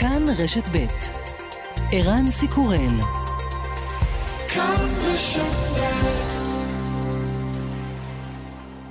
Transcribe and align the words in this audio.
כאן 0.00 0.24
רשת 0.38 0.68
ב' 0.68 0.86
ערן 1.92 2.26
סיקורל 2.26 3.00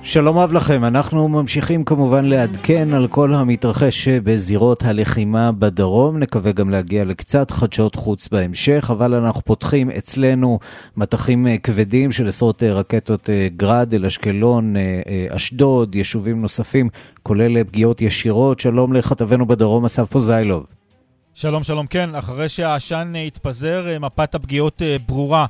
שלום 0.02 0.38
רב 0.38 0.52
לכם, 0.52 0.84
אנחנו 0.84 1.28
ממשיכים 1.28 1.84
כמובן 1.84 2.24
לעדכן 2.24 2.94
על 2.94 3.08
כל 3.08 3.34
המתרחש 3.34 4.08
בזירות 4.08 4.82
הלחימה 4.82 5.52
בדרום, 5.52 6.18
נקווה 6.18 6.52
גם 6.52 6.70
להגיע 6.70 7.04
לקצת 7.04 7.50
חדשות 7.50 7.94
חוץ 7.94 8.28
בהמשך, 8.28 8.88
אבל 8.92 9.14
אנחנו 9.14 9.42
פותחים 9.44 9.90
אצלנו 9.90 10.58
מטחים 10.96 11.46
כבדים 11.62 12.12
של 12.12 12.28
עשרות 12.28 12.62
רקטות 12.62 13.30
אה, 13.30 13.48
גראד 13.56 13.94
אל 13.94 14.06
אשקלון, 14.06 14.76
אה, 14.76 15.00
אה, 15.06 15.36
אשדוד, 15.36 15.94
יישובים 15.94 16.42
נוספים, 16.42 16.88
כולל 17.22 17.64
פגיעות 17.64 18.02
ישירות. 18.02 18.60
שלום 18.60 18.92
לכתבנו 18.92 19.46
בדרום, 19.46 19.84
אסף 19.84 20.10
פוזיילוב. 20.10 20.79
שלום, 21.34 21.62
שלום. 21.62 21.86
כן, 21.86 22.14
אחרי 22.14 22.48
שהעשן 22.48 23.12
התפזר, 23.26 23.98
מפת 24.00 24.34
הפגיעות 24.34 24.82
ברורה 25.06 25.46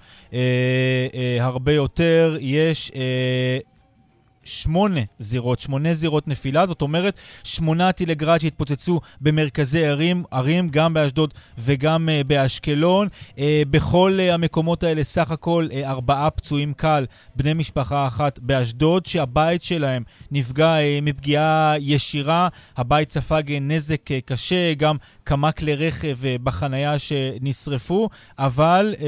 הרבה 1.41 1.73
יותר. 1.73 2.37
יש 2.41 2.93
שמונה 4.45 5.01
זירות, 5.19 5.59
שמונה 5.59 5.95
זירות 5.95 6.29
נפילה, 6.29 6.67
זאת 6.67 6.83
אומרת 6.83 7.21
שמונה 7.45 7.93
טילי 7.93 8.15
גראד 8.15 8.41
שהתפוצצו 8.41 9.01
במרכזי 9.21 9.87
ערים, 9.87 10.25
ערים 10.31 10.69
גם 10.69 10.95
באשדוד 10.95 11.35
וגם 11.59 12.09
uh, 12.09 12.25
באשקלון. 12.25 13.09
Uh, 13.37 13.41
בכל 13.71 14.19
uh, 14.19 14.35
המקומות 14.35 14.83
האלה 14.83 15.05
סך 15.05 15.31
הכל 15.31 15.69
uh, 15.71 15.75
ארבעה 15.87 16.31
פצועים 16.31 16.73
קל, 16.73 17.07
בני 17.37 17.55
משפחה 17.55 18.07
אחת 18.07 18.39
באשדוד, 18.39 19.07
שהבית 19.07 19.63
שלהם 19.63 20.03
נפגע 20.31 20.75
uh, 20.77 21.05
מפגיעה 21.05 21.75
ישירה, 21.81 22.49
הבית 22.77 23.13
ספג 23.13 23.43
uh, 23.49 23.53
נזק 23.61 24.11
uh, 24.11 24.15
קשה, 24.25 24.75
גם 24.75 24.97
כמה 25.31 25.53
כלי 25.53 25.75
רכב 25.75 26.19
uh, 26.23 26.43
בחנייה 26.43 26.99
שנשרפו, 26.99 28.09
אבל 28.39 28.95
uh, 28.99 29.01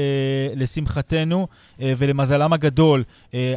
לשמחתנו 0.55 1.47
uh, 1.47 1.81
ולמזלם 1.97 2.53
הגדול, 2.53 3.03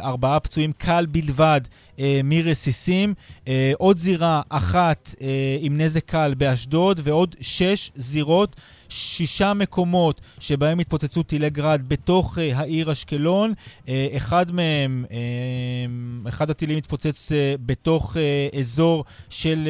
ארבעה 0.03 0.41
פצועים 0.41 0.72
קל 0.72 1.06
בלבד. 1.11 1.61
אה, 1.98 2.20
מרסיסים, 2.25 3.14
אה, 3.48 3.72
עוד 3.78 3.98
זירה 3.98 4.42
אחת 4.48 5.14
אה, 5.20 5.56
עם 5.61 5.81
נזק 5.81 6.05
קל 6.05 6.34
באשדוד 6.39 7.00
ועוד 7.05 7.37
שש 7.41 7.92
זירות 7.94 8.56
שישה 8.89 9.55
מקומות 9.55 10.20
שבהם 10.39 10.79
התפוצצו 10.79 11.23
טילי 11.23 11.51
גראד 11.51 11.89
בתוך 11.89 12.39
uh, 12.39 12.41
העיר 12.55 12.93
אשקלון. 12.93 13.53
Uh, 13.53 13.89
אחד 14.17 14.53
מהם, 14.53 15.05
uh, 15.09 16.28
אחד 16.28 16.51
הטילים 16.51 16.78
התפוצץ 16.78 17.33
בתוך 17.67 18.17
אזור 18.61 19.05
של 19.31 19.69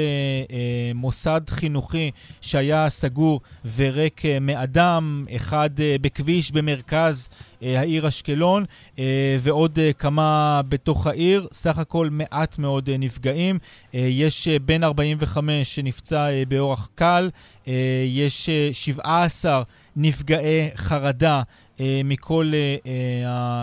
מוסד 0.95 1.41
חינוכי 1.48 2.11
שהיה 2.41 2.89
סגור 2.89 3.41
וריק 3.77 4.23
מאדם, 4.41 5.27
אחד 5.36 5.70
uh, 5.77 5.83
בכביש 6.01 6.51
במרכז 6.51 7.30
העיר 7.62 8.08
אשקלון, 8.08 8.64
uh, 8.94 8.98
ועוד 9.40 9.78
uh, 9.78 9.92
כמה 9.92 10.60
בתוך 10.68 11.06
העיר. 11.06 11.46
סך 11.52 11.78
הכל 11.78 12.08
מעט 12.10 12.58
מאוד 12.58 12.90
נפגעים. 12.98 13.58
יש 13.92 14.48
בן 14.48 14.84
45 14.84 15.74
שנפצע 15.74 16.28
באורח 16.48 16.88
קל. 16.94 17.30
אה, 17.68 18.04
יש 18.06 18.50
17 18.72 19.58
אה, 19.58 19.62
נפגעי 19.96 20.70
חרדה 20.77 21.42
אה, 21.80 22.00
מכל 22.04 22.52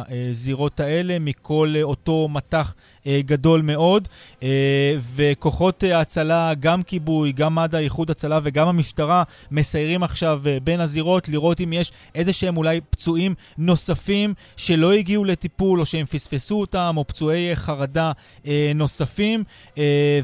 הזירות 0.07 0.79
האלה, 0.79 1.19
מכל 1.19 1.73
אותו 1.81 2.27
מטח 2.27 2.75
גדול 3.07 3.61
מאוד, 3.61 4.07
וכוחות 5.15 5.83
ההצלה, 5.83 6.53
גם 6.59 6.83
כיבוי, 6.83 7.31
גם 7.31 7.55
מד"א, 7.55 7.77
איחוד 7.77 8.11
הצלה 8.11 8.39
וגם 8.43 8.67
המשטרה, 8.67 9.23
מסיירים 9.51 10.03
עכשיו 10.03 10.41
בין 10.63 10.79
הזירות 10.79 11.29
לראות 11.29 11.61
אם 11.61 11.73
יש 11.73 11.91
איזה 12.15 12.33
שהם 12.33 12.57
אולי 12.57 12.81
פצועים 12.89 13.35
נוספים 13.57 14.33
שלא 14.55 14.93
הגיעו 14.93 15.25
לטיפול 15.25 15.79
או 15.79 15.85
שהם 15.85 16.05
פספסו 16.05 16.59
אותם, 16.59 16.93
או 16.97 17.07
פצועי 17.07 17.55
חרדה 17.55 18.11
נוספים, 18.75 19.43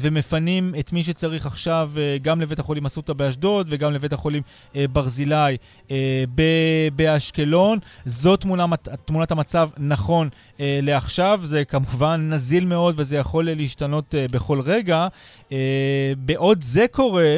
ומפנים 0.00 0.74
את 0.78 0.92
מי 0.92 1.02
שצריך 1.02 1.46
עכשיו 1.46 1.90
גם 2.22 2.40
לבית 2.40 2.58
החולים 2.58 2.86
אסותא 2.86 3.12
באשדוד 3.12 3.66
וגם 3.70 3.92
לבית 3.92 4.12
החולים 4.12 4.42
ברזילי 4.74 5.56
באשקלון. 6.96 7.78
זאת 8.06 8.40
תמונת, 9.04 9.30
המצב 9.30 9.70
נכון 9.78 10.28
אה, 10.60 10.80
לעכשיו. 10.82 11.40
זה 11.42 11.64
כמובן 11.64 12.28
נזיל 12.32 12.64
מאוד 12.70 12.94
וזה 12.98 13.16
יכול 13.16 13.50
להשתנות 13.50 14.14
אה, 14.14 14.26
בכל 14.30 14.60
רגע. 14.60 15.08
אה, 15.52 16.12
בעוד 16.18 16.62
זה 16.62 16.86
קורה, 16.90 17.36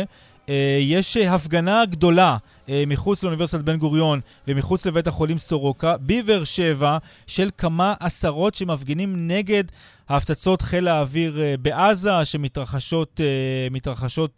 אה, 0.49 0.79
יש 0.81 1.17
הפגנה 1.17 1.85
גדולה. 1.85 2.37
אה, 2.69 2.85
מחוץ 2.87 3.23
לאוניברסיטת 3.23 3.65
בן 3.65 3.77
גוריון 3.77 4.21
ומחוץ 4.49 4.87
לבית 4.87 5.07
החולים 5.07 5.39
סורוקה 5.39 5.97
בבאר 5.97 6.45
שבע 6.45 6.99
של 7.27 7.51
כמה 7.59 7.95
עשרות 8.01 8.55
שמפגינים 8.55 9.29
נגד 9.29 9.65
ההפצצות 10.09 10.63
חיל 10.63 10.89
האוויר 10.89 11.41
אה, 11.41 11.55
בעזה 11.63 12.25
שמתרחשות 12.25 13.21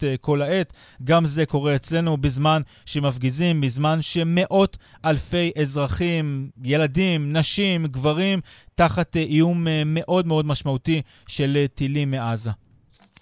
uh, 0.02 0.06
כל 0.20 0.42
העת. 0.42 0.72
גם 1.04 1.26
זה 1.26 1.46
קורה 1.46 1.74
אצלנו 1.76 2.16
בזמן 2.16 2.62
שמפגיזים, 2.86 3.60
בזמן 3.60 4.02
שמאות 4.02 4.76
אלפי 5.04 5.52
אזרחים, 5.60 6.50
ילדים, 6.64 7.36
נשים, 7.36 7.86
גברים, 7.86 8.40
תחת 8.74 9.16
איום 9.16 9.66
מאוד 9.86 10.26
מאוד 10.26 10.46
משמעותי 10.46 11.02
של 11.26 11.64
טילים 11.74 12.10
מעזה. 12.10 12.50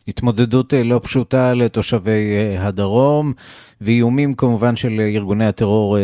התמודדות 0.08 0.74
לא 0.84 1.00
פשוטה 1.02 1.54
לתושבי 1.54 2.56
הדרום, 2.58 3.32
ואיומים 3.80 4.34
כמובן 4.34 4.76
של 4.76 5.00
ארגוני 5.00 5.46
הטרור 5.46 5.96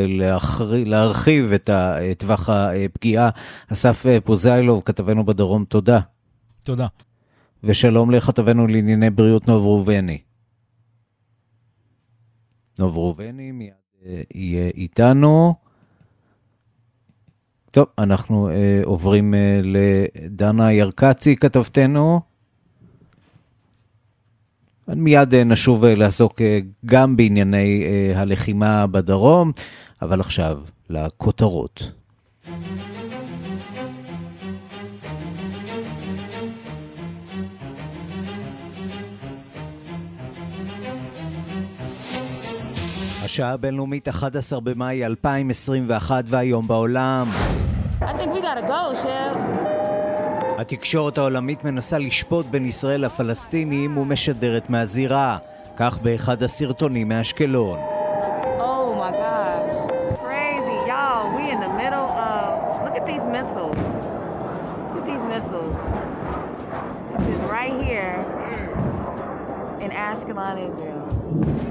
להרחיב 0.69 1.53
את 1.53 1.71
טווח 2.19 2.49
הפגיעה. 2.49 3.31
אסף 3.73 4.07
פוזיילוב, 4.25 4.83
כתבנו 4.85 5.25
בדרום, 5.25 5.65
תודה. 5.65 6.01
תודה. 6.63 6.87
ושלום 7.65 8.11
לכתבנו 8.11 8.67
לענייני 8.67 9.11
בריאות 9.11 9.49
נוב 9.49 9.65
ראובני. 9.65 10.19
נוב 12.79 12.99
ראובני 12.99 13.53
מיד 13.53 13.73
אה, 14.07 14.23
יהיה 14.35 14.71
איתנו. 14.75 15.55
טוב, 17.71 17.87
אנחנו 17.99 18.49
אה, 18.49 18.81
עוברים 18.85 19.35
אה, 19.35 19.61
לדנה 19.63 20.73
ירקצי, 20.73 21.37
כתבתנו. 21.37 22.21
מיד 24.97 25.35
אה, 25.35 25.45
נשוב 25.45 25.85
אה, 25.85 25.95
לעסוק 25.95 26.41
אה, 26.41 26.59
גם 26.87 27.17
בענייני 27.17 27.85
הלחימה 28.15 28.87
בדרום, 28.87 29.53
אבל 30.03 30.21
עכשיו 30.21 30.61
לכותרות. 30.91 31.91
השעה 43.23 43.53
הבינלאומית 43.53 44.09
11 44.09 44.61
במאי 44.61 45.07
2021 45.07 46.25
והיום 46.27 46.69
בעולם. 46.69 47.27
I 48.01 48.05
think 48.05 48.33
we 48.33 48.41
gotta 48.41 48.67
go, 48.67 48.95
Chef. 49.03 49.78
התקשורת 50.59 51.19
העולמית 51.19 51.65
מנסה 51.65 51.99
לשפוט 51.99 52.47
בין 52.47 52.67
ישראל 52.67 53.01
לפלסטינים 53.05 53.97
ומשדרת 53.99 54.71
מהזירה, 54.71 55.39
כך 55.77 55.99
באחד 55.99 56.43
הסרטונים 56.43 57.09
מאשקלון. 57.09 57.79
Ashkelon, 70.09 70.59
Israel. 70.69 71.68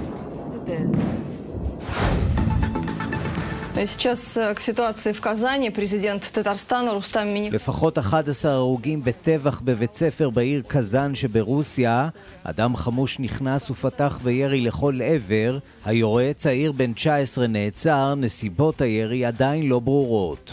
Сейчас 3.76 4.38
к 4.54 4.60
ситуации 4.60 5.12
в 5.12 5.20
Казани 5.20 5.70
президент 5.70 6.22
Татарстана 6.34 6.92
רוסטם 6.92 7.26
מיני... 7.26 7.50
לפחות 7.50 7.98
11 7.98 8.52
הרוגים 8.52 9.04
בטבח 9.04 9.60
בבית 9.60 9.94
ספר 9.94 10.30
בעיר 10.30 10.62
קזאן 10.66 11.14
שברוסיה. 11.14 12.08
אדם 12.44 12.76
חמוש 12.76 13.18
נכנס 13.20 13.70
ופתח 13.70 14.18
בירי 14.22 14.60
לכל 14.60 14.98
עבר. 15.02 15.58
היורה, 15.84 16.30
צעיר 16.36 16.72
בן 16.72 16.92
19, 16.92 17.46
נעצר. 17.46 18.14
נסיבות 18.14 18.80
הירי 18.80 19.24
עדיין 19.24 19.66
לא 19.66 19.78
ברורות. 19.78 20.52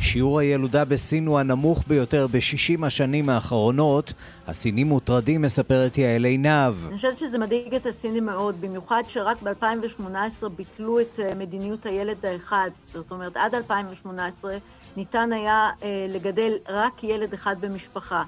שיעור 0.00 0.40
הילודה 0.40 0.84
בסין 0.84 1.26
הוא 1.26 1.38
הנמוך 1.38 1.84
ביותר 1.86 2.26
ב-60 2.26 2.86
השנים 2.86 3.28
האחרונות. 3.28 4.12
הסינים 4.46 4.86
מוטרדים, 4.86 5.42
מספרת 5.42 5.98
יעל 5.98 6.24
עינב. 6.24 6.86
אני 6.86 6.96
חושבת 6.96 7.18
שזה 7.18 7.38
מדאיג 7.38 7.74
את 7.74 7.86
הסינים 7.86 8.26
מאוד, 8.26 8.60
במיוחד 8.60 9.02
שרק 9.08 9.42
ב-2018 9.42 10.48
ביטלו 10.56 11.00
את 11.00 11.20
אה, 11.20 11.34
מדיניות 11.34 11.86
הילד 11.86 12.26
האחד. 12.26 12.70
זאת 12.92 13.10
אומרת, 13.10 13.36
עד 13.36 13.54
2018 13.54 14.56
ניתן 14.96 15.32
היה 15.32 15.70
אה, 15.82 16.06
לגדל 16.08 16.52
רק 16.68 17.04
ילד 17.04 17.32
אחד 17.32 17.56
במשפחה. 17.60 18.22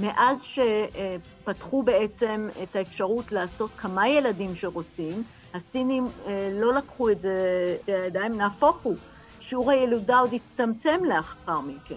מאז 0.00 0.42
שפתחו 0.42 1.82
בעצם 1.82 2.48
את 2.62 2.76
האפשרות 2.76 3.32
לעשות 3.32 3.70
כמה 3.78 4.08
ילדים 4.08 4.54
שרוצים, 4.54 5.22
הסינים 5.54 6.06
לא 6.52 6.74
לקחו 6.74 7.10
את 7.10 7.20
זה 7.20 7.32
לידיים, 7.88 8.36
נהפוך 8.36 8.80
הוא, 8.82 8.96
שיעור 9.48 9.70
הילודה 9.70 10.18
עוד 10.18 10.34
הצטמצם 10.34 11.00
לאחר 11.08 11.60
מכן. 11.60 11.94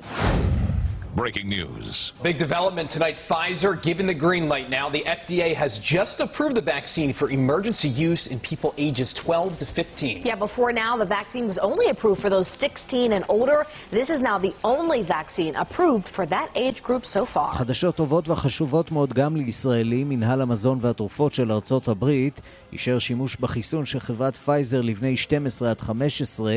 Breaking 1.15 1.49
news. 1.49 2.13
Big 2.21 2.37
development 2.37 2.91
tonight. 2.91 3.15
Pfizer 3.27 3.81
given 3.81 4.05
the 4.05 4.13
green 4.13 4.47
light 4.47 4.69
now. 4.69 4.91
The 4.91 5.03
FDA 5.03 5.55
has 5.55 5.79
just 5.81 6.19
approved 6.19 6.55
the 6.55 6.61
vaccine 6.61 7.15
for 7.15 7.31
emergency 7.31 7.89
use 7.89 8.27
in 8.27 8.39
people 8.39 8.75
ages 8.77 9.13
12 9.25 9.57
to 9.59 9.65
15. 9.65 10.21
Yeah, 10.23 10.35
before 10.35 10.71
now, 10.71 10.97
the 10.97 11.07
vaccine 11.07 11.47
was 11.47 11.57
only 11.57 11.89
approved 11.89 12.21
for 12.21 12.29
those 12.29 12.49
16 12.59 13.11
and 13.11 13.25
older. 13.27 13.65
This 13.89 14.11
is 14.11 14.21
now 14.21 14.37
the 14.37 14.53
only 14.63 15.01
vaccine 15.01 15.55
approved 15.55 16.07
for 16.09 16.27
that 16.27 16.51
age 16.55 16.83
group 16.83 17.05
so 17.05 17.25
far. 17.25 17.53
חדשות 17.53 17.95
טובות 17.95 18.29
וחשובות 18.29 18.91
מאוד 18.91 19.13
גם 19.13 19.35
לישראלים. 19.35 20.09
מנהל 20.09 20.41
המזון 20.41 20.77
והתרופות 20.81 21.33
של 21.33 21.51
ארצות 21.51 21.87
הברית 21.87 22.41
אישר 22.73 22.99
שימוש 22.99 23.35
בחיסון 23.35 23.85
של 23.85 23.99
חברת 23.99 24.35
פייזר 24.35 24.81
לבני 24.81 25.17
12 25.17 25.69
עד 25.69 25.81
15. 25.81 26.53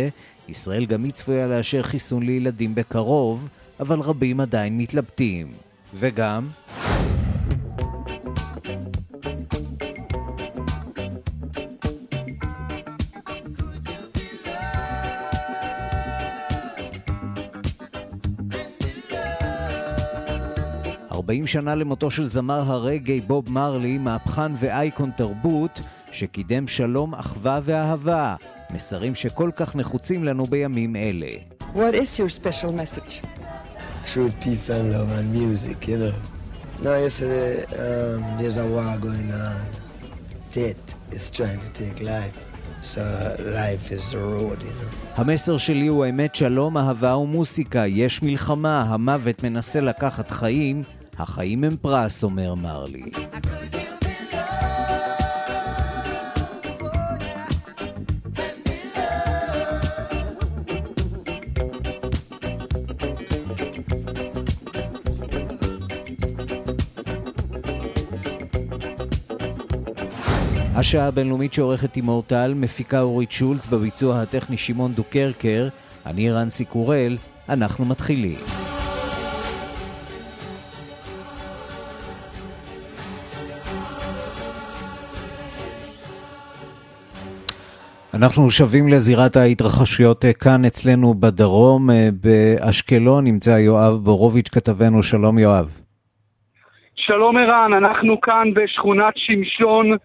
ישראל 0.49 0.87
גם 0.87 1.05
היא 1.05 1.13
צפויה 1.13 1.47
לאשר 1.47 1.83
חיסון 1.83 2.23
לילדים 2.23 2.75
בקרוב. 2.75 3.49
אבל 3.83 4.01
רבים 4.01 4.41
עדיין 4.41 4.79
מתלבטים. 4.79 5.53
וגם... 5.95 6.49
ארבעים 21.13 21.47
שנה 21.47 21.75
למותו 21.75 22.11
של 22.11 22.25
זמר 22.25 22.61
הרגעי 22.73 23.21
בוב 23.21 23.53
מרלי, 23.53 23.99
מהפכן 23.99 24.53
ואייקון 24.59 25.11
תרבות, 25.17 25.81
שקידם 26.13 26.67
שלום, 26.69 27.15
אחווה 27.15 27.61
ואהבה, 27.63 28.37
מסרים 28.71 29.15
שכל 29.15 29.51
כך 29.57 29.77
נחוצים 29.77 30.25
לנו 30.25 30.47
בימים 30.47 30.97
אלה. 30.97 31.33
What 31.75 31.95
is 31.95 32.19
your 32.19 32.43
special 32.43 32.73
message? 32.73 33.42
Truth, 34.05 34.35
peace, 34.41 34.69
and 34.69 34.93
love, 34.93 35.11
and 35.19 35.33
music, 35.33 35.89
you 35.89 35.99
know. 35.99 36.15
Now, 36.83 36.97
yesterday, 36.97 37.65
um, 37.85 38.39
there's 38.39 38.57
a 38.57 38.67
war 38.67 38.99
going 38.99 39.31
on. 39.33 39.67
Death 40.51 40.83
is 41.11 41.31
trying 41.31 41.61
to 41.61 41.71
take 41.73 42.01
life. 42.01 42.39
המסר 45.17 45.57
שלי 45.57 45.87
הוא 45.87 46.07
אמת 46.07 46.35
שלום, 46.35 46.79
אהבה 46.79 47.17
ומוסיקה. 47.17 47.87
יש 47.87 48.23
מלחמה, 48.23 48.83
המוות 48.83 49.43
מנסה 49.43 49.81
לקחת 49.81 50.31
חיים, 50.31 50.83
החיים 51.19 51.65
הם 51.65 51.77
פרס, 51.81 52.25
אומר 52.25 52.55
מרלי. 52.55 53.11
השעה 70.83 71.09
הבינלאומית 71.09 71.53
שעורכת 71.53 71.97
עם 71.97 72.09
אורטל, 72.09 72.53
מפיקה 72.57 73.01
אורית 73.01 73.33
שולץ, 73.33 73.67
בביצוע 73.67 74.23
הטכני 74.23 74.57
שמעון 74.57 74.93
דוקרקר, 74.93 75.69
אני 76.07 76.31
רנסי 76.31 76.65
קורל, 76.65 77.17
אנחנו 77.49 77.85
מתחילים. 77.85 78.39
אנחנו 88.15 88.51
שבים 88.51 88.89
לזירת 88.89 89.37
ההתרחשויות 89.37 90.25
אה, 90.25 90.33
כאן 90.33 90.65
אצלנו 90.65 91.15
בדרום, 91.15 91.91
אה, 91.91 92.09
באשקלון, 92.23 93.25
נמצא 93.25 93.51
יואב 93.51 93.95
בורוביץ' 94.05 94.49
כתבנו, 94.49 95.03
שלום 95.03 95.39
יואב. 95.39 95.69
שלום 96.95 97.37
ערן, 97.37 97.73
אנחנו 97.73 98.21
כאן 98.21 98.49
בשכונת 98.55 99.15
שמשון 99.17 99.97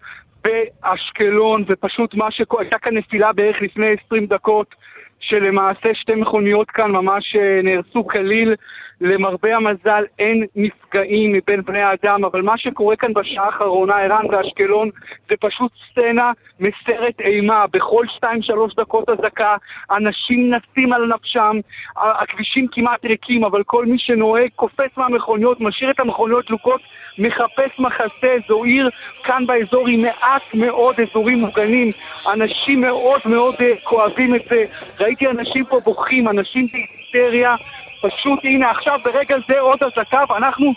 באשקלון, 0.48 1.64
ופשוט 1.68 2.14
מה 2.14 2.30
שקורה, 2.30 2.62
הייתה 2.62 2.78
כאן 2.78 2.96
נפילה 2.96 3.32
בערך 3.32 3.62
לפני 3.62 3.86
20 4.06 4.26
דקות, 4.26 4.74
שלמעשה 5.20 5.94
שתי 5.94 6.14
מכוניות 6.14 6.70
כאן 6.70 6.90
ממש 6.90 7.36
אה, 7.36 7.60
נהרסו 7.62 8.06
כליל. 8.06 8.54
למרבה 9.00 9.56
המזל 9.56 10.04
אין 10.18 10.46
נפגעים 10.56 11.32
מבין 11.32 11.62
בני 11.62 11.82
האדם, 11.82 12.24
אבל 12.24 12.42
מה 12.42 12.58
שקורה 12.58 12.96
כאן 12.96 13.12
בשעה 13.12 13.46
האחרונה, 13.46 13.96
ערן 13.96 14.24
ואשקלון, 14.30 14.90
זה 15.28 15.34
פשוט 15.40 15.72
סצנה 15.90 16.32
מסרט 16.60 17.20
אימה. 17.20 17.64
בכל 17.72 18.04
שתיים 18.16 18.42
שלוש 18.42 18.74
דקות 18.74 19.08
אזעקה, 19.08 19.56
אנשים 19.90 20.54
נסים 20.54 20.92
על 20.92 21.06
נפשם, 21.06 21.56
הכבישים 21.96 22.66
כמעט 22.72 23.04
ריקים, 23.04 23.44
אבל 23.44 23.62
כל 23.62 23.86
מי 23.86 23.98
שנוהג 23.98 24.48
קופץ 24.56 24.96
מהמכוניות, 24.96 25.60
משאיר 25.60 25.90
את 25.90 26.00
המכוניות 26.00 26.48
דלוקות, 26.48 26.80
מחפש 27.18 27.78
מחסה. 27.78 28.36
זו 28.48 28.64
עיר 28.64 28.90
כאן 29.22 29.46
באזור 29.46 29.88
עם 29.88 30.02
מעט 30.02 30.42
מאוד 30.54 31.00
אזורים 31.00 31.38
מוגנים. 31.38 31.90
אנשים 32.32 32.80
מאוד 32.80 33.20
מאוד 33.24 33.54
אה, 33.60 33.72
כואבים 33.82 34.34
את 34.34 34.42
זה. 34.50 34.64
ראיתי 35.00 35.26
אנשים 35.26 35.64
פה 35.64 35.80
בוכים, 35.84 36.28
אנשים 36.28 36.66
בהיסטריה. 36.72 37.56
פשוט 38.00 38.38
הנה 38.44 38.70
עכשיו 38.70 38.98
ברגע 39.04 39.36
זה 39.48 39.60
עוד 39.60 39.78
אזעקה 39.82 40.18
ואנחנו 40.28 40.72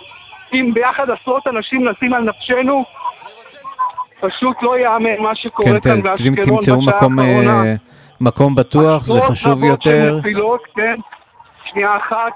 עם 0.51 0.73
ביחד 0.73 1.09
עשרות 1.09 1.47
אנשים 1.47 1.87
נשים 1.89 2.13
על 2.13 2.23
נפשנו 2.23 2.85
פשוט 4.19 4.57
לא 4.61 4.79
יאמן 4.79 5.19
מה 5.19 5.35
שקורה 5.35 5.71
כן, 5.71 5.79
כאן 5.79 6.01
באשקלון 6.01 6.35
תמצאו 6.35 6.81
מקום, 6.81 7.19
אה, 7.19 7.75
מקום 8.21 8.55
בטוח, 8.55 9.05
זה 9.05 9.21
חשוב 9.21 9.63
יותר. 9.63 10.19
כן. 10.75 10.95
שנייה 11.63 11.97
אחת. 11.97 12.33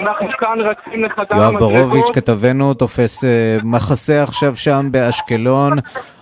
אנחנו 0.00 0.28
כאן 0.38 0.58
רצים 0.60 1.04
לחדר 1.04 1.24
המדרגות. 1.30 1.60
יואב 1.60 1.80
בורוביץ', 1.80 2.10
כתבנו, 2.14 2.74
תופס 2.74 3.24
uh, 3.24 3.26
מחסה 3.64 4.22
עכשיו 4.22 4.56
שם 4.56 4.88
באשקלון. 4.90 5.78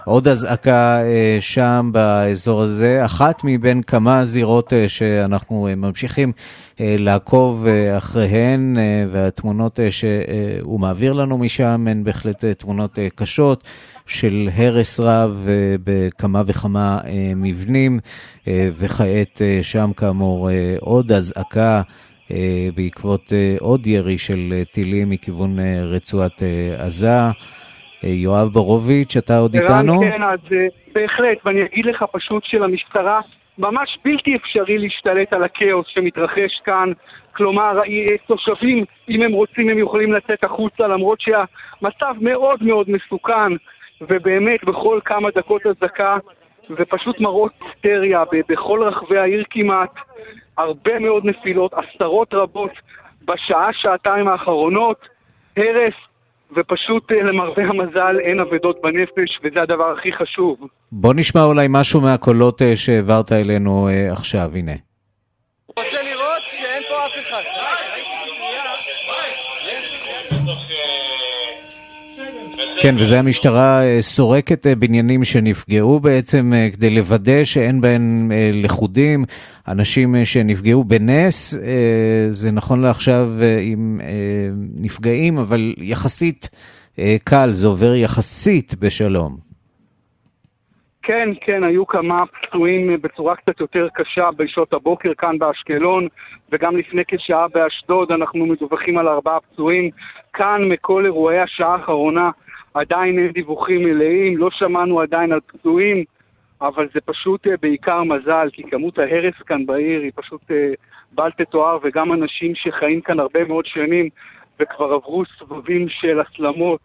עוד 0.07 0.29
אזעקה 0.29 0.99
uh, 0.99 1.41
שם 1.41 1.91
באזור 1.93 2.63
הזה, 2.63 3.05
אחת 3.05 3.41
מבין 3.45 3.83
כמה 3.83 4.25
זירות 4.25 4.73
uh, 4.73 4.77
שאנחנו 4.87 5.69
ממשיכים 5.77 6.33
לעקוב 6.81 7.67
אחריהן, 7.99 8.77
והתמונות 9.11 9.81
שהוא 9.91 10.81
מעביר 10.81 11.13
לנו 11.13 11.39
משם 11.39 11.87
הן 11.91 12.05
בהחלט 12.05 12.45
תמונות 12.45 12.99
קשות. 13.15 13.67
של 14.07 14.49
הרס 14.57 15.01
רב 15.01 15.49
בכמה 15.85 16.43
וכמה 16.47 16.99
מבנים, 17.37 17.99
וכעת 18.47 19.43
שם 19.63 19.91
כאמור 19.97 20.51
עוד 20.81 21.13
אזעקה 21.13 21.77
אה, 21.77 21.83
בעקבות 22.75 23.33
אה, 23.33 23.57
עוד 23.61 23.87
ירי 23.87 24.19
של 24.19 24.53
אה, 24.53 24.65
טילים 24.65 25.11
מכיוון 25.11 25.57
רצועת 25.93 26.43
עזה. 26.79 27.19
יואב 28.03 28.49
בורוביץ', 28.49 29.17
אתה 29.17 29.39
עוד 29.39 29.57
איתנו? 29.57 30.01
כן, 30.01 30.23
אז 30.23 30.39
בהחלט, 30.95 31.39
ואני 31.45 31.63
אגיד 31.63 31.87
לך 31.87 32.05
פשוט 32.13 32.45
שלמשטרה 32.45 33.21
ממש 33.59 33.99
בלתי 34.05 34.37
אפשרי 34.37 34.79
להשתלט 34.79 35.33
על 35.33 35.45
הכאוס 35.45 35.87
שמתרחש 35.89 36.61
כאן. 36.65 36.93
כלומר, 37.37 37.81
תושבים, 38.27 38.85
אם 39.09 39.23
הם 39.23 39.33
רוצים, 39.33 39.69
הם 39.69 39.79
יכולים 39.79 40.13
לצאת 40.13 40.45
החוצה, 40.45 40.87
למרות 40.87 41.21
שהמצב 41.21 42.15
מאוד 42.21 42.63
מאוד 42.63 42.91
מסוכן, 42.91 43.53
ובאמת 44.01 44.65
בכל 44.65 45.01
כמה 45.05 45.29
דקות 45.37 45.63
אזעקה, 45.67 46.17
ופשוט 46.71 47.21
מראות 47.21 47.53
היסטריה 47.61 48.23
בכל 48.49 48.83
רחבי 48.83 49.19
העיר 49.19 49.45
כמעט. 49.51 49.91
הרבה 50.59 50.99
מאוד 50.99 51.25
נפילות, 51.25 51.73
עשרות 51.75 52.35
רבות 52.35 52.71
בשעה, 53.25 53.69
שעתיים 53.73 54.29
האחרונות, 54.29 55.09
הרס, 55.57 55.95
ופשוט 56.57 57.13
אה, 57.13 57.23
למרבה 57.23 57.63
המזל 57.63 58.17
אין 58.21 58.41
אבדות 58.41 58.83
בנפש, 58.83 59.39
וזה 59.45 59.63
הדבר 59.63 59.95
הכי 59.99 60.13
חשוב. 60.13 60.57
בוא 60.93 61.15
נשמע 61.17 61.45
אולי 61.45 61.67
משהו 61.71 62.01
מהקולות 62.01 62.63
אה, 62.63 62.77
שהעברת 62.77 63.33
אלינו 63.33 63.89
אה, 63.89 64.13
עכשיו, 64.13 64.51
הנה. 64.55 64.73
רוצה 65.77 66.03
לראות 66.03 66.24
כן, 72.85 72.95
וזה 73.01 73.19
המשטרה 73.19 73.81
סורקת 74.01 74.67
בניינים 74.67 75.25
שנפגעו 75.25 76.01
בעצם 76.01 76.53
כדי 76.73 76.91
לוודא 76.91 77.45
שאין 77.45 77.81
בהם 77.81 78.31
לכודים. 78.55 79.25
אנשים 79.69 80.15
אה, 80.15 80.25
שנפגעו 80.25 80.85
בנס, 80.85 81.59
אה, 81.59 82.27
זה 82.29 82.51
נכון 82.51 82.83
לעכשיו 82.83 83.27
אה, 83.43 83.59
עם 83.61 84.01
נפגעים, 84.77 85.39
אבל 85.39 85.75
יחסית 85.79 86.49
קל, 87.25 87.49
זה 87.53 87.67
עובר 87.69 87.95
יחסית 87.95 88.75
בשלום. 88.81 89.37
כן, 91.03 91.29
כן, 91.41 91.65
היו 91.65 91.87
כמה 91.87 92.17
פצועים 92.27 93.03
בצורה 93.03 93.37
קצת 93.37 93.61
יותר 93.61 93.89
קשה 93.95 94.29
בשעות 94.37 94.73
הבוקר 94.73 95.13
כאן 95.19 95.39
באשקלון, 95.39 96.09
וגם 96.53 96.77
לפני 96.77 97.03
כשעה 97.09 97.49
באשדוד 97.49 98.13
אנחנו 98.13 98.47
מדווחים 98.47 98.99
על 98.99 99.09
ארבעה 99.09 99.41
פצועים. 99.41 99.91
כאן, 100.33 100.61
מכל 100.69 101.05
אירועי 101.05 101.41
השעה 101.41 101.73
האחרונה, 101.73 102.31
עדיין 102.75 103.19
אין 103.19 103.33
דיווחים 103.33 103.85
מלאים, 103.85 104.39
לא 104.39 104.49
שמענו 104.51 105.01
עדיין 105.01 105.33
על 105.33 105.41
פצועים, 105.47 106.05
אבל 106.61 106.89
זה 106.95 107.01
פשוט 107.05 107.47
אה, 107.47 107.53
בעיקר 107.63 108.03
מזל, 108.03 108.49
כי 108.53 108.63
כמות 108.63 108.99
ההרס 108.99 109.35
כאן 109.47 109.67
בעיר 109.67 110.01
היא 110.01 110.11
פשוט 110.15 110.41
אה, 110.51 110.73
בל 111.13 111.31
תתואר, 111.31 111.79
וגם 111.85 112.13
אנשים 112.13 112.53
שחיים 112.55 113.01
כאן 113.01 113.21
הרבה 113.21 113.45
מאוד 113.45 113.67
שנים 113.67 114.09
וכבר 114.61 114.93
עברו 114.93 115.23
סבבים 115.39 115.87
של 115.89 116.21
הסלמות 116.21 116.81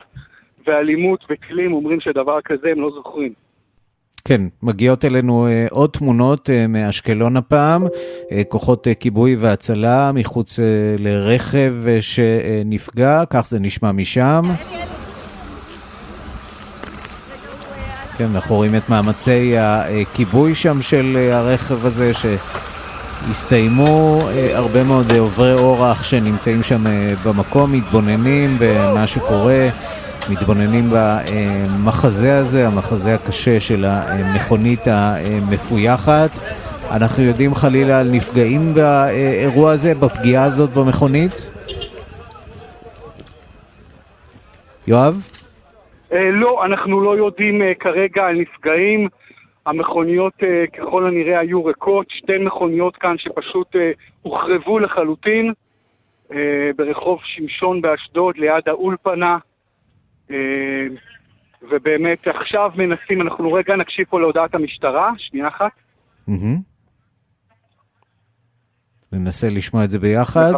ואלימות 0.67 1.25
וכלים, 1.29 1.73
אומרים 1.73 1.99
שדבר 1.99 2.41
כזה 2.41 2.69
הם 2.71 2.81
לא 2.81 2.91
זוכרים. 2.95 3.33
כן, 4.25 4.41
מגיעות 4.63 5.05
אלינו 5.05 5.47
אה, 5.47 5.67
עוד 5.71 5.89
תמונות 5.89 6.49
מאשקלון 6.69 7.37
הפעם, 7.37 7.81
כוחות 8.49 8.87
כיבוי 8.99 9.35
והצלה 9.35 10.11
מחוץ 10.13 10.59
לרכב 10.97 11.73
שנפגע, 11.99 13.23
כך 13.29 13.47
זה 13.47 13.59
נשמע 13.59 13.91
משם. 13.91 14.43
כן, 18.19 18.27
אנחנו 18.35 18.55
רואים 18.55 18.75
את 18.75 18.89
מאמצי 18.89 19.55
הכיבוי 19.59 20.55
שם 20.55 20.81
של 20.81 21.29
הרכב 21.31 21.85
הזה, 21.85 22.11
שהסתיימו 23.27 24.19
הרבה 24.53 24.83
מאוד 24.83 25.11
עוברי 25.11 25.53
אורח 25.53 26.03
שנמצאים 26.03 26.63
שם 26.63 26.83
במקום, 27.23 27.71
מתבוננים 27.71 28.57
במה 28.59 29.07
שקורה. 29.07 29.69
מתבוננים 30.29 30.93
במחזה 30.93 32.37
הזה, 32.37 32.67
המחזה 32.67 33.15
הקשה 33.15 33.59
של 33.59 33.85
המכונית 33.87 34.81
המפויחת. 34.85 36.39
אנחנו 36.91 37.23
יודעים 37.23 37.55
חלילה 37.55 37.99
על 37.99 38.11
נפגעים 38.11 38.73
באירוע 38.73 39.71
הזה, 39.71 39.95
בפגיעה 39.95 40.43
הזאת 40.43 40.73
במכונית? 40.73 41.45
יואב? 44.87 45.27
אה, 46.13 46.31
לא, 46.31 46.65
אנחנו 46.65 47.01
לא 47.01 47.17
יודעים 47.17 47.61
אה, 47.61 47.73
כרגע 47.79 48.25
על 48.25 48.35
נפגעים. 48.35 49.07
המכוניות 49.65 50.33
אה, 50.43 50.65
ככל 50.67 51.07
הנראה 51.07 51.39
היו 51.39 51.65
ריקות, 51.65 52.07
שתי 52.09 52.37
מכוניות 52.37 52.95
כאן 52.95 53.15
שפשוט 53.17 53.75
הוחרבו 54.21 54.79
לחלוטין 54.79 55.53
ברחוב 56.75 57.19
שמשון 57.23 57.81
באשדוד 57.81 58.37
ליד 58.37 58.63
האולפנה. 58.67 59.37
ובאמת 61.69 62.27
עכשיו 62.27 62.71
מנסים, 62.75 63.21
אנחנו 63.21 63.53
רגע 63.53 63.75
נקשיב 63.75 64.05
פה 64.09 64.19
להודעת 64.19 64.55
המשטרה, 64.55 65.11
שנייה 65.17 65.47
אחת. 65.47 65.71
ננסה 69.11 69.49
לשמוע 69.49 69.83
את 69.83 69.89
זה 69.89 69.99
ביחד. 69.99 70.53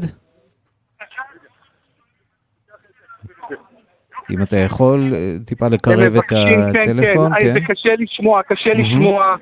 אם 4.31 4.41
אתה 4.41 4.57
יכול, 4.57 5.11
אה, 5.15 5.35
טיפה 5.45 5.67
לקרב 5.67 6.15
את 6.15 6.23
הטלפון. 6.25 7.33
כן, 7.33 7.39
כן, 7.39 7.53
זה 7.53 7.59
קשה 7.67 7.95
לשמוע, 7.99 8.43
קשה 8.43 8.73
לשמוע, 8.73 9.35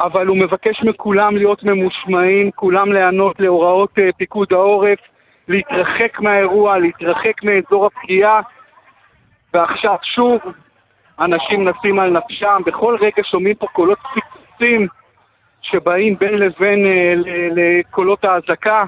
אבל 0.00 0.26
הוא 0.26 0.36
מבקש 0.36 0.82
מכולם 0.82 1.36
להיות 1.36 1.64
ממושמעים, 1.64 2.50
כולם 2.50 2.92
להיענות 2.92 3.40
להוראות 3.40 3.98
אה, 3.98 4.08
פיקוד 4.16 4.48
העורף, 4.52 4.98
להתרחק 5.48 6.20
מהאירוע, 6.20 6.78
להתרחק 6.78 7.42
מאזור 7.42 7.86
הפגיעה. 7.86 8.40
ועכשיו 9.54 9.96
שוב 10.14 10.40
אנשים 11.20 11.68
נסים 11.68 11.98
על 11.98 12.10
נפשם, 12.10 12.62
בכל 12.66 12.96
רגע 13.00 13.22
שומעים 13.30 13.54
פה 13.54 13.66
קולות 13.66 13.98
פיצוצים 14.14 14.86
שבאים 15.62 16.14
בין 16.14 16.38
לבין 16.38 16.86
אה, 16.86 17.14
לקולות 17.50 18.24
האזעקה, 18.24 18.84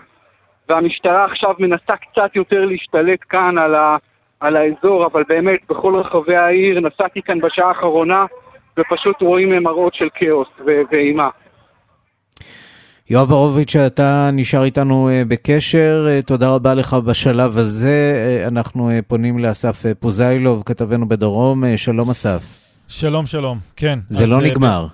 והמשטרה 0.69 1.25
עכשיו 1.25 1.55
מנסה 1.59 1.97
קצת 1.97 2.37
יותר 2.37 2.65
להשתלט 2.65 3.19
כאן 3.29 3.59
על, 3.59 3.75
ה, 3.75 3.97
על 4.41 4.57
האזור, 4.57 5.07
אבל 5.07 5.23
באמת 5.29 5.61
בכל 5.71 5.95
רחבי 5.95 6.37
העיר 6.37 6.81
נסעתי 6.81 7.23
כאן 7.23 7.41
בשעה 7.41 7.69
האחרונה 7.69 8.25
ופשוט 8.79 9.23
רואים 9.23 9.63
מראות 9.63 9.95
של 9.95 10.09
כאוס 10.15 10.49
ואימה. 10.91 11.29
יואב 13.11 13.33
הורוביץ', 13.33 13.77
אתה 13.77 14.31
נשאר 14.33 14.65
איתנו 14.65 15.09
אה, 15.09 15.23
בקשר, 15.29 16.07
אה, 16.09 16.23
תודה 16.23 16.49
רבה 16.49 16.75
לך 16.75 16.95
בשלב 16.95 17.59
הזה. 17.59 18.15
אה, 18.17 18.49
אנחנו 18.49 18.91
פונים 19.07 19.39
לאסף 19.39 19.85
פוזיילוב, 20.01 20.63
כתבנו 20.67 21.09
בדרום. 21.09 21.77
שלום 21.77 22.11
אסף. 22.11 22.43
שלום, 22.89 23.27
שלום, 23.27 23.59
כן. 23.77 23.99
זה 24.09 24.27
לא 24.27 24.43
נגמר. 24.43 24.87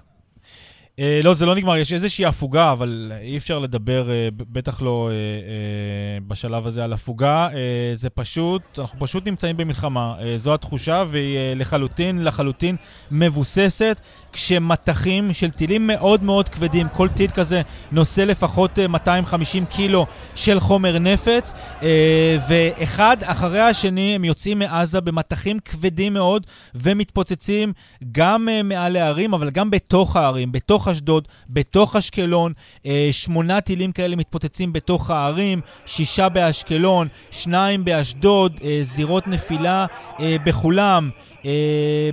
אה, 0.98 1.20
לא, 1.24 1.34
זה 1.34 1.46
לא 1.46 1.54
נגמר, 1.54 1.76
יש 1.76 1.92
איזושהי 1.92 2.24
הפוגה, 2.26 2.72
אבל 2.72 3.12
אי 3.20 3.36
אפשר 3.36 3.58
לדבר, 3.58 4.10
אה, 4.10 4.28
בטח 4.32 4.82
לא 4.82 5.08
אה, 5.10 5.14
אה, 5.14 6.18
בשלב 6.28 6.66
הזה 6.66 6.84
על 6.84 6.92
הפוגה. 6.92 7.48
אה, 7.54 7.90
זה 7.94 8.10
פשוט, 8.10 8.62
אנחנו 8.78 9.00
פשוט 9.00 9.26
נמצאים 9.26 9.56
במלחמה. 9.56 10.14
אה, 10.20 10.38
זו 10.38 10.54
התחושה, 10.54 11.04
והיא 11.08 11.36
אה, 11.38 11.52
לחלוטין, 11.56 12.24
לחלוטין 12.24 12.76
מבוססת, 13.10 14.00
כשמטחים 14.34 15.32
של 15.32 15.50
טילים 15.50 15.86
מאוד 15.86 16.22
מאוד 16.22 16.48
כבדים, 16.48 16.88
כל 16.88 17.08
טיל 17.08 17.30
כזה 17.30 17.62
נושא 17.92 18.20
לפחות 18.20 18.78
אה, 18.78 18.88
250 18.88 19.66
קילו 19.66 20.06
של 20.34 20.60
חומר 20.60 20.98
נפץ, 20.98 21.52
אה, 21.82 22.36
ואחד 22.48 23.16
אחרי 23.22 23.60
השני 23.60 24.14
הם 24.14 24.24
יוצאים 24.24 24.58
מעזה 24.58 25.00
במטחים 25.00 25.58
כבדים 25.58 26.14
מאוד, 26.14 26.46
ומתפוצצים 26.74 27.72
גם 28.12 28.48
אה, 28.48 28.62
מעל 28.62 28.96
הערים, 28.96 29.34
אבל 29.34 29.50
גם 29.50 29.70
בתוך 29.70 30.16
הערים, 30.16 30.52
בתוך... 30.52 30.88
אשדוד, 30.94 31.28
בתוך 31.48 31.96
אשקלון, 31.96 32.52
אה, 32.86 33.08
שמונה 33.12 33.60
טילים 33.60 33.92
כאלה 33.92 34.16
מתפוצצים 34.16 34.72
בתוך 34.72 35.10
הערים, 35.10 35.60
שישה 35.86 36.28
באשקלון, 36.28 37.06
שניים 37.30 37.84
באשדוד, 37.84 38.60
אה, 38.64 38.78
זירות 38.82 39.26
נפילה 39.26 39.86
אה, 40.20 40.36
בכולם. 40.44 41.10
Uh, 41.44 41.46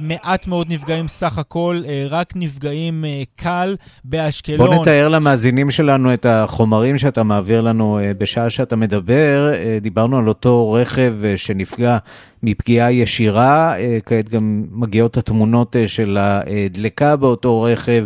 מעט 0.02 0.48
מאוד 0.48 0.68
נפגעים 0.70 1.08
סך 1.08 1.38
הכל, 1.38 1.82
uh, 1.84 1.88
רק 2.10 2.34
נפגעים 2.36 3.04
uh, 3.04 3.42
קל 3.44 3.76
באשקלון. 4.04 4.68
בוא 4.68 4.76
נתאר 4.82 5.10
למאזינים 5.10 5.72
שלנו 5.72 6.14
את 6.14 6.26
החומרים 6.26 6.98
שאתה 6.98 7.24
מעביר 7.24 7.62
לנו 7.62 8.00
בשעה 8.18 8.50
שאתה 8.50 8.76
מדבר. 8.76 9.54
דיברנו 9.82 10.18
על 10.18 10.28
אותו 10.28 10.72
רכב 10.72 11.16
שנפגע 11.36 11.98
מפגיעה 12.44 12.92
ישירה, 12.92 13.74
כעת 14.06 14.30
גם 14.30 14.66
מגיעות 14.72 15.18
התמונות 15.18 15.76
של 15.88 16.18
הדלקה 16.20 17.16
באותו 17.16 17.62
רכב. 17.62 18.06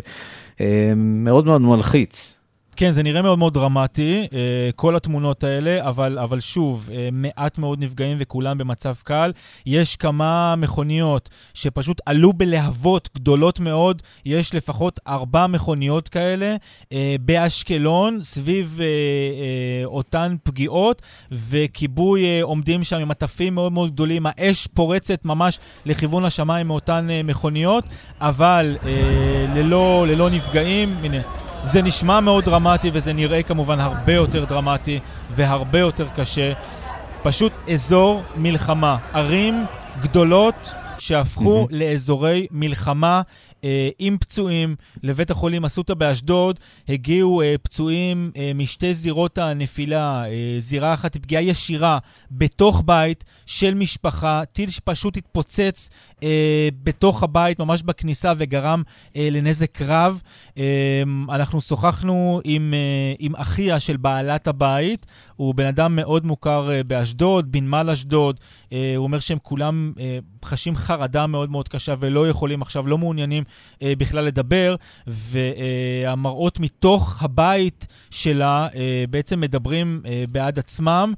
אה, 0.61 0.93
מאוד 0.95 1.45
מאוד 1.45 1.61
מלחיץ. 1.61 2.34
כן, 2.77 2.91
זה 2.91 3.03
נראה 3.03 3.21
מאוד 3.21 3.39
מאוד 3.39 3.53
דרמטי, 3.53 4.27
אה, 4.33 4.69
כל 4.75 4.95
התמונות 4.95 5.43
האלה, 5.43 5.89
אבל, 5.89 6.19
אבל 6.19 6.39
שוב, 6.39 6.89
אה, 6.93 7.09
מעט 7.11 7.57
מאוד 7.57 7.79
נפגעים 7.83 8.17
וכולם 8.19 8.57
במצב 8.57 8.95
קל. 9.03 9.31
יש 9.65 9.95
כמה 9.95 10.55
מכוניות 10.55 11.29
שפשוט 11.53 12.01
עלו 12.05 12.33
בלהבות 12.33 13.09
גדולות 13.15 13.59
מאוד, 13.59 14.01
יש 14.25 14.55
לפחות 14.55 14.99
ארבע 15.07 15.47
מכוניות 15.47 16.09
כאלה 16.09 16.55
באשקלון, 17.21 18.19
סביב 18.21 18.79
אותן 19.85 20.35
פגיעות, 20.43 21.01
וכיבוי 21.31 22.41
עומדים 22.41 22.83
שם 22.83 22.97
עם 22.97 23.07
מטפים 23.07 23.55
מאוד 23.55 23.71
מאוד 23.71 23.91
גדולים, 23.91 24.25
האש 24.25 24.67
פורצת 24.67 25.25
ממש 25.25 25.59
לכיוון 25.85 26.25
השמיים 26.25 26.67
מאותן 26.67 27.07
מכוניות, 27.23 27.83
אבל 28.21 28.77
ללא, 29.55 30.05
ללא 30.07 30.29
נפגעים. 30.29 30.95
הנה. 31.03 31.44
זה 31.65 31.81
נשמע 31.81 32.19
מאוד 32.19 32.45
דרמטי 32.45 32.89
וזה 32.93 33.13
נראה 33.13 33.43
כמובן 33.43 33.79
הרבה 33.79 34.13
יותר 34.13 34.45
דרמטי 34.45 34.99
והרבה 35.31 35.79
יותר 35.79 36.07
קשה. 36.15 36.53
פשוט 37.23 37.51
אזור 37.73 38.23
מלחמה. 38.37 38.97
ערים 39.13 39.65
גדולות 40.01 40.73
שהפכו 40.97 41.63
mm-hmm. 41.63 41.75
לאזורי 41.75 42.47
מלחמה 42.51 43.21
עם 43.99 44.17
פצועים. 44.17 44.75
לבית 45.03 45.31
החולים 45.31 45.65
אסותא 45.65 45.93
באשדוד 45.93 46.59
הגיעו 46.89 47.41
אה, 47.41 47.55
פצועים 47.63 48.31
אה, 48.37 48.51
משתי 48.55 48.93
זירות 48.93 49.37
הנפילה. 49.37 50.25
אה, 50.25 50.55
זירה 50.59 50.93
אחת 50.93 51.17
פגיעה 51.17 51.43
ישירה 51.43 51.97
בתוך 52.31 52.83
בית 52.85 53.23
של 53.45 53.73
משפחה, 53.73 54.43
טיל 54.53 54.69
שפשוט 54.69 55.17
התפוצץ 55.17 55.89
אה, 56.23 56.69
בתוך 56.83 57.23
הבית, 57.23 57.59
ממש 57.59 57.83
בכניסה, 57.83 58.33
וגרם 58.37 58.83
אה, 59.15 59.27
לנזק 59.31 59.81
רב. 59.81 60.21
אה, 60.57 61.03
אנחנו 61.29 61.61
שוחחנו 61.61 62.41
עם, 62.43 62.73
אה, 62.73 63.13
עם 63.19 63.35
אחיה 63.35 63.79
של 63.79 63.97
בעלת 63.97 64.47
הבית. 64.47 65.05
הוא 65.35 65.55
בן 65.55 65.65
אדם 65.65 65.95
מאוד 65.95 66.25
מוכר 66.25 66.69
באשדוד, 66.87 67.51
בנמל 67.51 67.89
אשדוד. 67.89 68.39
הוא 68.69 68.77
אומר 68.97 69.19
שהם 69.19 69.37
כולם 69.41 69.93
חשים 70.45 70.75
חרדה 70.75 71.27
מאוד 71.27 71.49
מאוד 71.49 71.67
קשה 71.67 71.95
ולא 71.99 72.29
יכולים 72.29 72.61
עכשיו, 72.61 72.87
לא 72.87 72.97
מעוניינים 72.97 73.43
בכלל 73.83 74.25
לדבר, 74.25 74.75
והמראות 75.07 76.59
מתוך 76.59 77.23
הבית 77.23 77.87
שלה 78.09 78.67
בעצם 79.09 79.39
מדברים 79.39 80.01
בעד 80.29 80.59
עצמם. 80.59 81.13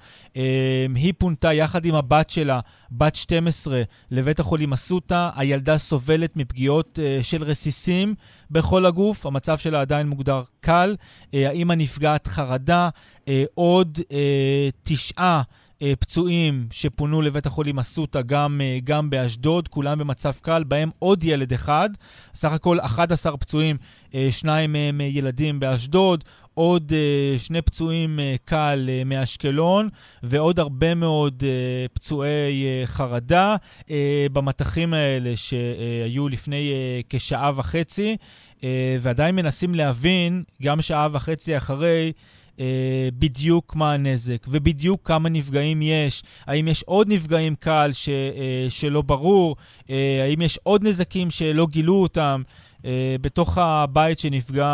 היא 0.96 1.14
פונתה 1.18 1.54
יחד 1.54 1.86
עם 1.86 1.96
הבת 1.96 2.30
שלה, 2.30 2.60
בת 2.92 3.16
12, 3.16 3.82
לבית 4.12 4.40
החולים 4.40 4.74
אסותא. 4.74 5.30
הילדה 5.36 5.78
סובלת 5.78 6.38
מפגיעות 6.38 7.00
של 7.22 7.44
רסיסים 7.44 8.16
בכל 8.52 8.86
הגוף, 8.86 9.26
המצב 9.26 9.58
שלה 9.58 9.82
עדיין 9.82 10.08
מוגדר 10.08 10.42
קל. 10.60 10.96
האמא 11.34 11.74
נפגעת 11.74 12.28
חרדה, 12.28 12.90
עוד 13.56 14.00
תשעה 14.84 15.42
אה, 15.82 15.94
פצועים 16.00 16.68
שפונו 16.72 17.22
לבית 17.22 17.46
החולים 17.46 17.80
אסותא, 17.80 18.22
גם, 18.22 18.62
אה, 18.64 18.78
גם 18.84 19.10
באשדוד, 19.10 19.68
כולם 19.68 20.00
במצב 20.00 20.32
קל, 20.42 20.64
בהם 20.64 20.90
עוד 21.00 21.24
ילד 21.24 21.54
אחד. 21.54 21.90
סך 22.36 22.52
הכל 22.52 22.80
11 22.80 23.38
פצועים, 23.38 23.78
אה, 24.16 24.28
שניים 24.32 24.74
מהם 24.74 25.02
ילדים 25.02 25.60
באשדוד, 25.60 26.24
עוד 26.54 26.94
שני 27.38 27.62
פצועים 27.62 28.20
קל 28.46 28.90
מאשקלון, 29.06 29.90
ועוד 30.24 30.60
הרבה 30.60 30.96
מאוד 30.96 31.44
פצועי 31.94 32.66
חרדה 32.86 33.56
במטחים 34.32 34.94
האלה 34.94 35.34
שהיו 35.36 36.30
לפני 36.30 36.72
כשעה 37.10 37.52
וחצי, 37.56 38.18
ועדיין 39.00 39.36
מנסים 39.36 39.76
להבין, 39.76 40.44
גם 40.62 40.82
שעה 40.82 41.08
וחצי 41.12 41.58
אחרי, 41.58 42.12
אה, 42.60 43.10
בדיוק 43.14 43.76
מה 43.76 43.94
הנזק 43.94 44.46
ובדיוק 44.48 45.08
כמה 45.08 45.30
נפגעים 45.30 45.82
יש, 45.82 46.24
האם 46.46 46.68
יש 46.68 46.84
עוד 46.84 47.08
נפגעים 47.14 47.56
קל 47.56 47.90
ש, 47.94 48.10
אה, 48.10 48.66
שלא 48.70 49.02
ברור, 49.02 49.56
אה, 49.90 50.20
האם 50.24 50.42
יש 50.42 50.60
עוד 50.64 50.84
נזקים 50.84 51.32
שלא 51.32 51.68
גילו 51.68 51.96
אותם. 51.96 52.42
אה, 52.86 53.16
בתוך 53.22 53.58
הבית 53.58 54.20
שנפגע 54.20 54.66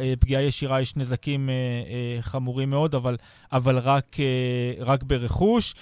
אה, 0.00 0.12
פגיעה 0.20 0.42
ישירה 0.42 0.80
יש 0.80 0.96
נזקים 0.96 1.48
אה, 1.50 1.54
אה, 1.54 2.22
חמורים 2.22 2.70
מאוד, 2.70 2.94
אבל, 2.94 3.16
אבל 3.52 3.78
רק, 3.78 4.16
אה, 4.20 4.84
רק 4.84 5.02
ברכוש. 5.02 5.74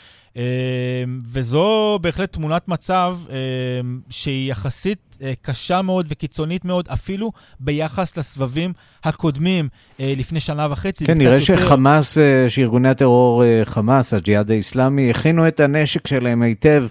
וזו 1.32 1.98
בהחלט 2.02 2.32
תמונת 2.32 2.68
מצב 2.68 3.16
אמ, 3.28 4.00
שהיא 4.10 4.50
יחסית 4.50 5.16
אה, 5.22 5.32
קשה 5.42 5.82
מאוד 5.82 6.06
וקיצונית 6.08 6.64
מאוד, 6.64 6.88
אפילו 6.88 7.32
ביחס 7.60 8.16
לסבבים 8.16 8.72
הקודמים 9.04 9.68
אה, 10.00 10.12
לפני 10.16 10.40
שנה 10.40 10.66
וחצי. 10.70 11.04
כן, 11.06 11.18
נראה 11.18 11.34
יותר... 11.34 11.40
שחמאס, 11.40 12.18
אה, 12.18 12.44
שארגוני 12.48 12.88
הטרור 12.88 13.42
חמאס, 13.64 14.14
הג'יהאד 14.14 14.50
האיסלאמי, 14.50 15.10
הכינו 15.10 15.48
את 15.48 15.60
הנשק 15.60 16.06
שלהם 16.06 16.42
היטב 16.42 16.86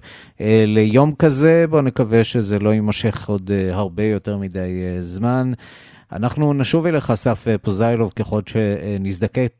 ליום 0.67 1.15
כזה. 1.15 1.65
בואו 1.70 1.82
נקווה 1.82 2.24
שזה 2.24 2.60
לא 2.60 2.70
יימשך 2.70 3.29
עוד 3.29 3.51
הרבה 3.72 4.03
יותר 4.03 4.38
מדי 4.38 4.70
זמן. 5.00 5.51
אנחנו 6.12 6.53
נשוב 6.53 6.86
אליך, 6.86 7.12
אסף 7.12 7.48
פוזיילוב, 7.62 8.12
ככל 8.15 8.41
שנזדקק. 8.48 9.51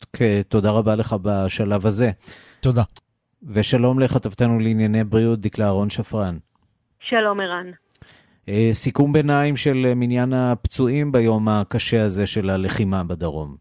תודה 0.48 0.72
רבה 0.72 0.96
לך 0.96 1.16
בשלב 1.22 1.86
הזה. 1.86 2.12
תודה. 2.60 2.84
ושלום 3.44 4.00
לכתבתנו 4.00 4.60
לענייני 4.60 5.04
בריאות, 5.04 5.40
דקלה 5.40 5.66
אהרון 5.66 5.90
שפרן. 5.90 6.38
שלום, 7.00 7.40
ערן. 7.40 7.72
אה, 8.50 8.70
סיכום 8.74 9.14
ביניים 9.14 9.58
של 9.58 9.86
אה, 9.86 9.96
מניין 9.96 10.34
הפצועים 10.34 11.12
ביום 11.12 11.48
הקשה 11.50 12.04
הזה 12.04 12.28
של 12.28 12.50
הלחימה 12.50 13.04
בדרום. 13.04 13.56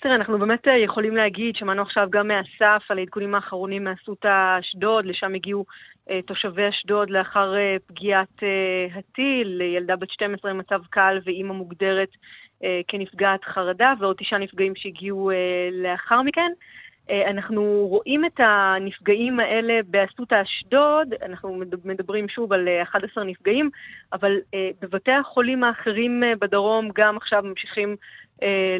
תראה, 0.00 0.14
אנחנו 0.14 0.38
באמת 0.38 0.68
אה, 0.68 0.78
יכולים 0.78 1.16
להגיד, 1.16 1.56
שמענו 1.56 1.82
עכשיו 1.82 2.08
גם 2.10 2.28
מאסף 2.28 2.90
על 2.90 2.98
העדכונים 2.98 3.34
האחרונים 3.34 3.84
מאסותא 3.84 4.58
אשדוד, 4.60 5.04
לשם 5.06 5.34
הגיעו 5.34 5.64
תושבי 6.26 6.68
אשדוד 6.68 7.10
לאחר 7.10 7.54
פגיעת 7.86 8.42
הטיל, 8.94 9.60
ילדה 9.60 9.96
בת 9.96 10.10
12 10.10 10.52
במצב 10.52 10.80
קל 10.90 11.18
ואימא 11.24 11.52
מוגדרת 11.52 12.08
כנפגעת 12.88 13.44
חרדה, 13.44 13.92
ועוד 13.98 14.16
תשעה 14.16 14.38
נפגעים 14.38 14.72
שהגיעו 14.76 15.30
לאחר 15.72 16.22
מכן. 16.22 16.52
אה, 17.10 17.30
אנחנו 17.30 17.86
רואים 17.90 18.24
את 18.24 18.40
הנפגעים 18.40 19.40
האלה 19.40 19.80
באסותא 19.86 20.42
אשדוד, 20.42 21.14
אנחנו 21.22 21.60
מדברים 21.84 22.28
שוב 22.28 22.52
על 22.52 22.68
11 22.82 23.24
אה, 23.24 23.28
נפגעים, 23.28 23.70
אבל 24.12 24.38
אה, 24.54 24.70
בבתי 24.80 25.12
החולים 25.12 25.64
האחרים 25.64 26.22
בדרום 26.40 26.90
גם 26.94 27.16
עכשיו 27.16 27.42
ממשיכים 27.42 27.96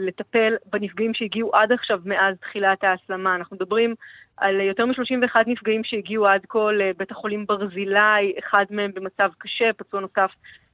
לטפל 0.01 0.55
בנפגעים 0.73 1.15
שהגיעו 1.15 1.55
עד 1.55 1.73
עכשיו 1.73 2.01
מאז 2.05 2.37
תחילת 2.37 2.85
ההסלמה. 2.85 3.35
אנחנו 3.35 3.57
מדברים 3.57 3.95
על 4.37 4.61
יותר 4.61 4.87
מ-31 4.87 5.37
נפגעים 5.47 5.85
שהגיעו 5.85 6.27
עד 6.27 6.41
כה 6.49 6.73
לבית 6.73 7.11
החולים 7.11 7.47
ברזילי, 7.47 8.33
אחד 8.39 8.65
מהם 8.71 8.91
במצב 8.95 9.31
קשה, 9.39 9.73
פצוע 9.77 10.01
נוסף 10.01 10.31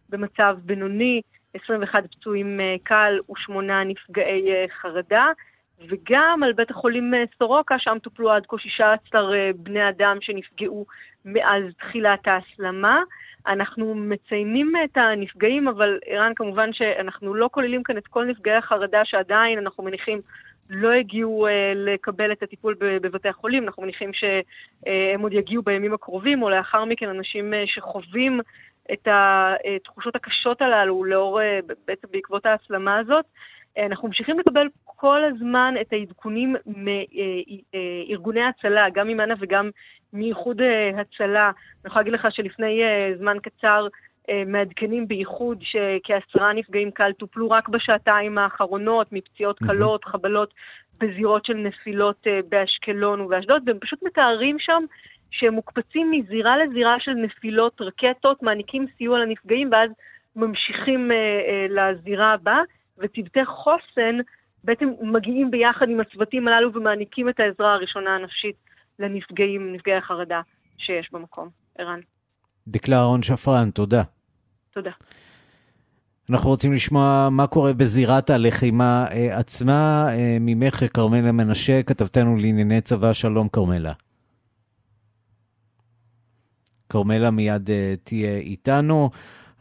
במצב 0.08 0.56
בינוני, 0.62 1.22
21 1.54 2.04
פצועים 2.10 2.60
קל 2.82 3.18
ושמונה 3.30 3.84
נפגעי 3.84 4.68
חרדה. 4.80 5.26
וגם 5.88 6.42
על 6.42 6.52
בית 6.52 6.70
החולים 6.70 7.14
אה, 7.14 7.24
סורוקה, 7.38 7.78
שם 7.78 7.96
טופלו 8.02 8.32
עד 8.32 8.46
כה 8.48 8.58
16 8.58 9.34
אה, 9.34 9.50
בני 9.56 9.88
אדם 9.88 10.16
שנפגעו 10.20 10.86
מאז 11.24 11.62
תחילת 11.78 12.28
ההסלמה. 12.28 13.02
אנחנו 13.46 13.94
מציינים 13.94 14.72
את 14.84 14.96
הנפגעים, 14.96 15.68
אבל 15.68 15.98
ערן, 16.06 16.32
כמובן 16.36 16.72
שאנחנו 16.72 17.34
לא 17.34 17.48
כוללים 17.52 17.82
כאן 17.82 17.98
את 17.98 18.06
כל 18.06 18.24
נפגעי 18.24 18.56
החרדה 18.56 19.04
שעדיין 19.04 19.58
אנחנו 19.58 19.84
מניחים 19.84 20.20
לא 20.70 20.92
הגיעו 20.92 21.46
uh, 21.46 21.50
לקבל 21.74 22.32
את 22.32 22.42
הטיפול 22.42 22.74
בבתי 22.78 23.28
החולים, 23.28 23.64
אנחנו 23.64 23.82
מניחים 23.82 24.10
שהם 24.12 25.20
עוד 25.20 25.32
יגיעו 25.32 25.62
בימים 25.62 25.94
הקרובים, 25.94 26.42
או 26.42 26.50
לאחר 26.50 26.84
מכן 26.84 27.08
אנשים 27.08 27.52
uh, 27.52 27.56
שחווים 27.66 28.40
את 28.92 29.08
התחושות 29.10 30.16
הקשות 30.16 30.62
הללו 30.62 31.04
לאור, 31.04 31.40
uh, 31.40 31.74
בעצם 31.86 32.08
בעקבות 32.10 32.46
ההסלמה 32.46 32.98
הזאת. 32.98 33.24
אנחנו 33.86 34.08
ממשיכים 34.08 34.38
לקבל 34.38 34.66
כל 34.84 35.24
הזמן 35.24 35.74
את 35.80 35.92
העדכונים 35.92 36.56
מארגוני 36.66 38.40
הצלה, 38.42 38.90
גם 38.90 39.08
ממנה 39.08 39.34
וגם 39.38 39.70
מאיחוד 40.12 40.60
אה, 40.60 40.90
הצלה. 41.00 41.46
אני 41.46 41.86
יכולה 41.86 42.00
להגיד 42.00 42.12
לך 42.12 42.28
שלפני 42.30 42.82
אה, 42.82 43.10
זמן 43.18 43.36
קצר 43.42 43.86
אה, 44.30 44.42
מעדכנים 44.46 45.08
בייחוד 45.08 45.62
שכעשרה 45.62 46.52
נפגעים 46.52 46.90
קל 46.90 47.12
טופלו 47.12 47.50
רק 47.50 47.68
בשעתיים 47.68 48.38
האחרונות 48.38 49.12
מפציעות 49.12 49.58
קלות, 49.58 50.04
חבלות 50.04 50.54
בזירות 51.00 51.44
של 51.44 51.54
נפילות 51.54 52.26
באשקלון 52.48 53.20
ובאשדוד, 53.20 53.62
והם 53.66 53.78
פשוט 53.80 54.02
מתארים 54.02 54.56
שם 54.58 54.82
שהם 55.30 55.54
מוקפצים 55.54 56.10
מזירה 56.10 56.58
לזירה 56.58 56.96
של 57.00 57.12
נפילות 57.12 57.80
רקטות, 57.80 58.42
מעניקים 58.42 58.86
סיוע 58.96 59.18
לנפגעים 59.18 59.68
ואז 59.72 59.90
ממשיכים 60.36 61.10
לזירה 61.68 62.32
הבאה. 62.32 62.62
וצוותי 62.98 63.44
חוסן 63.44 64.16
בעצם 64.64 64.88
מגיעים 65.00 65.50
ביחד 65.50 65.88
עם 65.88 66.00
הצוותים 66.00 66.48
הללו 66.48 66.74
ומעניקים 66.74 67.28
את 67.28 67.40
העזרה 67.40 67.74
הראשונה 67.74 68.10
הנפשית 68.14 68.56
לנפגעים, 68.98 69.72
נפגעי 69.72 69.96
החרדה 69.96 70.40
שיש 70.78 71.08
במקום. 71.12 71.48
ערן. 71.78 72.00
דקלה 72.68 72.96
אהרון 72.96 73.22
שפרן, 73.22 73.70
תודה. 73.70 74.02
תודה. 74.70 74.90
אנחנו 76.30 76.50
רוצים 76.50 76.72
לשמוע 76.72 77.28
מה 77.30 77.46
קורה 77.46 77.72
בזירת 77.72 78.30
הלחימה 78.30 79.06
אה, 79.10 79.38
עצמה. 79.38 80.06
אה, 80.10 80.36
ממך, 80.40 80.84
כרמלה 80.94 81.32
מנשה, 81.32 81.82
כתבתנו 81.82 82.36
לענייני 82.36 82.80
צבא, 82.80 83.12
שלום 83.12 83.48
כרמלה. 83.48 83.92
כרמלה 86.88 87.30
מיד 87.30 87.68
uh, 87.68 87.72
תהיה 88.02 88.36
איתנו, 88.36 89.10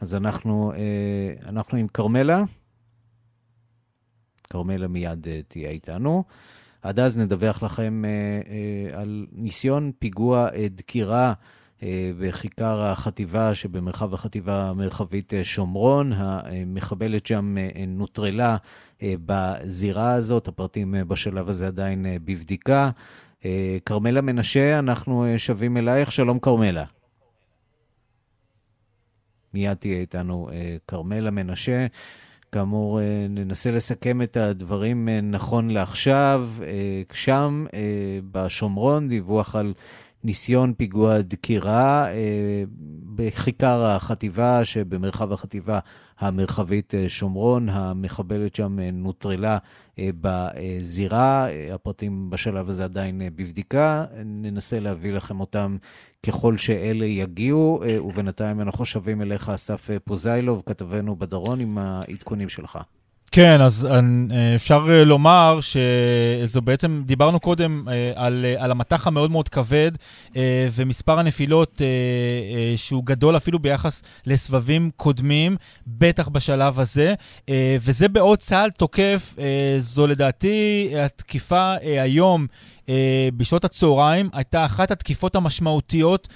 אז 0.00 0.14
אנחנו, 0.14 0.72
אנחנו 1.46 1.78
עם 1.78 1.88
כרמלה. 1.88 2.42
כרמלה 4.50 4.88
מיד 4.88 5.26
uh, 5.26 5.30
תהיה 5.48 5.70
איתנו. 5.70 6.24
עד 6.82 7.00
אז 7.00 7.18
נדווח 7.18 7.62
לכם 7.62 8.04
uh, 8.04 8.46
uh, 8.94 8.96
על 8.96 9.26
ניסיון 9.32 9.92
פיגוע 9.98 10.48
דקירה 10.70 11.32
בכיכר 12.18 12.82
החטיבה 12.82 13.54
שבמרחב 13.54 14.14
החטיבה 14.14 14.68
המרחבית 14.68 15.32
שומרון. 15.42 16.12
המחבלת 16.14 17.26
שם 17.26 17.56
נוטרלה 17.88 18.56
בזירה 19.02 20.12
הזאת, 20.12 20.48
הפרטים 20.48 20.94
בשלב 21.08 21.48
הזה 21.48 21.66
עדיין 21.66 22.06
בבדיקה. 22.24 22.90
כרמלה 23.84 24.20
מנשה, 24.20 24.78
אנחנו 24.78 25.26
שבים 25.36 25.76
אלייך. 25.76 26.12
שלום 26.12 26.38
כרמלה. 26.38 26.84
מיד 29.54 29.74
תהיה 29.74 30.00
איתנו 30.00 30.48
כרמלה 30.88 31.30
מנשה. 31.30 31.86
כאמור, 32.52 33.00
אה, 33.00 33.26
ננסה 33.28 33.70
לסכם 33.70 34.22
את 34.22 34.36
הדברים 34.36 35.08
אה, 35.08 35.20
נכון 35.20 35.70
לעכשיו. 35.70 36.48
אה, 36.62 37.02
שם, 37.12 37.66
בשומרון, 38.32 39.08
דיווח 39.08 39.56
על 39.56 39.72
ניסיון 40.24 40.74
פיגוע 40.76 41.20
דקירה 41.20 42.06
בכיכר 43.04 43.84
החטיבה, 43.84 44.64
שבמרחב 44.64 45.32
החטיבה 45.32 45.78
המרחבית 46.18 46.94
שומרון. 47.08 47.68
המחבלת 47.68 48.54
שם 48.54 48.78
נוטרלה 48.80 49.58
בזירה. 50.00 51.46
הפרטים 51.74 52.30
בשלב 52.30 52.68
הזה 52.68 52.84
עדיין 52.84 53.22
בבדיקה. 53.36 54.04
ננסה 54.24 54.80
להביא 54.80 55.12
לכם 55.12 55.40
אותם 55.40 55.76
ככל 56.26 56.56
שאלה 56.56 57.06
יגיעו, 57.06 57.82
ובינתיים 58.04 58.60
אנחנו 58.60 58.86
שבים 58.86 59.22
אליך, 59.22 59.48
אסף 59.48 59.90
פוזיילוב, 60.04 60.62
כתבנו 60.66 61.16
בדרון, 61.16 61.60
עם 61.60 61.78
העדכונים 61.78 62.48
שלך. 62.48 62.78
כן, 63.32 63.60
אז 63.60 63.88
אה, 63.90 64.54
אפשר 64.54 64.86
אה, 64.90 65.04
לומר 65.04 65.58
שזו 65.60 66.62
בעצם, 66.62 67.02
דיברנו 67.06 67.40
קודם 67.40 67.84
אה, 67.88 68.12
על, 68.16 68.46
על 68.58 68.70
המטח 68.70 69.06
המאוד 69.06 69.30
מאוד 69.30 69.48
כבד 69.48 69.92
ומספר 70.72 71.18
הנפילות 71.18 71.82
שהוא 72.76 73.04
גדול 73.04 73.36
אפילו 73.36 73.58
ביחס 73.58 74.02
לסבבים 74.26 74.90
קודמים, 74.96 75.56
בטח 75.86 76.28
בשלב 76.28 76.80
הזה, 76.80 77.14
וזה 77.80 78.08
בעוד 78.08 78.38
צה"ל 78.38 78.70
תוקף, 78.70 79.34
זו 79.78 80.06
לדעתי 80.06 80.90
התקיפה 80.98 81.74
היום. 81.82 82.46
בשעות 83.36 83.64
הצהריים 83.64 84.28
הייתה 84.32 84.64
אחת 84.64 84.90
התקיפות 84.90 85.36
המשמעותיות 85.36 86.28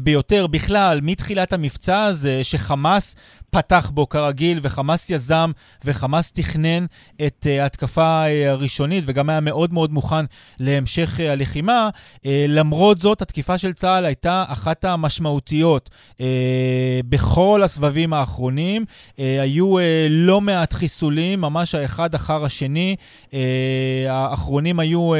ביותר 0.00 0.46
בכלל 0.46 1.00
מתחילת 1.02 1.52
המבצע 1.52 2.02
הזה, 2.02 2.44
שחמאס 2.44 3.16
פתח 3.50 3.90
בו 3.94 4.08
כרגיל, 4.08 4.58
וחמאס 4.62 5.10
יזם 5.10 5.50
וחמאס 5.84 6.32
תכנן 6.32 6.86
את 7.26 7.46
uh, 7.46 7.62
ההתקפה 7.62 8.24
הראשונית, 8.46 9.04
וגם 9.06 9.30
היה 9.30 9.40
מאוד 9.40 9.72
מאוד 9.72 9.92
מוכן 9.92 10.24
להמשך 10.60 11.20
הלחימה. 11.20 11.88
למרות 12.24 12.98
זאת, 12.98 13.22
התקיפה 13.22 13.58
של 13.58 13.72
צה"ל 13.72 14.04
הייתה 14.04 14.44
אחת 14.48 14.84
המשמעותיות 14.84 15.90
בכל 17.08 17.60
הסבבים 17.64 18.12
האחרונים. 18.12 18.84
היו 19.18 19.74
לא 20.10 20.40
מעט 20.40 20.72
חיסולים, 20.72 21.40
ממש 21.40 21.74
האחד 21.74 22.14
אחר 22.14 22.44
השני. 22.44 22.96
האחרונים 24.08 24.80
היו 24.80 25.14
uh, 25.14 25.18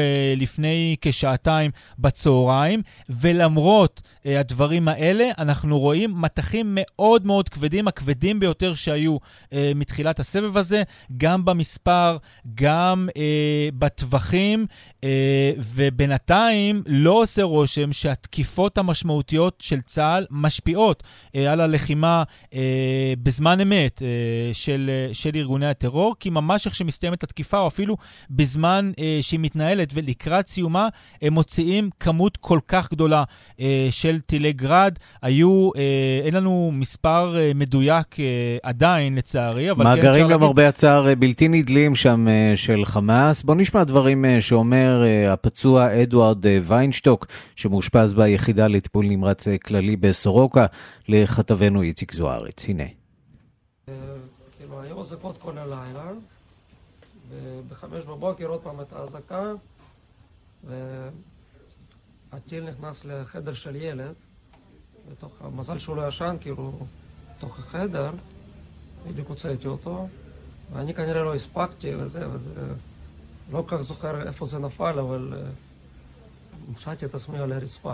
לפני 0.77 0.95
כשעתיים 1.01 1.71
בצהריים, 1.99 2.81
ולמרות 3.09 4.01
uh, 4.01 4.29
הדברים 4.39 4.87
האלה, 4.87 5.29
אנחנו 5.37 5.79
רואים 5.79 6.21
מטחים 6.21 6.65
מאוד 6.69 7.25
מאוד 7.25 7.49
כבדים, 7.49 7.87
הכבדים 7.87 8.39
ביותר 8.39 8.75
שהיו 8.75 9.17
אה, 9.53 9.71
מתחילת 9.75 10.19
הסבב 10.19 10.57
הזה, 10.57 10.83
גם 11.17 11.45
במספר, 11.45 12.17
גם 12.55 13.09
אה, 13.17 13.69
בטווחים, 13.79 14.65
אה, 15.03 15.51
ובינתיים 15.57 16.83
לא 16.87 17.21
עושה 17.21 17.43
רושם 17.43 17.91
שהתקיפות 17.91 18.77
המשמעותיות 18.77 19.57
של 19.61 19.81
צה"ל 19.81 20.25
משפיעות 20.31 21.03
אה, 21.35 21.51
על 21.51 21.61
הלחימה 21.61 22.23
אה, 22.53 23.13
בזמן 23.23 23.61
אמת 23.61 24.01
אה, 24.01 24.53
של, 24.53 24.89
אה, 24.93 25.13
של 25.13 25.31
ארגוני 25.35 25.67
הטרור, 25.67 26.15
כי 26.19 26.29
ממש 26.29 26.65
איך 26.65 26.75
שמסתיימת 26.75 27.23
התקיפה, 27.23 27.59
או 27.59 27.67
אפילו 27.67 27.97
בזמן 28.29 28.91
אה, 28.99 29.17
שהיא 29.21 29.39
מתנהלת 29.39 29.89
ולקראת 29.93 30.47
סיומה, 30.67 30.87
הם 31.21 31.33
מוציאים 31.33 31.89
כמות 31.99 32.37
כל 32.37 32.59
כך 32.67 32.91
גדולה 32.91 33.23
אה, 33.59 33.87
של 33.91 34.19
טילי 34.19 34.53
גראד. 34.53 34.99
היו, 35.21 35.69
אה, 35.77 35.81
אין 36.23 36.33
לנו 36.33 36.71
מספר 36.73 37.37
אה, 37.37 37.51
מדויק 37.55 38.19
אה, 38.19 38.57
עדיין, 38.63 39.15
לצערי, 39.15 39.71
אבל 39.71 39.83
כן 39.83 39.91
אפשר 39.91 39.95
להגיד... 39.95 40.03
מאגרים 40.03 40.29
למרבה 40.29 40.67
הצער 40.67 41.07
אה, 41.07 41.15
בלתי 41.15 41.47
נדלים 41.47 41.95
שם 41.95 42.27
אה, 42.27 42.53
של 42.55 42.85
חמאס. 42.85 43.43
בואו 43.43 43.57
נשמע 43.57 43.83
דברים 43.83 44.25
שאומר 44.39 45.03
הפצוע 45.29 46.03
אדוארד 46.03 46.45
ויינשטוק, 46.63 47.25
שמאושפז 47.55 48.13
ביחידה 48.13 48.67
לטיפול 48.67 49.05
נמרץ 49.05 49.47
כללי 49.65 49.95
בסורוקה, 49.95 50.65
לכתבנו 51.07 51.81
איציק 51.81 52.13
זוארץ. 52.13 52.65
הנה. 52.67 52.83
כאילו, 54.57 54.81
היו 54.81 55.01
אזעקות 55.01 55.37
כל 55.37 55.57
הלילה, 55.57 56.11
ובחמש 57.31 58.05
בבוקר 58.05 58.45
עוד 58.45 58.59
פעם 58.59 58.79
הייתה 58.79 58.95
אזעקה, 58.95 59.43
והטיל 60.63 62.69
נכנס 62.69 63.05
לחדר 63.05 63.53
של 63.53 63.75
ילד, 63.75 64.13
בתוך, 65.11 65.31
המזל 65.41 65.77
שהוא 65.77 65.95
לא 65.95 66.07
ישן, 66.07 66.35
כאילו... 66.41 66.73
בתוך 67.37 67.59
החדר, 67.59 68.11
בדיוק 69.07 69.27
הוצאתי 69.27 69.67
אותו, 69.67 70.07
ואני 70.73 70.93
כנראה 70.93 71.23
לא 71.23 71.35
הספקתי 71.35 71.95
וזה, 71.95 72.29
וזה... 72.29 72.73
לא 73.51 73.65
כל 73.67 73.77
כך 73.77 73.83
זוכר 73.83 74.27
איפה 74.27 74.45
זה 74.45 74.59
נפל, 74.59 74.99
אבל 74.99 75.33
מצאתי 76.71 77.05
את 77.05 77.15
עצמי 77.15 77.39
על 77.39 77.53
הרצפה. 77.53 77.93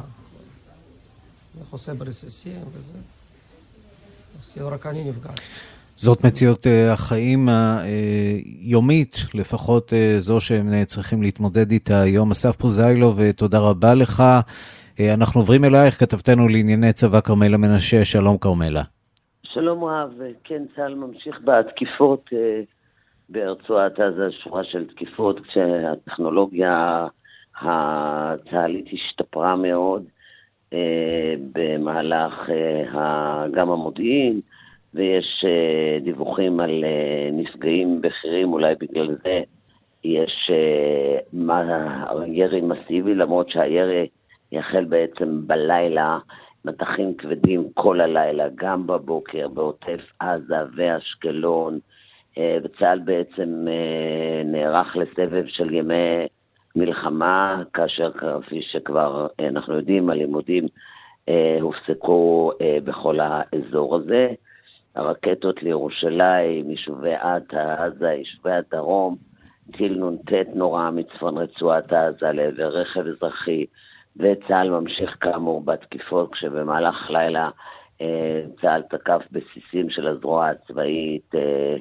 מכוסה 1.61 1.93
ברסיסים 1.93 2.61
וזה. 2.61 2.99
אז 4.39 4.49
כאילו 4.53 4.67
רק 4.67 4.85
אני 4.85 5.09
נפגעתי. 5.09 5.41
זאת 5.95 6.25
מציאות 6.25 6.67
החיים 6.91 7.49
היומית, 7.49 9.17
לפחות 9.33 9.93
זו 10.19 10.41
שהם 10.41 10.85
צריכים 10.85 11.21
להתמודד 11.21 11.71
איתה 11.71 12.01
היום. 12.01 12.31
אסף 12.31 12.55
פוזיילוב, 12.55 13.31
תודה 13.31 13.59
רבה 13.59 13.93
לך. 13.93 14.23
אנחנו 15.13 15.41
עוברים 15.41 15.65
אלייך, 15.65 15.99
כתבתנו 15.99 16.47
לענייני 16.47 16.93
צבא 16.93 17.21
כרמלה 17.21 17.57
מנשה, 17.57 18.05
שלום 18.05 18.37
כרמלה. 18.37 18.81
שלום 19.53 19.83
רב, 19.83 20.11
כן, 20.43 20.63
צה"ל 20.75 20.95
ממשיך 20.95 21.39
בתקיפות 21.43 22.29
אה, 22.33 22.61
ברצועת 23.29 23.99
עזה, 23.99 24.31
שורה 24.43 24.63
של 24.63 24.85
תקיפות, 24.87 25.39
כשהטכנולוגיה 25.39 27.07
הצה"לית 27.61 28.85
השתפרה 28.93 29.55
מאוד 29.55 30.03
אה, 30.73 31.33
במהלך 31.51 32.33
אה, 32.49 33.45
גם 33.53 33.69
המודיעין, 33.69 34.41
ויש 34.93 35.45
דיווחים 36.03 36.59
על 36.59 36.83
נפגעים 37.31 38.01
בכירים, 38.01 38.53
אולי 38.53 38.73
בגלל 38.79 39.15
זה 39.23 39.41
יש 40.03 40.51
ירי 42.27 42.61
מסיבי, 42.61 43.15
למרות 43.15 43.49
שהירי 43.49 44.07
יחל 44.51 44.85
בעצם 44.85 45.47
בלילה. 45.47 46.17
מטחים 46.65 47.13
כבדים 47.13 47.69
כל 47.73 48.01
הלילה, 48.01 48.45
גם 48.55 48.87
בבוקר, 48.87 49.47
בעוטף 49.47 49.99
עזה 50.19 50.55
ואשקלון, 50.75 51.79
אה, 52.37 52.57
וצה"ל 52.63 52.99
בעצם 52.99 53.65
אה, 53.67 54.43
נערך 54.45 54.95
לסבב 54.95 55.45
של 55.47 55.73
ימי 55.73 56.27
מלחמה, 56.75 57.63
כאשר 57.73 58.11
כפי 58.11 58.61
שכבר 58.61 59.27
אה, 59.39 59.47
אנחנו 59.47 59.75
יודעים, 59.75 60.09
הלימודים 60.09 60.67
הופסקו 61.61 62.51
בכל 62.83 63.19
האזור 63.19 63.95
הזה. 63.95 64.33
הרקטות 64.95 65.63
לירושלים, 65.63 66.69
יישובי 66.69 67.13
עטה, 67.13 67.83
עזה, 67.83 68.07
יישובי 68.07 68.51
הדרום, 68.51 69.15
טיל 69.71 70.03
נ"ט 70.03 70.31
נורא 70.55 70.89
מצפון 70.89 71.37
רצועת 71.37 71.93
עזה 71.93 72.31
לעבר 72.31 72.67
רכב 72.67 73.07
אזרחי, 73.07 73.65
וצה"ל 74.17 74.69
ממשיך 74.69 75.17
כאמור 75.21 75.61
בתקיפות, 75.61 76.33
כשבמהלך 76.33 77.09
הלילה 77.09 77.49
אה, 78.01 78.41
צה"ל 78.61 78.81
תקף 78.81 79.21
בסיסים 79.31 79.89
של 79.89 80.07
הזרוע 80.07 80.49
הצבאית 80.49 81.35
אה, 81.35 81.75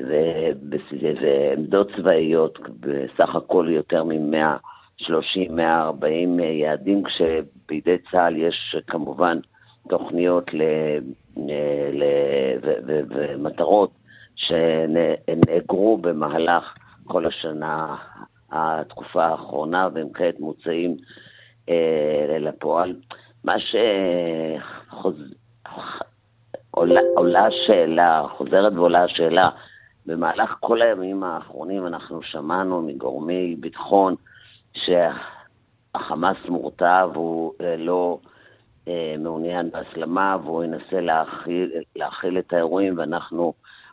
ועמדות 0.00 1.90
צבאיות, 1.96 2.58
בסך 2.80 3.34
הכל 3.34 3.66
יותר 3.70 4.04
מ-130-140 4.04 6.42
יעדים, 6.42 7.02
כשבידי 7.02 7.96
צה"ל 8.10 8.36
יש 8.36 8.76
כמובן 8.86 9.38
תוכניות 9.88 10.54
ל... 10.54 10.62
אה, 11.38 11.90
ל... 11.92 12.02
ו... 12.62 12.72
ו... 12.86 13.00
ומטרות 13.08 13.90
שנאגרו 14.36 15.98
במהלך 15.98 16.74
כל 17.04 17.26
השנה, 17.26 17.96
התקופה 18.52 19.24
האחרונה, 19.24 19.88
והם 19.94 20.08
כעת 20.14 20.40
מוצאים 20.40 20.96
אה, 21.68 22.36
לפועל. 22.40 22.94
מה 23.44 23.54
שעולה 26.70 27.46
השאלה, 27.46 28.24
חוזרת 28.36 28.72
ועולה 28.72 29.04
השאלה, 29.04 29.50
במהלך 30.06 30.56
כל 30.60 30.82
הימים 30.82 31.24
האחרונים 31.24 31.86
אנחנו 31.86 32.22
שמענו 32.22 32.82
מגורמי 32.82 33.56
ביטחון 33.60 34.14
שהחמאס 34.74 36.36
מורתע 36.48 37.06
והוא 37.12 37.52
אה, 37.60 37.76
לא 37.76 38.18
מעוניין 39.18 39.70
בהסלמה 39.70 40.36
והוא 40.44 40.64
ינסה 40.64 41.00
להכיל, 41.00 41.70
להכיל 41.96 42.38
את 42.38 42.52
האירועים 42.52 42.98
ואנחנו 42.98 43.52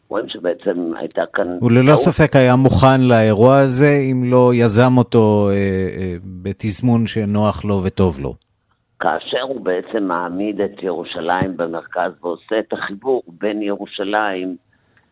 רואים 0.10 0.30
שבעצם 0.30 0.92
הייתה 0.96 1.22
כאן... 1.34 1.58
הוא 1.62 1.72
ללא 1.72 1.96
ספק 1.96 2.36
היה 2.36 2.56
מוכן 2.56 3.02
לאירוע 3.02 3.58
הזה, 3.58 4.00
אם 4.12 4.24
לא 4.26 4.52
יזם 4.54 4.98
אותו 4.98 5.50
אה, 5.50 5.54
אה, 5.54 6.16
בתזמון 6.44 7.08
שנוח 7.08 7.66
לו 7.66 7.82
וטוב 7.84 8.20
לו. 8.20 8.34
כאשר 9.00 9.42
הוא 9.42 9.62
בעצם 9.62 10.04
מעמיד 10.04 10.62
את 10.62 10.84
ירושלים 10.84 11.58
במרכז 11.58 12.12
ועושה 12.22 12.60
את 12.60 12.74
החיבור 12.74 13.24
בין 13.28 13.62
ירושלים 13.62 14.56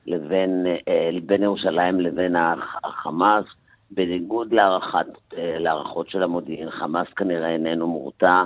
לבין, 0.08 0.66
אה, 0.88 1.10
בין 1.26 1.44
ירושלים 1.44 2.00
לבין 2.00 2.36
החמאס, 2.84 3.46
בניגוד 3.92 4.54
להערכת, 4.54 5.06
להערכות 5.38 6.10
של 6.10 6.24
המודיעין, 6.24 6.70
חמאס 6.70 7.08
כנראה 7.16 7.50
איננו 7.50 7.88
מורתע, 7.88 8.44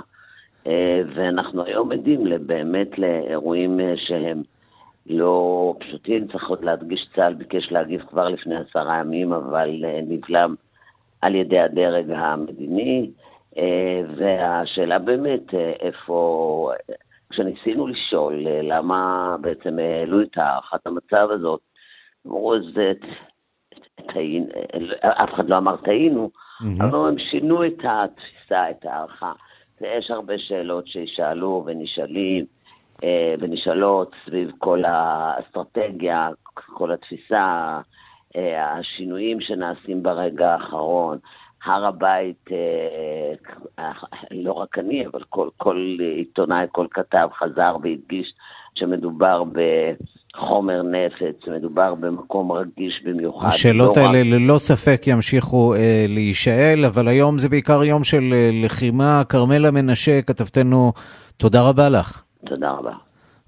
ואנחנו 1.14 1.64
היום 1.64 1.92
עדים 1.92 2.24
באמת 2.46 2.98
לאירועים 2.98 3.80
שהם 3.96 4.42
לא 5.06 5.74
פשוטים. 5.80 6.26
צריך 6.26 6.48
עוד 6.48 6.64
להדגיש, 6.64 7.08
צה"ל 7.14 7.34
ביקש 7.34 7.72
להגיב 7.72 8.02
כבר 8.02 8.28
לפני 8.28 8.54
עשרה 8.56 8.98
ימים, 9.00 9.32
אבל 9.32 9.84
נבלם 10.02 10.54
על 11.22 11.34
ידי 11.34 11.60
הדרג 11.60 12.10
המדיני. 12.10 13.10
והשאלה 14.16 14.98
באמת, 14.98 15.54
איפה, 15.80 16.70
כשניסינו 17.30 17.86
לשאול 17.86 18.34
למה 18.62 19.36
בעצם 19.40 19.78
העלו 19.78 20.22
את 20.22 20.38
הערכת 20.38 20.86
המצב 20.86 21.28
הזאת, 21.30 21.60
אמרו, 22.26 22.54
זה, 22.74 22.92
אף 25.00 25.34
אחד 25.34 25.48
לא 25.48 25.58
אמר 25.58 25.76
טעינו. 25.76 26.30
אבל 26.80 27.08
הם 27.08 27.18
שינו 27.18 27.66
את 27.66 27.78
התפיסה, 27.84 28.70
את 28.70 28.84
ההערכה. 28.84 29.32
יש 29.80 30.10
הרבה 30.10 30.34
שאלות 30.38 30.86
שישאלו 30.86 31.62
ונשאלים 31.66 32.44
אה, 33.04 33.34
ונשאלות 33.38 34.12
סביב 34.26 34.50
כל 34.58 34.84
האסטרטגיה, 34.84 36.28
כל 36.54 36.92
התפיסה, 36.92 37.78
אה, 38.36 38.72
השינויים 38.72 39.40
שנעשים 39.40 40.02
ברגע 40.02 40.52
האחרון. 40.52 41.18
הר 41.64 41.86
הבית, 41.86 42.48
אה, 43.78 43.92
לא 44.30 44.52
רק 44.52 44.78
אני, 44.78 45.06
אבל 45.06 45.22
כל, 45.28 45.48
כל 45.56 45.96
עיתונאי, 46.16 46.66
כל 46.72 46.86
כתב 46.90 47.28
חזר 47.34 47.76
והדגיש 47.82 48.34
שמדובר 48.74 49.44
בחומר 50.36 50.82
נפץ, 50.82 51.48
מדובר 51.48 51.94
במקום 51.94 52.52
רגיש 52.52 53.02
במיוחד. 53.04 53.46
השאלות 53.48 53.96
לא 53.96 54.02
האלה 54.02 54.18
רק... 54.18 54.26
ללא 54.26 54.58
ספק 54.58 55.02
ימשיכו 55.06 55.74
אה, 55.74 56.04
להישאל, 56.08 56.84
אבל 56.84 57.08
היום 57.08 57.38
זה 57.38 57.48
בעיקר 57.48 57.84
יום 57.84 58.04
של 58.04 58.30
אה, 58.32 58.50
לחימה. 58.52 59.22
כרמלה 59.28 59.70
מנשה, 59.70 60.22
כתבתנו, 60.22 60.92
תודה 61.36 61.62
רבה 61.62 61.88
לך. 61.88 62.22
תודה 62.46 62.70
רבה. 62.70 62.92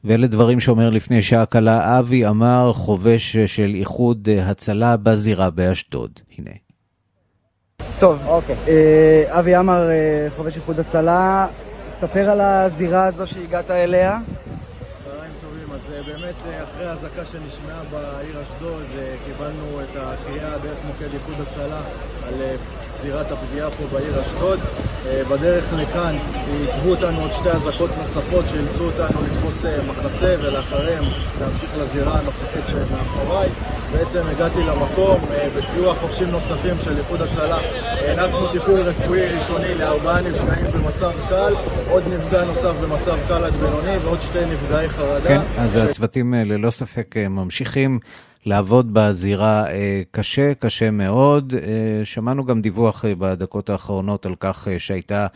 ואלה 0.05 0.27
דברים 0.27 0.61
שאומר 0.61 0.91
לפני 0.91 1.23
שעה 1.23 1.47
קלה 1.47 1.99
אבי 1.99 2.27
אמר, 2.27 2.73
חובש 2.73 3.37
של 3.37 3.73
איחוד 3.75 4.29
אה, 4.29 4.51
הצלה 4.51 4.97
בזירה 4.97 5.51
באשדוד. 5.51 6.11
הנה. 6.39 6.51
טוב, 7.99 8.27
אוקיי. 8.27 8.57
אה, 8.69 9.39
אבי 9.39 9.55
עמר, 9.55 9.91
אה, 9.91 10.29
חובש 10.37 10.57
איחוד 10.57 10.81
הצלה, 10.81 11.47
ספר 11.89 12.31
על 12.31 12.41
הזירה 12.41 13.07
הזו 13.07 13.27
שהגעת 13.27 13.71
אליה. 13.71 14.19
צהריים 15.05 15.33
טובים, 15.41 15.75
אז 15.75 15.93
אה, 15.93 16.12
באמת 16.23 16.63
אחרי 16.63 16.87
האזעקה 16.87 17.25
שנשמעה 17.27 17.83
בעיר 17.91 18.43
אשדוד, 18.43 18.87
קיבלנו 19.27 19.81
את 19.83 19.97
הקריאה 19.97 20.59
דרך 20.59 20.79
מוקד 20.87 21.15
איחוד 21.15 21.35
הצלה 21.41 21.83
על 22.27 22.35
זירת 23.03 23.33
הפגיעה 23.33 23.71
פה 23.71 23.85
בעיר 23.93 24.21
אשדוד. 24.21 24.61
אה, 25.07 25.23
בדרך 25.31 25.73
לכאן 25.73 26.17
עיכבו 26.47 26.91
אותנו 26.91 27.21
עוד 27.21 27.33
שתי 27.33 27.49
אזעקות 27.51 27.91
נוספות 27.99 28.45
שאילצו 28.49 28.85
אותנו 28.85 29.23
לתפוס 29.23 29.65
אה, 29.65 29.79
מחסה 29.83 30.37
ולאחריהם 30.39 31.05
להמשיך 31.41 31.71
לזירה 31.79 32.19
הנוכחית 32.19 32.67
שמאחוריי. 32.67 33.49
בעצם 33.93 34.23
הגעתי 34.27 34.61
למקום 34.61 35.21
אה, 35.31 35.49
בסיוע 35.57 35.95
חובשים 35.95 36.31
נוספים 36.31 36.79
של 36.79 36.99
איחוד 36.99 37.23
הצלה. 37.23 37.59
הענקנו 37.83 38.53
טיפול 38.53 38.81
רפואי 38.81 39.35
ראשוני 39.35 39.75
לארבעה 39.75 40.21
נפגעים 40.21 40.67
במצב 40.73 41.13
קל, 41.29 41.55
עוד 41.91 42.03
נפגע 42.09 42.45
נוסף 42.45 42.73
במצב 42.83 43.17
קל 43.29 43.45
עד 43.45 43.53
בינוני 43.53 43.97
ועוד 43.97 44.21
שתי 44.21 44.47
נפגעי 44.47 44.89
חרדה. 44.89 45.29
כן, 45.29 45.41
אז. 45.59 45.77
הצוותים 45.77 46.35
ללא 46.35 46.71
ספק 46.71 47.15
ממשיכים. 47.31 47.99
לעבוד 48.47 48.95
בזירה 48.95 49.67
אה, 49.71 50.03
קשה, 50.11 50.55
קשה 50.55 50.91
מאוד. 50.91 51.55
אה, 51.55 52.05
שמענו 52.05 52.45
גם 52.45 52.61
דיווח 52.61 53.05
אה, 53.05 53.15
בדקות 53.15 53.71
האחרונות 53.71 54.27
על 54.27 54.35
כך 54.41 54.69
שהייתה 54.79 55.27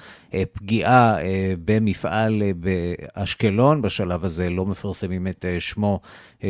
פגיעה 0.52 1.16
במפעל 1.64 2.42
באשקלון. 2.56 3.82
בשלב 3.82 4.24
הזה 4.24 4.50
לא 4.50 4.66
מפרסמים 4.66 5.26
את 5.26 5.44
שמו 5.58 6.00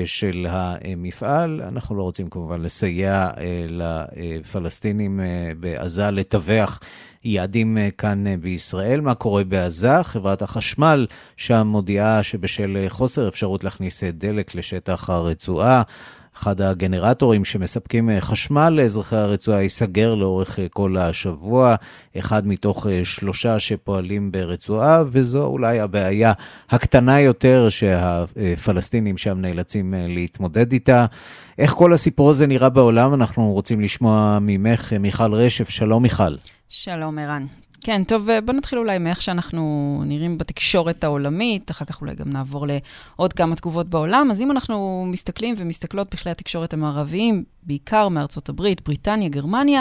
של 0.04 0.46
המפעל. 0.50 1.62
אנחנו 1.68 1.96
לא 1.96 2.02
רוצים 2.02 2.28
כמובן 2.28 2.62
לסייע 2.62 3.30
לפלסטינים 3.68 5.20
בעזה 5.60 6.10
לטווח. 6.10 6.80
יעדים 7.24 7.78
כאן 7.98 8.24
בישראל. 8.40 9.00
מה 9.00 9.14
קורה 9.14 9.44
בעזה? 9.44 10.02
חברת 10.02 10.42
החשמל 10.42 11.06
שם 11.36 11.66
מודיעה 11.66 12.22
שבשל 12.22 12.86
חוסר 12.88 13.28
אפשרות 13.28 13.64
להכניס 13.64 14.04
דלק 14.04 14.54
לשטח 14.54 15.10
הרצועה, 15.10 15.82
אחד 16.36 16.60
הגנרטורים 16.60 17.44
שמספקים 17.44 18.10
אה, 18.10 18.20
חשמל 18.20 18.70
לאזרחי 18.70 19.16
הרצועה 19.16 19.62
ייסגר 19.62 20.14
לאורך 20.14 20.58
אה, 20.58 20.68
כל 20.68 20.96
השבוע, 20.96 21.74
אחד 22.18 22.46
מתוך 22.46 22.86
אה, 22.86 23.00
שלושה 23.04 23.58
שפועלים 23.58 24.32
ברצועה, 24.32 25.02
וזו 25.06 25.44
אולי 25.44 25.80
הבעיה 25.80 26.32
הקטנה 26.70 27.20
יותר 27.20 27.68
שהפלסטינים 27.68 29.18
שם 29.18 29.38
נאלצים 29.40 29.94
להתמודד 30.08 30.72
איתה. 30.72 31.06
איך 31.58 31.70
כל 31.72 31.92
הסיפור 31.92 32.30
הזה 32.30 32.46
נראה 32.46 32.68
בעולם? 32.68 33.14
אנחנו 33.14 33.52
רוצים 33.52 33.80
לשמוע 33.80 34.38
ממך, 34.40 34.92
מיכל 34.92 35.34
רשף. 35.34 35.68
שלום, 35.68 36.02
מיכל. 36.02 36.34
שלום, 36.68 37.18
ערן. 37.18 37.46
כן, 37.86 38.04
טוב, 38.04 38.28
בוא 38.44 38.54
נתחיל 38.54 38.78
אולי 38.78 38.98
מאיך 38.98 39.22
שאנחנו 39.22 40.02
נראים 40.06 40.38
בתקשורת 40.38 41.04
העולמית, 41.04 41.70
אחר 41.70 41.84
כך 41.84 42.00
אולי 42.00 42.14
גם 42.14 42.30
נעבור 42.30 42.66
לעוד 42.66 43.32
כמה 43.32 43.56
תגובות 43.56 43.88
בעולם. 43.88 44.28
אז 44.30 44.40
אם 44.40 44.50
אנחנו 44.50 45.04
מסתכלים 45.06 45.54
ומסתכלות 45.58 46.14
בכלי 46.14 46.32
התקשורת 46.32 46.72
המערביים, 46.72 47.44
בעיקר 47.62 48.08
מארצות 48.08 48.48
הברית, 48.48 48.84
בריטניה, 48.84 49.28
גרמניה, 49.28 49.80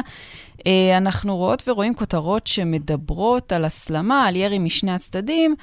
אה, 0.68 0.98
אנחנו 0.98 1.38
רואות 1.38 1.64
ורואים 1.68 1.96
כותרות 1.96 2.48
שמדברות 2.48 3.52
על 3.52 3.66
הסלמה, 3.66 4.26
על 4.28 4.36
ירי 4.36 4.60
משני 4.60 4.92
הצדדים, 4.92 5.56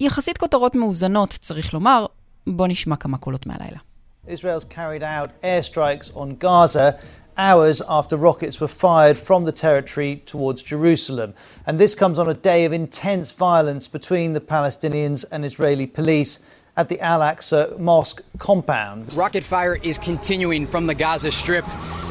יחסית 0.00 0.38
כותרות 0.38 0.74
מאוזנות, 0.74 1.30
צריך 1.40 1.74
לומר. 1.74 2.06
בואו 2.46 2.68
נשמע 2.68 2.96
כמה 2.96 3.18
קולות 3.18 3.46
מהלילה. 3.46 3.78
Israel's 4.26 4.64
carried 4.64 5.02
out 5.02 5.30
airstrikes 5.42 6.10
on 6.14 6.44
Gaza 6.44 6.92
hours 7.38 7.80
after 7.88 8.16
rockets 8.16 8.60
were 8.60 8.68
fired 8.68 9.16
from 9.16 9.44
the 9.44 9.52
territory 9.52 10.22
towards 10.26 10.62
Jerusalem. 10.62 11.32
And 11.66 11.78
this 11.78 11.94
comes 11.94 12.18
on 12.18 12.28
a 12.28 12.34
day 12.34 12.64
of 12.64 12.72
intense 12.72 13.30
violence 13.30 13.86
between 13.86 14.32
the 14.32 14.40
Palestinians 14.40 15.24
and 15.30 15.44
Israeli 15.44 15.86
police 15.86 16.40
at 16.76 16.88
the 16.88 17.00
Al 17.00 17.20
Aqsa 17.20 17.78
Mosque 17.78 18.22
compound. 18.38 19.14
Rocket 19.14 19.44
fire 19.44 19.76
is 19.76 19.98
continuing 19.98 20.66
from 20.66 20.86
the 20.86 20.94
Gaza 20.94 21.30
Strip. 21.30 21.64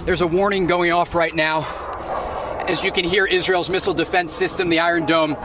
There's 0.05 0.21
a 0.21 0.27
warning 0.27 0.65
going 0.65 0.91
off 0.91 1.13
right 1.13 1.35
now. 1.35 1.61
As 2.67 2.83
you 2.83 2.91
can 2.91 3.05
hear, 3.05 3.25
Israel's 3.25 3.69
missile 3.69 3.93
defense 3.93 4.33
system, 4.33 4.69
the 4.69 4.79
Iron 4.79 5.05
Dome, 5.05 5.37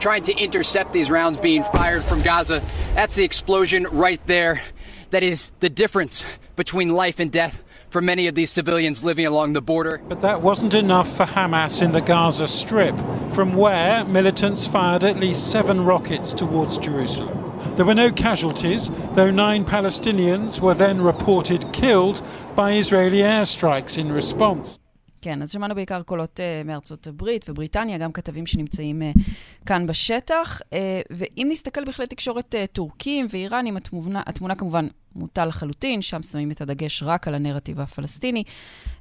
trying 0.00 0.22
to 0.24 0.36
intercept 0.36 0.92
these 0.92 1.10
rounds 1.10 1.38
being 1.38 1.64
fired 1.64 2.04
from 2.04 2.22
Gaza. 2.22 2.62
That's 2.94 3.16
the 3.16 3.24
explosion 3.24 3.86
right 3.90 4.24
there. 4.26 4.62
That 5.10 5.22
is 5.22 5.50
the 5.60 5.70
difference 5.70 6.24
between 6.54 6.90
life 6.90 7.18
and 7.18 7.32
death 7.32 7.62
for 7.90 8.00
many 8.00 8.26
of 8.26 8.34
these 8.34 8.50
civilians 8.50 9.02
living 9.02 9.26
along 9.26 9.52
the 9.52 9.62
border. 9.62 10.00
But 10.08 10.20
that 10.20 10.42
wasn't 10.42 10.74
enough 10.74 11.16
for 11.16 11.24
Hamas 11.24 11.82
in 11.82 11.92
the 11.92 12.00
Gaza 12.00 12.48
Strip, 12.48 12.96
from 13.32 13.54
where 13.54 14.04
militants 14.04 14.66
fired 14.66 15.04
at 15.04 15.18
least 15.18 15.50
seven 15.50 15.84
rockets 15.84 16.32
towards 16.32 16.78
Jerusalem. 16.78 17.38
There 17.76 17.86
were 17.86 17.94
no 17.94 18.10
casualties, 18.10 18.90
though 19.12 19.30
nine 19.30 19.64
Palestinians 19.64 20.60
were 20.60 20.74
then 20.74 21.00
reported 21.00 21.72
killed 21.72 22.22
by 22.54 22.72
Israeli 22.72 23.18
airstrikes 23.18 23.98
in 23.98 24.12
response. 24.12 24.80
כן, 25.22 25.42
אז 25.42 25.50
שמענו 25.50 25.74
בעיקר 25.74 26.02
קולות 26.02 26.40
uh, 26.40 26.66
מארצות 26.66 27.06
הברית 27.06 27.50
ובריטניה, 27.50 27.98
גם 27.98 28.12
כתבים 28.12 28.46
שנמצאים 28.46 29.02
uh, 29.02 29.20
כאן 29.66 29.86
בשטח. 29.86 30.60
Uh, 30.60 30.74
ואם 31.10 31.48
נסתכל 31.50 31.84
בכלי 31.84 32.06
תקשורת 32.06 32.54
uh, 32.54 32.66
טורקים 32.72 33.26
ואיראנים, 33.30 33.76
התמונה, 33.76 34.22
התמונה 34.26 34.54
כמובן 34.54 34.86
מוטה 35.16 35.46
לחלוטין, 35.46 36.02
שם 36.02 36.22
שמים 36.22 36.50
את 36.50 36.60
הדגש 36.60 37.02
רק 37.02 37.28
על 37.28 37.34
הנרטיב 37.34 37.80
הפלסטיני. 37.80 38.42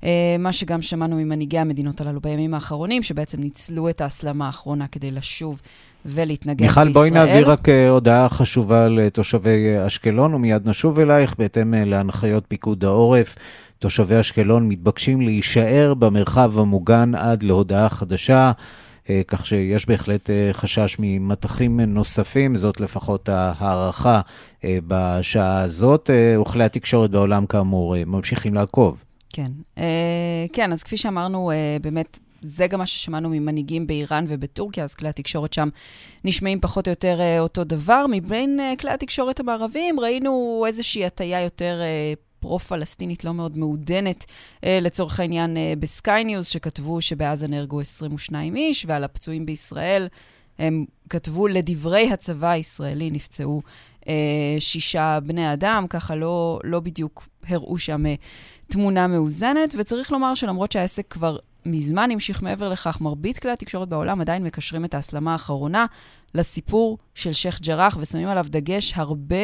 Uh, 0.01 0.05
מה 0.39 0.53
שגם 0.53 0.81
שמענו 0.81 1.15
ממנהיגי 1.15 1.59
המדינות 1.59 2.01
הללו 2.01 2.21
בימים 2.21 2.53
האחרונים, 2.53 3.03
שבעצם 3.03 3.41
ניצלו 3.41 3.89
את 3.89 4.01
ההסלמה 4.01 4.45
האחרונה 4.45 4.87
כדי 4.87 5.11
לשוב 5.11 5.61
ולהתנגד 6.05 6.61
מיכל, 6.61 6.85
בישראל. 6.85 6.87
מיכל, 6.87 6.99
בואי 6.99 7.11
נעביר 7.11 7.51
רק 7.51 7.69
הודעה 7.89 8.29
חשובה 8.29 8.87
לתושבי 8.87 9.87
אשקלון, 9.87 10.33
ומיד 10.33 10.69
נשוב 10.69 10.99
אלייך 10.99 11.35
בהתאם 11.37 11.73
להנחיות 11.73 12.43
פיקוד 12.47 12.83
העורף. 12.83 13.35
תושבי 13.79 14.19
אשקלון 14.19 14.69
מתבקשים 14.69 15.21
להישאר 15.21 15.93
במרחב 15.93 16.59
המוגן 16.59 17.15
עד 17.15 17.43
להודעה 17.43 17.89
חדשה, 17.89 18.51
אה, 19.09 19.21
כך 19.27 19.45
שיש 19.45 19.85
בהחלט 19.85 20.29
אה, 20.29 20.49
חשש 20.53 20.95
ממטחים 20.99 21.79
נוספים, 21.79 22.55
זאת 22.55 22.79
לפחות 22.79 23.29
ההערכה 23.29 24.21
אה, 24.63 24.77
בשעה 24.87 25.61
הזאת. 25.61 26.09
וכלי 26.41 26.63
התקשורת 26.63 27.11
בעולם, 27.11 27.45
כאמור, 27.45 28.05
ממשיכים 28.05 28.53
לעקוב. 28.53 29.03
כן, 29.33 29.51
כן, 30.53 30.73
אז 30.73 30.83
כפי 30.83 30.97
שאמרנו, 30.97 31.51
באמת 31.81 32.19
זה 32.41 32.67
גם 32.67 32.79
מה 32.79 32.85
ששמענו 32.85 33.29
ממנהיגים 33.29 33.87
באיראן 33.87 34.25
ובטורקיה, 34.27 34.83
אז 34.83 34.95
כלי 34.95 35.09
התקשורת 35.09 35.53
שם 35.53 35.69
נשמעים 36.25 36.59
פחות 36.59 36.87
או 36.87 36.91
יותר 36.91 37.19
אותו 37.39 37.63
דבר. 37.63 38.05
מבין 38.09 38.59
כלי 38.79 38.91
התקשורת 38.91 39.39
המערביים 39.39 39.99
ראינו 39.99 40.63
איזושהי 40.67 41.05
הטיה 41.05 41.41
יותר 41.41 41.81
פרו-פלסטינית 42.39 43.23
לא 43.23 43.33
מאוד 43.33 43.57
מעודנת, 43.57 44.25
אה, 44.63 44.79
לצורך 44.81 45.19
העניין 45.19 45.57
אה, 45.57 45.73
בסקיי 45.79 46.23
ניוז, 46.23 46.47
שכתבו 46.47 47.01
שבעזה 47.01 47.47
נהרגו 47.47 47.79
22 47.79 48.55
איש, 48.55 48.85
ועל 48.87 49.03
הפצועים 49.03 49.45
בישראל 49.45 50.07
הם 50.59 50.85
כתבו, 51.09 51.47
לדברי 51.47 52.09
הצבא 52.11 52.49
הישראלי 52.49 53.11
נפצעו 53.11 53.61
אה, 54.07 54.13
שישה 54.59 55.19
בני 55.23 55.53
אדם, 55.53 55.85
ככה 55.89 56.15
לא, 56.15 56.59
לא 56.63 56.79
בדיוק 56.79 57.27
הראו 57.47 57.77
שם 57.77 58.03
תמונה 58.67 59.07
מאוזנת, 59.07 59.75
וצריך 59.77 60.11
לומר 60.11 60.33
שלמרות 60.33 60.71
שהעסק 60.71 61.05
כבר 61.09 61.37
מזמן 61.65 62.09
המשיך 62.11 62.41
מעבר 62.41 62.69
לכך, 62.69 63.01
מרבית 63.01 63.39
כלי 63.39 63.51
התקשורת 63.51 63.89
בעולם 63.89 64.21
עדיין 64.21 64.43
מקשרים 64.43 64.85
את 64.85 64.93
ההסלמה 64.93 65.31
האחרונה 65.31 65.85
לסיפור 66.35 66.97
של 67.15 67.33
שייח' 67.33 67.61
ג'ראח, 67.61 67.97
ושמים 68.01 68.27
עליו 68.27 68.45
דגש 68.49 68.93
הרבה 68.95 69.35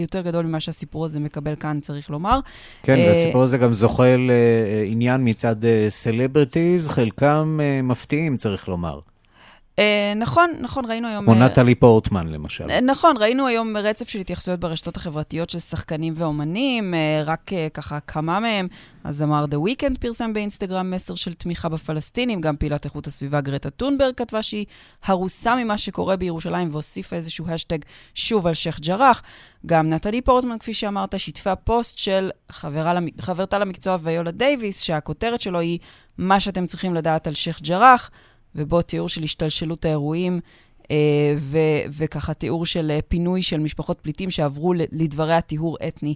יותר 0.00 0.20
גדול 0.20 0.46
ממה 0.46 0.60
שהסיפור 0.60 1.04
הזה 1.04 1.20
מקבל 1.20 1.54
כאן, 1.56 1.80
צריך 1.80 2.10
לומר. 2.10 2.40
כן, 2.82 2.94
אה, 2.94 2.98
והסיפור 2.98 3.42
הזה 3.42 3.58
גם 3.58 3.72
זוכה 3.72 4.16
לעניין 4.16 5.28
מצד 5.28 5.56
celebrities, 5.88 6.88
חלקם 6.88 7.60
מפתיעים, 7.82 8.36
צריך 8.36 8.68
לומר. 8.68 9.00
אה, 9.76 9.82
נכון, 10.16 10.50
נכון, 10.60 10.84
ראינו 10.84 11.08
היום... 11.08 11.28
או 11.28 11.34
נטלי 11.34 11.74
פורטמן, 11.74 12.28
למשל. 12.28 12.64
Uh, 12.64 12.80
נכון, 12.80 13.16
ראינו 13.16 13.46
היום 13.46 13.76
רצף 13.76 14.08
של 14.08 14.18
התייחסויות 14.18 14.60
ברשתות 14.60 14.96
החברתיות 14.96 15.50
של 15.50 15.58
שחקנים 15.58 16.12
ואומנים, 16.16 16.94
רק 17.24 17.50
ככה 17.74 18.00
כמה 18.00 18.40
מהם. 18.40 18.68
הזמר 19.04 19.44
The 19.44 19.68
Weeknd 19.68 19.98
פרסם 20.00 20.32
באינסטגרם 20.32 20.90
מסר 20.90 21.14
של 21.14 21.34
תמיכה 21.34 21.68
בפלסטינים, 21.68 22.40
גם 22.40 22.56
פעילת 22.56 22.84
איכות 22.84 23.06
הסביבה 23.06 23.40
גרטה 23.40 23.70
טונברג 23.70 24.14
כתבה 24.14 24.42
שהיא 24.42 24.66
הרוסה 25.04 25.54
ממה 25.54 25.78
שקורה 25.78 26.16
בירושלים, 26.16 26.68
והוסיפה 26.72 27.16
איזשהו 27.16 27.48
האשטג 27.48 27.78
שוב 28.14 28.46
על 28.46 28.54
שייח' 28.54 28.80
ג'ראח. 28.80 29.22
גם 29.66 29.90
נטלי 29.90 30.20
פורטמן, 30.20 30.58
כפי 30.58 30.74
שאמרת, 30.74 31.18
שיתפה 31.18 31.56
פוסט 31.56 31.98
של 31.98 32.30
חברה, 32.50 32.98
חברתה 33.20 33.58
למקצוע 33.58 33.96
ויולה 34.02 34.30
דייוויס, 34.30 34.80
שהכותרת 34.80 35.40
שלו 35.40 35.58
היא 35.60 35.78
מה 36.18 36.40
שאתם 36.40 36.66
צריכים 36.66 36.94
לדעת 36.94 37.26
על 37.26 37.34
שייח' 37.34 37.60
ג'ראח. 37.62 38.10
ובו 38.54 38.82
תיאור 38.82 39.08
של 39.08 39.22
השתלשלות 39.22 39.84
האירועים, 39.84 40.40
אה, 40.90 41.34
ו- 41.38 41.82
וככה 41.90 42.34
תיאור 42.34 42.66
של 42.66 42.90
אה, 42.90 42.98
פינוי 43.08 43.42
של 43.42 43.60
משפחות 43.60 43.98
פליטים 44.02 44.30
שעברו 44.30 44.72
לדבריה 44.74 45.40
טיהור 45.40 45.76
אתני 45.88 46.14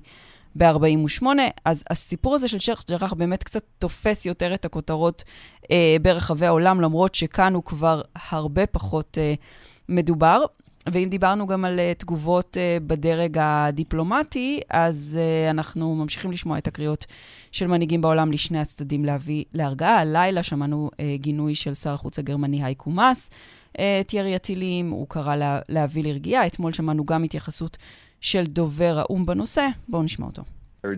ב-48. 0.56 1.26
אז 1.64 1.84
הסיפור 1.90 2.34
הזה 2.34 2.48
של 2.48 2.58
שייח' 2.58 2.84
ג'ראח 2.90 3.12
באמת 3.12 3.42
קצת 3.42 3.62
תופס 3.78 4.26
יותר 4.26 4.54
את 4.54 4.64
הכותרות 4.64 5.24
אה, 5.70 5.96
ברחבי 6.02 6.46
העולם, 6.46 6.80
למרות 6.80 7.14
שכאן 7.14 7.54
הוא 7.54 7.62
כבר 7.62 8.02
הרבה 8.30 8.66
פחות 8.66 9.18
אה, 9.20 9.34
מדובר. 9.88 10.42
ואם 10.92 11.08
דיברנו 11.08 11.46
גם 11.46 11.64
על 11.64 11.78
uh, 11.78 11.98
תגובות 11.98 12.56
uh, 12.56 12.82
בדרג 12.82 13.38
הדיפלומטי, 13.40 14.60
אז 14.70 15.18
uh, 15.18 15.50
אנחנו 15.50 15.94
ממשיכים 15.94 16.32
לשמוע 16.32 16.58
את 16.58 16.66
הקריאות 16.66 17.06
של 17.52 17.66
מנהיגים 17.66 18.00
בעולם 18.00 18.32
לשני 18.32 18.60
הצדדים 18.60 19.04
להביא 19.04 19.44
להרגעה. 19.52 20.00
הלילה 20.00 20.42
שמענו 20.42 20.90
uh, 20.92 20.98
גינוי 21.14 21.54
של 21.54 21.74
שר 21.74 21.92
החוץ 21.92 22.18
הגרמני 22.18 22.64
הייקו 22.64 22.90
מאס, 22.90 23.30
את 23.72 24.14
ירי 24.14 24.34
הטילים, 24.34 24.90
הוא 24.90 25.06
קרא 25.08 25.36
לה, 25.36 25.60
להביא 25.68 26.02
לרגיעה. 26.04 26.46
אתמול 26.46 26.72
שמענו 26.72 27.04
גם 27.04 27.22
התייחסות 27.22 27.76
של 28.20 28.46
דובר 28.46 28.98
האו"ם 28.98 29.26
בנושא. 29.26 29.68
בואו 29.88 30.02
נשמע 30.02 30.26
אותו. 30.26 30.42
Our 30.86 30.94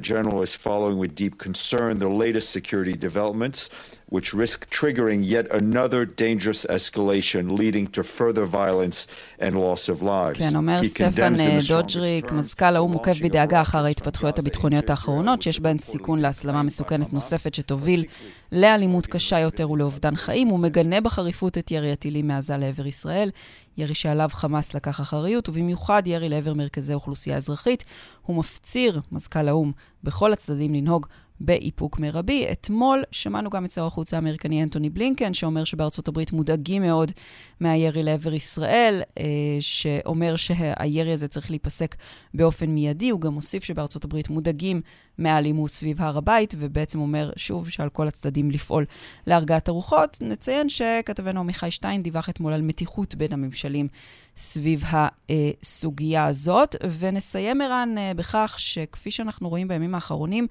which 4.10 4.32
risk 4.34 4.58
triggering 4.70 5.22
yet 5.22 5.46
another 5.50 6.04
dangerous 6.04 6.64
escalation, 6.76 7.44
leading 7.58 7.86
to 7.96 8.02
further 8.02 8.44
violence 8.44 9.06
and 9.38 9.54
loss 9.54 9.88
of 9.88 10.02
lives. 10.02 10.38
כן, 10.38 10.56
אומר 10.56 10.82
סטפן 10.82 11.34
דודג'ריק, 11.68 12.32
מזכ"ל 12.32 12.76
האו"ם 12.76 12.92
עוקב 12.92 13.12
בדאגה 13.22 13.60
אחר 13.60 13.84
ההתפתחויות 13.84 14.38
הביטחוניות 14.38 14.90
האחרונות, 14.90 15.42
שיש 15.42 15.60
בהן 15.60 15.78
סיכון 15.78 16.18
להסלמה 16.18 16.62
מסוכנת 16.62 17.12
נוספת 17.12 17.54
שתוביל 17.54 18.04
לאלימות 18.52 19.06
קשה 19.06 19.38
יותר 19.38 19.70
ולאובדן 19.70 20.16
חיים. 20.16 20.48
הוא 20.48 20.60
מגנה 20.60 21.00
בחריפות 21.00 21.58
את 21.58 21.70
ירי 21.70 21.92
הטילים 21.92 22.28
מעזה 22.28 22.56
לעבר 22.56 22.86
ישראל, 22.86 23.30
ירי 23.76 23.94
שעליו 23.94 24.28
חמאס 24.32 24.74
לקח 24.74 25.00
אחריות, 25.00 25.48
ובמיוחד 25.48 26.02
ירי 26.06 26.28
לעבר 26.28 26.54
מרכזי 26.54 26.94
אוכלוסייה 26.94 27.36
אזרחית. 27.36 27.84
הוא 28.22 28.36
מפציר, 28.36 29.00
מזכ"ל 29.12 29.48
האו"ם, 29.48 29.72
בכל 30.04 30.32
הצדדים 30.32 30.74
לנהוג 30.74 31.06
באיפוק 31.40 31.98
מרבי. 31.98 32.46
אתמול 32.52 33.02
שמענו 33.10 33.50
גם 33.50 33.64
את 33.64 33.72
שר 33.72 33.86
החוץ 33.86 34.14
האמריקני 34.14 34.62
אנטוני 34.62 34.90
בלינקן, 34.90 35.34
שאומר 35.34 35.64
שבארצות 35.64 36.08
הברית 36.08 36.32
מודאגים 36.32 36.82
מאוד 36.82 37.12
מהירי 37.60 38.02
לעבר 38.02 38.34
ישראל, 38.34 39.02
אה, 39.18 39.24
שאומר 39.60 40.36
שהירי 40.36 41.12
הזה 41.12 41.28
צריך 41.28 41.50
להיפסק 41.50 41.96
באופן 42.34 42.66
מיידי. 42.66 43.10
הוא 43.10 43.20
גם 43.20 43.32
מוסיף 43.32 43.64
שבארצות 43.64 44.04
הברית 44.04 44.30
מודאגים 44.30 44.80
מהאלימות 45.18 45.70
סביב 45.70 46.02
הר 46.02 46.18
הבית, 46.18 46.54
ובעצם 46.58 47.00
אומר 47.00 47.30
שוב 47.36 47.68
שעל 47.68 47.88
כל 47.88 48.08
הצדדים 48.08 48.50
לפעול 48.50 48.84
להרגעת 49.26 49.68
הרוחות. 49.68 50.18
נציין 50.20 50.68
שכתבנו 50.68 51.40
עמיחי 51.40 51.70
שטיין 51.70 52.02
דיווח 52.02 52.28
אתמול 52.28 52.52
על 52.52 52.62
מתיחות 52.62 53.14
בין 53.14 53.32
הממשלים 53.32 53.88
סביב 54.36 54.84
הסוגיה 54.88 56.26
הזאת, 56.26 56.76
ונסיים, 56.98 57.60
ערן, 57.60 57.94
אה, 57.98 58.12
בכך 58.14 58.54
שכפי 58.58 59.10
שאנחנו 59.10 59.48
רואים 59.48 59.68
בימים 59.68 59.94
האחרונים, 59.94 60.46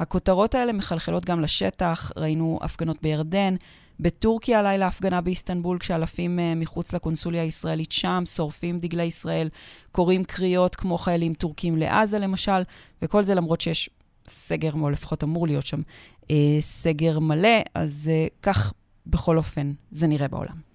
הכותרות 0.00 0.54
האלה 0.54 0.72
מחלחלות 0.72 1.24
גם 1.24 1.40
לשטח, 1.40 2.12
ראינו 2.16 2.58
הפגנות 2.62 3.02
בירדן, 3.02 3.54
בטורקיה 4.00 4.58
הלילה 4.58 4.86
הפגנה 4.86 5.20
באיסטנבול, 5.20 5.78
כשאלפים 5.78 6.38
uh, 6.38 6.58
מחוץ 6.58 6.92
לקונסוליה 6.92 7.42
הישראלית 7.42 7.92
שם 7.92 8.22
שורפים 8.26 8.78
דגלי 8.78 9.04
ישראל, 9.04 9.48
קוראים 9.92 10.24
קריאות 10.24 10.76
כמו 10.76 10.98
חיילים 10.98 11.34
טורקים 11.34 11.76
לעזה 11.76 12.18
למשל, 12.18 12.62
וכל 13.02 13.22
זה 13.22 13.34
למרות 13.34 13.60
שיש 13.60 13.90
סגר, 14.26 14.72
או 14.72 14.90
לפחות 14.90 15.24
אמור 15.24 15.46
להיות 15.46 15.66
שם 15.66 15.80
uh, 16.22 16.26
סגר 16.60 17.18
מלא, 17.18 17.58
אז 17.74 18.10
uh, 18.10 18.30
כך 18.42 18.72
בכל 19.06 19.36
אופן 19.38 19.72
זה 19.90 20.06
נראה 20.06 20.28
בעולם. 20.28 20.69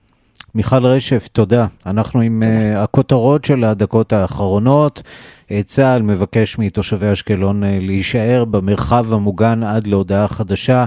מיכל 0.56 0.86
רשף, 0.86 1.28
תודה. 1.28 1.66
אנחנו 1.86 2.22
עם 2.22 2.42
תודה. 2.44 2.76
Uh, 2.76 2.84
הכותרות 2.84 3.46
של 3.46 3.64
הדקות 3.64 4.14
האחרונות. 4.14 5.04
צה"ל 5.66 6.02
מבקש 6.02 6.58
מתושבי 6.60 7.12
אשקלון 7.12 7.64
uh, 7.64 7.66
להישאר 7.82 8.46
במרחב 8.46 9.14
המוגן 9.14 9.64
עד 9.64 9.88
להודעה 9.88 10.28
חדשה. 10.28 10.86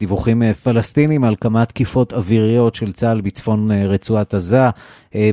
דיווחים 0.00 0.52
פלסטינים 0.52 1.24
על 1.24 1.34
כמה 1.40 1.64
תקיפות 1.64 2.12
אוויריות 2.12 2.74
של 2.74 2.92
צה"ל 2.92 3.20
בצפון 3.20 3.70
רצועת 3.72 4.34
עזה. 4.34 4.70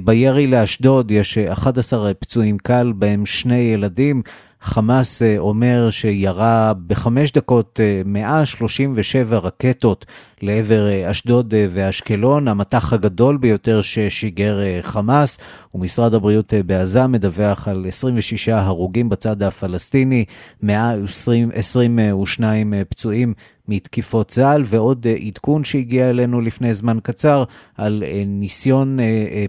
בירי 0.03 0.47
לאשדוד 0.47 1.11
יש 1.11 1.37
11 1.37 2.13
פצועים 2.13 2.57
קל, 2.57 2.93
בהם 2.95 3.25
שני 3.25 3.59
ילדים. 3.59 4.21
חמאס 4.63 5.21
אומר 5.37 5.89
שירה 5.89 6.73
בחמש 6.87 7.31
דקות 7.31 7.79
137 8.05 9.37
רקטות 9.37 10.05
לעבר 10.41 11.11
אשדוד 11.11 11.53
ואשקלון, 11.71 12.47
המטח 12.47 12.93
הגדול 12.93 13.37
ביותר 13.37 13.81
ששיגר 13.81 14.59
חמאס, 14.81 15.37
ומשרד 15.75 16.13
הבריאות 16.13 16.53
בעזה 16.65 17.07
מדווח 17.07 17.67
על 17.67 17.85
26 17.87 18.49
הרוגים 18.49 19.09
בצד 19.09 19.43
הפלסטיני, 19.43 20.25
122 20.61 22.73
פצועים 22.89 23.33
מתקיפות 23.67 24.27
צה"ל, 24.27 24.63
ועוד 24.65 25.07
עדכון 25.27 25.63
שהגיע 25.63 26.09
אלינו 26.09 26.41
לפני 26.41 26.73
זמן 26.73 26.97
קצר 27.03 27.43
על 27.77 28.03
ניסיון 28.25 28.99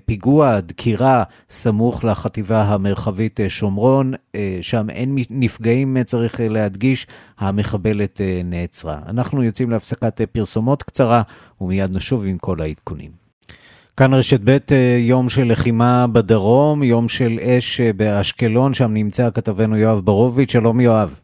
פיגוע, 0.05 0.61
דקירה, 0.61 1.23
סמוך 1.51 2.05
לחטיבה 2.05 2.63
המרחבית 2.63 3.41
שומרון, 3.49 4.13
שם 4.63 4.91
אין 4.91 5.04
נפגעים, 5.31 6.03
צריך 6.03 6.41
להדגיש, 6.51 7.07
המחבלת 7.39 8.21
נעצרה. 8.45 8.99
אנחנו 9.09 9.43
יוצאים 9.43 9.71
להפסקת 9.71 10.21
פרסומות 10.21 10.83
קצרה, 10.83 11.23
ומיד 11.61 11.97
נשוב 11.97 12.27
עם 12.27 12.39
כל 12.39 12.61
העדכונים. 12.61 13.11
כאן 13.97 14.15
רשת 14.15 14.41
ב', 14.45 14.73
יום 14.99 15.29
של 15.29 15.43
לחימה 15.53 16.07
בדרום, 16.13 16.83
יום 16.83 17.09
של 17.09 17.39
אש 17.41 17.81
באשקלון, 17.81 18.75
שם 18.75 18.95
נמצא 18.95 19.31
כתבנו 19.31 19.77
יואב 19.77 20.01
ברוביץ', 20.01 20.53
שלום 20.53 20.81
יואב. 20.81 21.21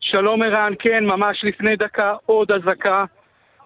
שלום 0.00 0.42
ערן, 0.42 0.72
כן, 0.78 1.04
ממש 1.04 1.44
לפני 1.44 1.76
דקה 1.76 2.14
עוד 2.26 2.52
אזעקה, 2.52 3.04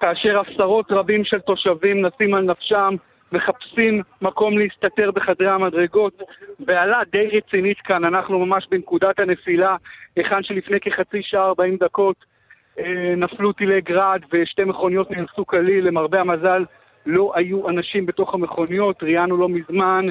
כאשר 0.00 0.40
עשרות 0.40 0.86
רבים 0.90 1.24
של 1.24 1.38
תושבים 1.38 2.06
נסים 2.06 2.34
על 2.34 2.44
נפשם, 2.44 2.94
מחפשים 3.32 4.02
מקום 4.22 4.58
להסתתר 4.58 5.10
בחדרי 5.10 5.50
המדרגות. 5.50 6.22
בהלה 6.58 7.00
די 7.12 7.26
רצינית 7.26 7.80
כאן, 7.80 8.04
אנחנו 8.04 8.46
ממש 8.46 8.66
בנקודת 8.70 9.18
הנפילה, 9.18 9.76
היכן 10.16 10.42
שלפני 10.42 10.80
כחצי 10.80 11.22
שעה, 11.22 11.46
40 11.46 11.76
דקות, 11.76 12.16
אה, 12.78 13.14
נפלו 13.16 13.52
טילי 13.52 13.80
גראד 13.80 14.24
ושתי 14.32 14.64
מכוניות 14.64 15.10
נהרסו 15.10 15.46
כליל, 15.46 15.86
למרבה 15.86 16.20
המזל 16.20 16.64
לא 17.06 17.32
היו 17.34 17.68
אנשים 17.68 18.06
בתוך 18.06 18.34
המכוניות, 18.34 19.02
ראיינו 19.02 19.36
לא 19.36 19.48
מזמן 19.48 20.06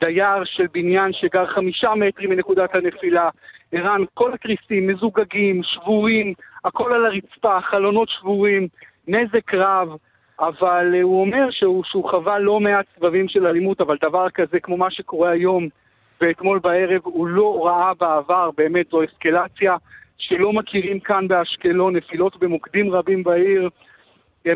דייר 0.00 0.44
של 0.44 0.66
בניין 0.72 1.12
שגר 1.12 1.46
חמישה 1.46 1.94
מטרים 1.94 2.30
מנקודת 2.30 2.74
הנפילה. 2.74 3.28
ערן, 3.72 4.02
כל 4.14 4.34
התריסים 4.34 4.86
מזוגגים, 4.86 5.62
שבורים, 5.62 6.34
הכל 6.64 6.92
על 6.92 7.06
הרצפה, 7.06 7.60
חלונות 7.60 8.08
שבורים, 8.08 8.68
נזק 9.08 9.54
רב, 9.54 9.88
אבל 10.40 10.94
uh, 10.94 11.02
הוא 11.02 11.20
אומר 11.20 11.50
שהוא, 11.50 11.84
שהוא 11.84 12.10
חווה 12.10 12.38
לא 12.38 12.60
מעט 12.60 12.86
סבבים 12.96 13.28
של 13.28 13.46
אלימות, 13.46 13.80
אבל 13.80 13.96
דבר 14.02 14.30
כזה 14.30 14.60
כמו 14.60 14.76
מה 14.76 14.90
שקורה 14.90 15.30
היום 15.30 15.68
ואתמול 16.20 16.58
בערב 16.58 17.00
הוא 17.04 17.26
לא 17.26 17.66
ראה 17.66 17.94
בעבר, 17.94 18.50
באמת 18.56 18.86
זו 18.90 18.98
אסקלציה 19.04 19.76
שלא 20.18 20.52
מכירים 20.52 21.00
כאן 21.00 21.28
באשקלון, 21.28 21.96
נפילות 21.96 22.36
במוקדים 22.36 22.92
רבים 22.92 23.22
בעיר. 23.22 23.68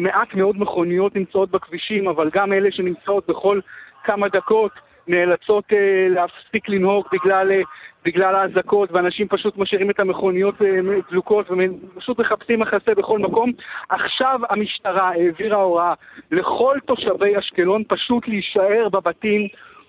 מעט 0.01 0.35
מאוד 0.35 0.57
מכוניות 0.59 1.17
נמצאות 1.17 1.51
בכבישים, 1.51 2.09
אבל 2.09 2.31
גם 2.33 2.53
אלה 2.53 2.71
שנמצאות 2.73 3.27
בכל 3.27 3.61
כמה 4.05 4.29
דקות 4.29 4.73
נאלצות 5.09 5.65
uh, 5.71 5.75
להפסיק 6.09 6.69
לנהוג 6.69 7.07
בגלל, 7.13 7.51
uh, 7.51 7.65
בגלל 8.05 8.35
האזעקות, 8.35 8.93
ואנשים 8.93 9.29
פשוט 9.29 9.59
משאירים 9.59 9.91
את 9.91 10.01
המכוניות 10.01 10.55
uh, 10.61 10.65
דלוקות 11.11 11.47
ופשוט 11.51 12.19
מחפשים 12.19 12.61
מחסה 12.61 12.95
בכל 12.97 13.19
מקום. 13.19 13.53
עכשיו 13.89 14.41
המשטרה 14.51 15.09
העבירה 15.09 15.57
הוראה 15.57 15.95
לכל 16.31 16.79
תושבי 16.87 17.39
אשקלון 17.39 17.83
פשוט 17.89 18.29
להישאר 18.29 18.89
בבתים 18.93 19.49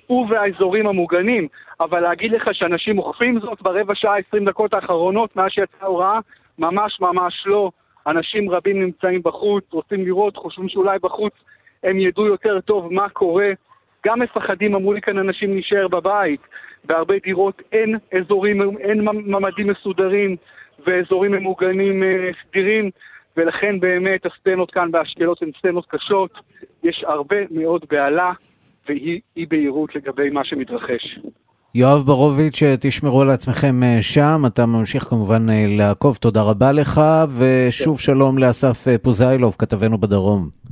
ובאזורים 0.09 0.87
המוגנים. 0.87 1.47
אבל 1.79 1.99
להגיד 1.99 2.31
לך 2.31 2.49
שאנשים 2.51 2.97
אוכפים 2.99 3.39
זאת 3.39 3.61
ברבע 3.61 3.95
שעה, 3.95 4.17
עשרים 4.17 4.45
דקות 4.45 4.73
האחרונות 4.73 5.35
מאז 5.35 5.51
שיצאה 5.51 5.79
ההוראה? 5.81 6.19
ממש 6.59 7.01
ממש 7.01 7.43
לא. 7.45 7.71
אנשים 8.07 8.49
רבים 8.49 8.79
נמצאים 8.79 9.21
בחוץ, 9.23 9.63
רוצים 9.71 10.05
לראות, 10.05 10.37
חושבים 10.37 10.69
שאולי 10.69 10.97
בחוץ 11.01 11.33
הם 11.83 11.99
ידעו 11.99 12.25
יותר 12.25 12.61
טוב 12.61 12.93
מה 12.93 13.09
קורה. 13.09 13.51
גם 14.05 14.19
מפחדים, 14.19 14.75
אמרו 14.75 14.93
לי 14.93 15.01
כאן 15.01 15.17
אנשים, 15.17 15.53
להישאר 15.53 15.87
בבית. 15.87 16.41
בהרבה 16.83 17.13
דירות 17.23 17.61
אין 17.71 17.95
אזורים, 18.19 18.77
אין 18.77 19.01
ממ"דים 19.01 19.67
מסודרים 19.67 20.35
ואזורים 20.87 21.31
ממוגנים 21.31 22.03
אה, 22.03 22.29
סדירים, 22.41 22.89
ולכן 23.37 23.79
באמת 23.79 24.25
הסצנות 24.25 24.71
כאן 24.71 24.91
באשקלון 24.91 25.35
הן 25.41 25.51
סצנות 25.59 25.85
קשות. 25.89 26.31
יש 26.83 27.03
הרבה 27.07 27.37
מאוד 27.51 27.85
בהלה 27.91 28.31
ואי 28.89 29.45
בהירות 29.49 29.95
לגבי 29.95 30.29
מה 30.29 30.45
שמתרחש. 30.45 31.19
יואב 31.75 32.03
ברוביץ', 32.05 32.63
תשמרו 32.79 33.21
על 33.21 33.29
עצמכם 33.29 33.83
אה, 33.83 34.01
שם, 34.01 34.41
אתה 34.47 34.65
ממשיך 34.65 35.03
כמובן 35.03 35.49
אה, 35.49 35.65
לעקוב, 35.69 36.15
תודה 36.15 36.41
רבה 36.41 36.71
לך, 36.71 37.01
ושוב 37.37 37.99
שלום 37.99 38.37
לאסף 38.37 38.87
פוזיילוב, 39.03 39.55
כתבנו 39.59 39.97
בדרום. 39.97 40.62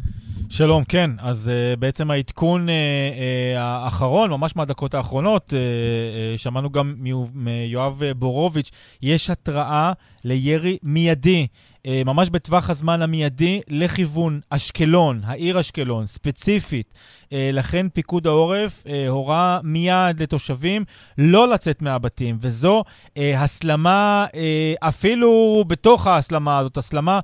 שלום, 0.53 0.83
כן. 0.83 1.11
אז 1.19 1.51
uh, 1.51 1.79
בעצם 1.79 2.11
העדכון 2.11 2.67
uh, 2.67 2.71
uh, 2.71 3.59
האחרון, 3.59 4.29
ממש 4.29 4.55
מהדקות 4.55 4.93
האחרונות, 4.93 5.49
uh, 5.49 5.51
uh, 5.51 6.37
שמענו 6.37 6.69
גם 6.69 6.95
מיואב 7.33 8.01
בורוביץ', 8.15 8.71
יש 9.01 9.29
התראה 9.29 9.93
לירי 10.23 10.77
מיידי 10.83 11.47
ממש 11.87 12.29
בטווח 12.29 12.69
הזמן 12.69 13.01
המיידי 13.01 13.61
לכיוון 13.69 14.39
אשקלון, 14.49 15.21
העיר 15.23 15.59
אשקלון, 15.59 16.05
ספציפית. 16.05 16.93
אה, 17.33 17.49
לכן 17.53 17.89
פיקוד 17.89 18.27
העורף 18.27 18.83
אה, 18.87 19.07
הורה 19.07 19.59
מיד 19.63 20.21
לתושבים 20.21 20.85
לא 21.17 21.47
לצאת 21.47 21.81
מהבתים, 21.81 22.37
וזו 22.41 22.83
הסלמה, 23.17 24.25
אפילו 24.79 25.63
בתוך 25.67 26.07
ההסלמה 26.07 26.57
הזאת, 26.57 26.77
הסלמה 26.77 27.19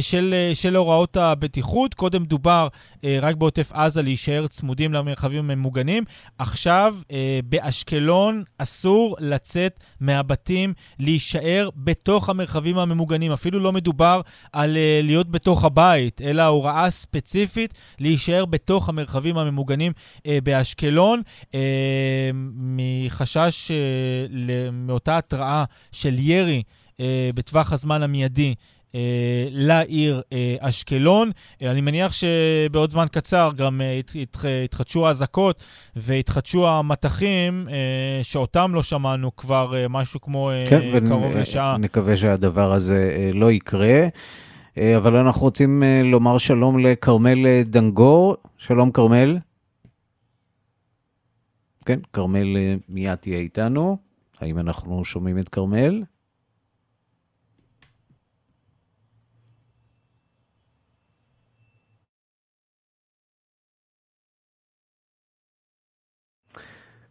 של, 0.00 0.34
של 0.54 0.76
הוראות 0.76 1.16
הבטיחות. 1.16 1.94
קודם 1.94 2.24
דובר 2.24 2.68
רק 3.22 3.36
בעוטף 3.36 3.72
עזה 3.72 4.02
להישאר 4.02 4.46
צמודים 4.46 4.92
למרחבים 4.92 5.50
הממוגנים. 5.50 6.04
עכשיו 6.38 6.96
באשקלון 7.44 8.42
אסור 8.58 9.16
לצאת 9.20 9.84
מהבתים, 10.00 10.72
להישאר 10.98 11.68
בתוך 11.76 12.28
המרחבים 12.28 12.78
הממוגנים. 12.78 13.32
אפילו 13.32 13.60
לא 13.60 13.72
מדובר 13.72 14.20
על 14.52 14.76
uh, 14.76 15.06
להיות 15.06 15.30
בתוך 15.30 15.64
הבית, 15.64 16.22
אלא 16.22 16.42
הוראה 16.42 16.90
ספציפית 16.90 17.74
להישאר 17.98 18.44
בתוך 18.44 18.88
המרחבים 18.88 19.38
הממוגנים 19.38 19.92
באשקלון, 20.26 21.22
מחשש 22.54 23.70
מאותה 24.72 25.18
התראה 25.18 25.64
של 25.92 26.18
ירי 26.18 26.62
בטווח 27.34 27.72
הזמן 27.72 28.02
המיידי. 28.02 28.54
Uh, 28.92 28.94
לעיר 29.50 30.20
uh, 30.20 30.34
אשקלון. 30.60 31.30
Uh, 31.30 31.66
אני 31.66 31.80
מניח 31.80 32.12
שבעוד 32.12 32.90
זמן 32.90 33.06
קצר 33.12 33.50
גם 33.56 33.80
יתחדשו 34.64 35.06
האזעקות 35.06 35.64
ויתחדשו 35.96 36.68
המטחים, 36.68 37.68
שאותם 38.22 38.74
לא 38.74 38.82
שמענו 38.82 39.36
כבר 39.36 39.74
משהו 39.90 40.20
כמו 40.20 40.50
כן, 40.68 41.08
קרוב 41.08 41.36
לשעה. 41.36 41.72
כן, 41.72 41.80
ונקווה 41.80 42.16
שהדבר 42.16 42.72
הזה 42.72 43.30
לא 43.34 43.52
יקרה. 43.52 44.08
אבל 44.96 45.16
אנחנו 45.16 45.42
רוצים 45.42 45.82
לומר 46.04 46.38
שלום 46.38 46.78
לכרמל 46.78 47.62
דנגור. 47.62 48.36
שלום, 48.56 48.90
כרמל. 48.90 49.38
כן, 51.84 51.98
כרמל 52.12 52.56
מיד 52.88 53.14
תהיה 53.14 53.38
איתנו. 53.38 53.98
האם 54.40 54.58
אנחנו 54.58 55.04
שומעים 55.04 55.38
את 55.38 55.48
כרמל? 55.48 56.02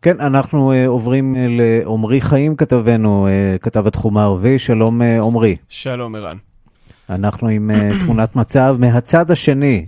כן, 0.08 0.22
אנחנו 0.22 0.72
uh, 0.72 0.88
עוברים 0.88 1.36
uh, 1.36 1.38
לעומרי 1.50 2.22
חיים 2.22 2.56
כתבנו, 2.56 3.28
uh, 3.28 3.60
כתב 3.60 3.88
התחום 3.88 4.18
הערבי. 4.18 4.60
שלום 4.60 5.02
עומרי. 5.02 5.56
שלום 5.70 6.16
ערן. 6.16 6.38
אנחנו 7.10 7.48
עם 7.48 7.72
תמונת 8.06 8.36
מצב 8.36 8.76
מהצד 8.80 9.32
השני, 9.32 9.86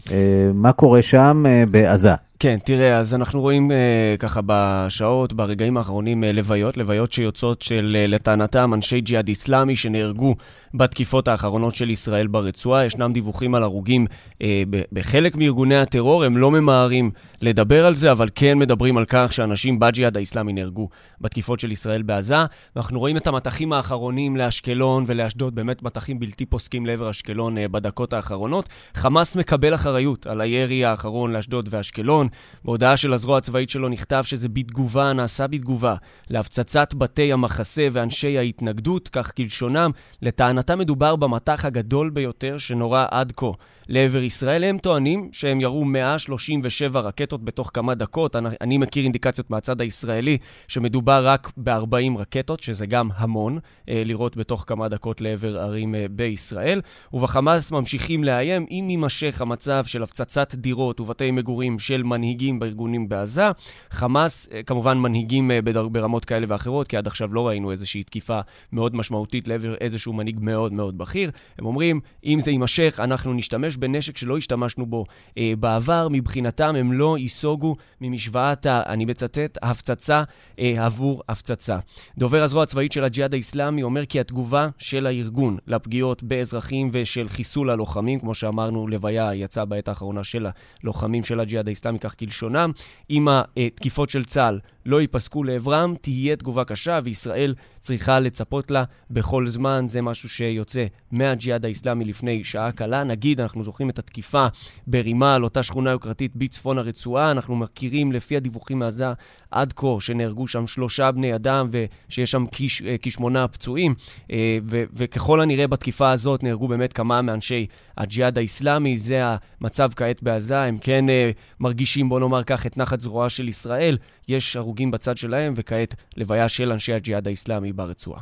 מה 0.54 0.72
קורה 0.72 1.02
שם 1.02 1.44
בעזה. 1.72 2.14
כן, 2.42 2.58
תראה, 2.64 2.98
אז 2.98 3.16
אנחנו 3.16 3.42
רואים 3.42 3.72
uh, 3.72 4.18
ככה 4.20 4.42
בשעות, 4.46 5.34
ברגעים 5.34 5.78
האחרונים, 5.78 6.24
uh, 6.24 6.28
לוויות, 6.34 6.78
לוויות 6.78 7.14
שיוצאות 7.14 7.62
של, 7.62 7.98
uh, 8.06 8.12
לטענתם, 8.12 8.74
אנשי 8.74 9.02
ג'יהאד 9.02 9.28
איסלאמי 9.28 9.76
שנהרגו 9.76 10.36
בתקיפות 10.74 11.28
האחרונות 11.28 11.76
של 11.76 11.90
ישראל 11.90 12.28
ברצועה. 12.28 12.86
ישנם 12.86 13.14
דיווחים 13.14 13.56
על 13.56 13.64
הרוגים 13.64 14.06
uh, 14.34 14.46
בחלק 14.92 15.36
מארגוני 15.36 15.76
הטרור, 15.78 16.24
הם 16.24 16.38
לא 16.38 16.52
ממהרים 16.52 17.12
לדבר 17.42 17.86
על 17.86 17.94
זה, 17.94 18.12
אבל 18.12 18.30
כן 18.36 18.58
מדברים 18.58 18.98
על 18.98 19.06
כך 19.08 19.34
שאנשים 19.34 19.80
בג'יהאד 19.80 20.18
האיסלאמי 20.18 20.54
נהרגו 20.54 20.90
בתקיפות 21.22 21.60
של 21.60 21.72
ישראל 21.72 22.02
בעזה. 22.02 22.36
ואנחנו 22.76 23.00
רואים 23.00 23.18
את 23.18 23.28
המטחים 23.28 23.74
האחרונים 23.74 24.38
לאשקלון 24.38 25.04
ולאשדוד, 25.08 25.56
באמת 25.56 25.84
מטחים 25.84 26.20
בלתי 26.20 26.46
פוסקים 26.46 26.86
לעבר 26.86 27.10
אשקלון 27.10 27.58
uh, 27.58 27.62
בדקות 27.72 28.14
האחרונות. 28.14 28.70
חמאס 28.94 29.36
מקבל 29.36 29.76
אחריות 29.76 30.28
על 30.28 30.42
הירי 30.42 30.86
האחרון 30.86 31.34
לאשדוד 31.34 31.70
ואשקלון. 31.72 32.29
בהודעה 32.66 32.98
של 32.98 33.14
הזרוע 33.14 33.38
הצבאית 33.38 33.70
שלו 33.70 33.90
נכתב 33.90 34.24
שזה 34.24 34.50
בתגובה, 34.50 35.14
נעשה 35.14 35.48
בתגובה, 35.48 35.96
להפצצת 36.30 36.94
בתי 36.94 37.34
המחסה 37.34 37.88
ואנשי 37.92 38.38
ההתנגדות, 38.38 39.08
כך 39.08 39.32
כלשונם. 39.38 39.92
לטענתם 40.22 40.80
מדובר 40.80 41.16
במטח 41.16 41.66
הגדול 41.66 42.10
ביותר 42.10 42.58
שנורה 42.58 43.06
עד 43.12 43.34
כה. 43.36 43.52
לעבר 43.90 44.24
ישראל. 44.24 44.64
הם 44.64 44.78
טוענים 44.78 45.30
שהם 45.32 45.62
ירו 45.62 45.86
137 45.86 47.00
רקטות 47.00 47.44
בתוך 47.44 47.72
כמה 47.74 47.96
דקות. 47.96 48.36
אני, 48.36 48.50
אני 48.62 48.78
מכיר 48.78 49.04
אינדיקציות 49.04 49.50
מהצד 49.50 49.82
הישראלי 49.82 50.38
שמדובר 50.68 51.28
רק 51.28 51.52
ב-40 51.58 52.18
רקטות, 52.18 52.64
שזה 52.64 52.86
גם 52.86 53.10
המון, 53.16 53.60
אה, 53.90 54.02
לראות 54.06 54.38
בתוך 54.38 54.64
כמה 54.68 54.88
דקות 54.88 55.22
לעבר 55.22 55.60
ערים 55.60 55.96
אה, 55.96 56.06
בישראל. 56.12 56.82
ובחמאס 57.14 57.72
ממשיכים 57.72 58.24
לאיים, 58.24 58.66
אם 58.70 58.88
יימשך 58.90 59.42
המצב 59.42 59.86
של 59.86 60.04
הפצצת 60.04 60.56
דירות 60.56 61.00
ובתי 61.00 61.32
מגורים 61.32 61.80
של 61.80 62.04
מנהיגים 62.04 62.19
בארגונים 62.60 63.10
בעזה, 63.10 63.44
חמאס, 63.92 64.50
אה, 64.54 64.64
כמובן 64.64 64.98
מנהיגים 64.98 65.52
אה, 65.52 65.60
ברמות 65.92 66.26
כאלה 66.26 66.46
ואחרות, 66.50 66.88
כי 66.88 66.98
עד 66.98 67.08
עכשיו 67.08 67.34
לא 67.34 67.48
ראינו 67.48 67.72
איזושהי 67.72 68.04
תקיפה 68.04 68.40
מאוד 68.72 68.96
משמעותית 68.96 69.48
לעבר 69.48 69.76
איזשהו 69.76 70.14
מנהיג 70.14 70.38
מאוד 70.42 70.74
מאוד 70.74 70.98
בכיר. 70.98 71.32
הם 71.60 71.66
אומרים, 71.66 72.00
אם 72.26 72.40
זה 72.40 72.52
יימשך, 72.52 73.00
אנחנו 73.04 73.34
נשתמש 73.34 73.78
בנשק 73.78 74.18
שלא 74.18 74.38
השתמשנו 74.38 74.86
בו 74.86 75.06
אה, 75.38 75.54
בעבר, 75.60 76.08
מבחינתם 76.12 76.76
הם 76.76 76.94
לא 76.94 77.18
ייסוגו 77.18 77.76
ממשוואת, 78.02 78.66
אני 78.68 79.06
מצטט, 79.06 79.58
הפצצה 79.62 80.24
עבור 80.58 81.24
הפצצה. 81.30 81.78
דובר 82.18 82.44
הזרוע 82.44 82.64
הצבאית 82.64 82.92
של 82.92 83.04
הג'יהאד 83.04 83.34
האיסלאמי 83.34 83.84
אומר 83.84 84.06
כי 84.06 84.20
התגובה 84.20 84.70
של 84.78 85.06
הארגון 85.06 85.58
לפגיעות 85.68 86.24
באזרחים 86.24 86.90
ושל 86.94 87.30
חיסול 87.30 87.70
הלוחמים, 87.70 88.20
כמו 88.20 88.34
שאמרנו, 88.34 88.88
לוויה 88.88 89.36
יצאה 89.36 89.66
בעת 89.66 89.88
האחרונה 89.88 90.24
של 90.24 90.48
הלוחמים 90.84 91.24
של 91.24 91.40
הג'יהאד 91.40 91.68
האיסלאמי, 91.68 92.00
כך 92.10 92.20
כלשונם, 92.20 92.72
עם 93.10 93.28
התקיפות 93.32 94.10
של 94.10 94.24
צה"ל 94.24 94.60
לא 94.90 95.02
ייפסקו 95.02 95.44
לעברם, 95.44 95.94
תהיה 96.02 96.36
תגובה 96.36 96.64
קשה, 96.64 97.00
וישראל 97.04 97.56
צריכה 97.80 98.20
לצפות 98.20 98.72
לה 98.72 98.84
בכל 99.10 99.48
זמן. 99.48 99.88
זה 99.88 100.02
משהו 100.02 100.30
שיוצא 100.30 100.86
מהג'יהאד 101.12 101.66
האיסלאמי 101.66 102.06
לפני 102.06 102.44
שעה 102.44 102.72
קלה. 102.72 103.04
נגיד, 103.04 103.42
אנחנו 103.42 103.64
זוכרים 103.64 103.90
את 103.90 104.00
התקיפה 104.00 104.48
ברימה 104.88 105.36
על 105.36 105.44
אותה 105.44 105.64
שכונה 105.64 105.92
יוקרתית 105.92 106.36
בצפון 106.36 106.78
הרצועה. 106.78 107.32
אנחנו 107.32 107.56
מכירים, 107.56 108.12
לפי 108.12 108.38
הדיווחים 108.38 108.80
מעזה, 108.80 109.06
עד 109.52 109.74
כה 109.74 109.88
שנהרגו 110.00 110.48
שם 110.48 110.68
שלושה 110.68 111.12
בני 111.12 111.36
אדם 111.36 111.70
ושיש 111.72 112.32
שם 112.32 112.46
כש, 112.52 112.82
אה, 112.82 112.96
כשמונה 113.02 113.48
פצועים. 113.48 113.96
אה, 114.32 114.58
ו- 114.64 114.84
וככל 114.94 115.42
הנראה 115.42 115.68
בתקיפה 115.68 116.12
הזאת 116.12 116.44
נהרגו 116.44 116.68
באמת 116.68 116.94
כמה 116.94 117.22
מאנשי 117.22 117.66
הג'יהאד 117.98 118.38
האיסלאמי. 118.38 118.98
זה 118.98 119.22
המצב 119.62 119.90
כעת 119.96 120.24
בעזה. 120.24 120.62
הם 120.62 120.78
כן 120.82 121.10
אה, 121.10 121.32
מרגישים, 121.60 122.10
בוא 122.10 122.20
נאמר 122.20 122.44
כך, 122.44 122.66
את 122.66 122.78
נחת 122.78 123.02
זרועה 123.02 123.30
של 123.30 123.48
ישראל. 123.48 123.98
יש 124.30 124.56
הרוגים 124.56 124.92
בצד 124.92 125.18
שלהם, 125.18 125.54
וכעת 125.56 125.96
לוויה 126.18 126.50
של 126.50 126.72
אנשי 126.72 126.94
הג'יהאד 126.94 127.28
האיסלאמי 127.28 127.74
ברצועה. 127.74 128.22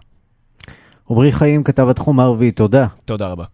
עמרי 1.09 1.31
חיים, 1.31 1.63
כתב 1.63 1.87
התחום 1.89 2.19
הערבי, 2.19 2.51
תודה. 2.51 2.87
תודה 3.05 3.27
רבה. 3.27 3.45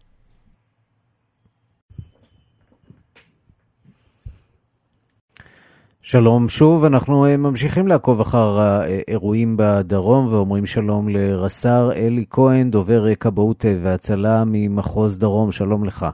שלום 6.01 6.49
שוב, 6.49 6.85
אנחנו 6.85 7.25
אה, 7.25 7.37
ממשיכים 7.37 7.87
לעקוב 7.87 8.21
אחר 8.21 8.59
האירועים 8.59 9.57
בדרום 9.57 10.33
ואומרים 10.33 10.65
שלום 10.65 11.09
לרס"ר 11.09 11.91
אלי 11.95 12.25
כהן, 12.29 12.71
דובר 12.71 13.15
כבאות 13.15 13.65
והצלה 13.83 14.43
ממחוז 14.45 15.17
דרום, 15.17 15.51
שלום 15.51 15.85
לך. 15.85 16.05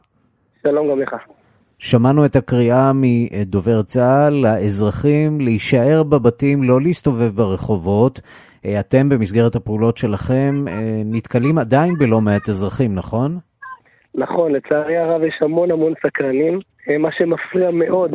שלום 0.63 0.91
גם 0.91 0.99
לך. 0.99 1.15
שמענו 1.79 2.25
את 2.25 2.35
הקריאה 2.35 2.91
מדובר 2.93 3.81
צה"ל 3.81 4.33
לאזרחים 4.33 5.41
להישאר 5.41 6.03
בבתים, 6.03 6.63
לא 6.63 6.81
להסתובב 6.81 7.35
ברחובות. 7.35 8.19
אתם 8.79 9.09
במסגרת 9.09 9.55
הפעולות 9.55 9.97
שלכם 9.97 10.65
נתקלים 11.05 11.57
עדיין 11.57 11.93
בלא 11.99 12.21
מעט 12.21 12.49
אזרחים, 12.49 12.95
נכון? 12.95 13.37
נכון, 14.15 14.51
לצערי 14.51 14.97
הרב 14.97 15.23
יש 15.23 15.35
המון 15.41 15.71
המון 15.71 15.93
סקרנים. 16.05 16.59
מה 16.99 17.09
שמפריע 17.11 17.71
מאוד 17.71 18.11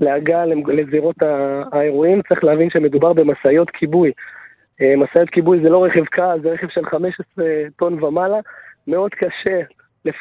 להגעה 0.00 0.44
לזירות 0.46 1.16
האירועים, 1.72 2.22
צריך 2.28 2.44
להבין 2.44 2.70
שמדובר 2.70 3.12
במשאיות 3.12 3.70
כיבוי. 3.70 4.12
אה, 4.80 4.94
משאיות 4.96 5.30
כיבוי 5.30 5.60
זה 5.62 5.68
לא 5.68 5.84
רכב 5.84 6.04
קל, 6.04 6.38
זה 6.42 6.48
רכב 6.48 6.66
של 6.68 6.84
15 6.84 7.44
טון 7.76 8.04
ומעלה. 8.04 8.38
מאוד 8.88 9.10
קשה. 9.10 9.60
אה, 10.06 10.12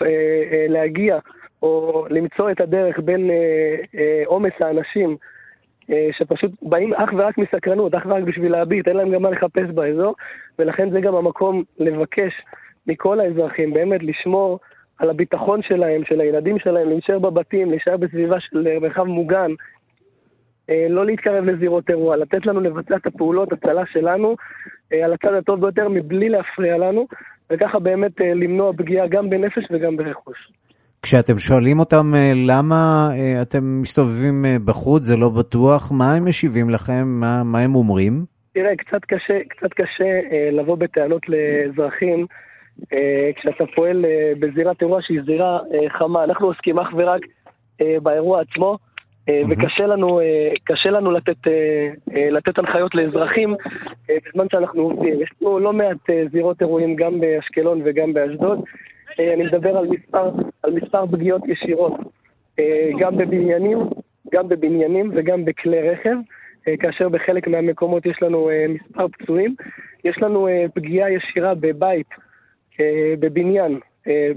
אה, 0.52 0.66
להגיע 0.70 1.18
או 1.62 2.06
למצוא 2.10 2.52
את 2.52 2.62
הדרך 2.62 3.00
בין 3.00 3.30
עומס 4.26 4.54
האנשים 4.60 5.18
שפשוט 6.12 6.52
באים 6.62 6.94
אך 6.94 7.10
ורק 7.18 7.38
מסקרנות, 7.38 7.96
אך 7.96 8.06
ורק 8.06 8.24
בשביל 8.24 8.52
להביט, 8.52 8.88
אין 8.88 8.98
להם 8.98 9.12
גם 9.12 9.22
מה 9.22 9.30
לחפש 9.30 9.70
באזור, 9.74 10.16
ולכן 10.60 10.92
זה 10.92 11.02
גם 11.02 11.16
המקום 11.16 11.64
לבקש 11.80 12.34
מכל 12.88 13.20
האזרחים 13.20 13.74
באמת 13.74 14.04
לשמור 14.04 14.60
על 15.00 15.10
הביטחון 15.10 15.62
שלהם, 15.62 16.06
של 16.06 16.22
הילדים 16.22 16.60
שלהם, 16.60 16.90
להישאר 16.90 17.20
בבתים, 17.20 17.70
להישאר 17.70 17.98
בסביבה 17.98 18.40
של 18.40 18.68
אה, 18.68 18.80
מרחב 18.80 19.04
מוגן, 19.04 19.52
אה, 20.70 20.88
לא 20.90 21.06
להתקרב 21.06 21.46
לזירות 21.46 21.90
אירוע, 21.90 22.18
לתת 22.18 22.46
לנו 22.46 22.60
לבצע 22.60 22.96
את 22.96 23.06
הפעולות 23.06 23.54
הצלה 23.54 23.84
שלנו 23.86 24.36
אה, 24.94 25.06
על 25.06 25.14
הצד 25.14 25.34
הטוב 25.34 25.62
ביותר 25.62 25.90
מבלי 25.90 26.30
להפריע 26.30 26.78
לנו, 26.78 27.08
וככה 27.50 27.80
באמת 27.80 28.20
למנוע 28.20 28.74
פגיעה 28.74 29.08
גם 29.08 29.30
בנפש 29.30 29.64
וגם 29.72 29.98
ברכוש. 29.98 30.52
כשאתם 31.02 31.38
שואלים 31.38 31.80
אותם 31.80 32.14
למה 32.36 33.10
אתם 33.42 33.82
מסתובבים 33.82 34.46
בחוץ, 34.66 35.04
זה 35.04 35.16
לא 35.18 35.30
בטוח, 35.30 35.92
מה 35.92 36.14
הם 36.14 36.26
משיבים 36.26 36.70
לכם? 36.70 37.04
מה, 37.08 37.44
מה 37.44 37.60
הם 37.60 37.76
אומרים? 37.76 38.26
תראה, 38.54 38.76
קצת 38.76 39.06
קשה, 39.06 39.40
קצת 39.50 39.74
קשה 39.74 40.20
לבוא 40.52 40.76
בטענות 40.76 41.22
לאזרחים. 41.30 42.26
אה, 42.94 43.30
כשאתה 43.36 43.64
פועל 43.76 44.06
אה, 44.06 44.32
בזירת 44.40 44.82
אירוע 44.82 45.00
שהיא 45.02 45.22
זירה 45.26 45.60
אה, 45.74 45.90
חמה. 45.90 46.24
אנחנו 46.24 46.48
עוסקים 46.48 46.80
אך 46.80 46.88
ורק 46.98 47.22
באירוע 48.04 48.42
עצמו, 48.42 48.78
וקשה 49.50 49.88
לנו, 49.88 50.20
קשה 50.64 50.90
לנו 50.90 51.12
לתת, 51.12 51.38
לתת 52.32 52.58
הנחיות 52.60 52.96
לאזרחים 52.96 53.56
בזמן 54.10 54.46
שאנחנו 54.52 54.82
עובדים. 54.82 55.22
יש 55.22 55.30
פה 55.40 55.60
לא 55.60 55.74
מעט 55.74 55.98
זירות 56.32 56.62
אירועים 56.62 56.96
גם 56.96 57.20
באשקלון 57.20 57.82
וגם 57.86 58.14
באשדוד. 58.14 58.60
אני 59.20 59.44
מדבר 59.44 59.78
על 59.78 59.88
מספר, 59.88 60.32
על 60.64 60.74
מספר 60.74 61.06
פגיעות 61.08 61.42
ישירות, 61.48 61.94
גם 63.00 63.18
בבניינים, 63.18 63.78
גם 64.34 64.48
בבניינים 64.48 65.12
וגם 65.16 65.46
בכלי 65.46 65.90
רכב. 65.90 66.16
כאשר 66.80 67.10
בחלק 67.10 67.48
מהמקומות 67.48 68.06
יש 68.06 68.18
לנו 68.22 68.50
מספר 68.70 69.08
פצועים. 69.08 69.56
יש 70.04 70.18
לנו 70.22 70.48
פגיעה 70.74 71.12
ישירה 71.12 71.56
בבית 71.56 72.08
אה, 72.80 73.14
בבניין 73.20 73.80
אה, 74.08 74.30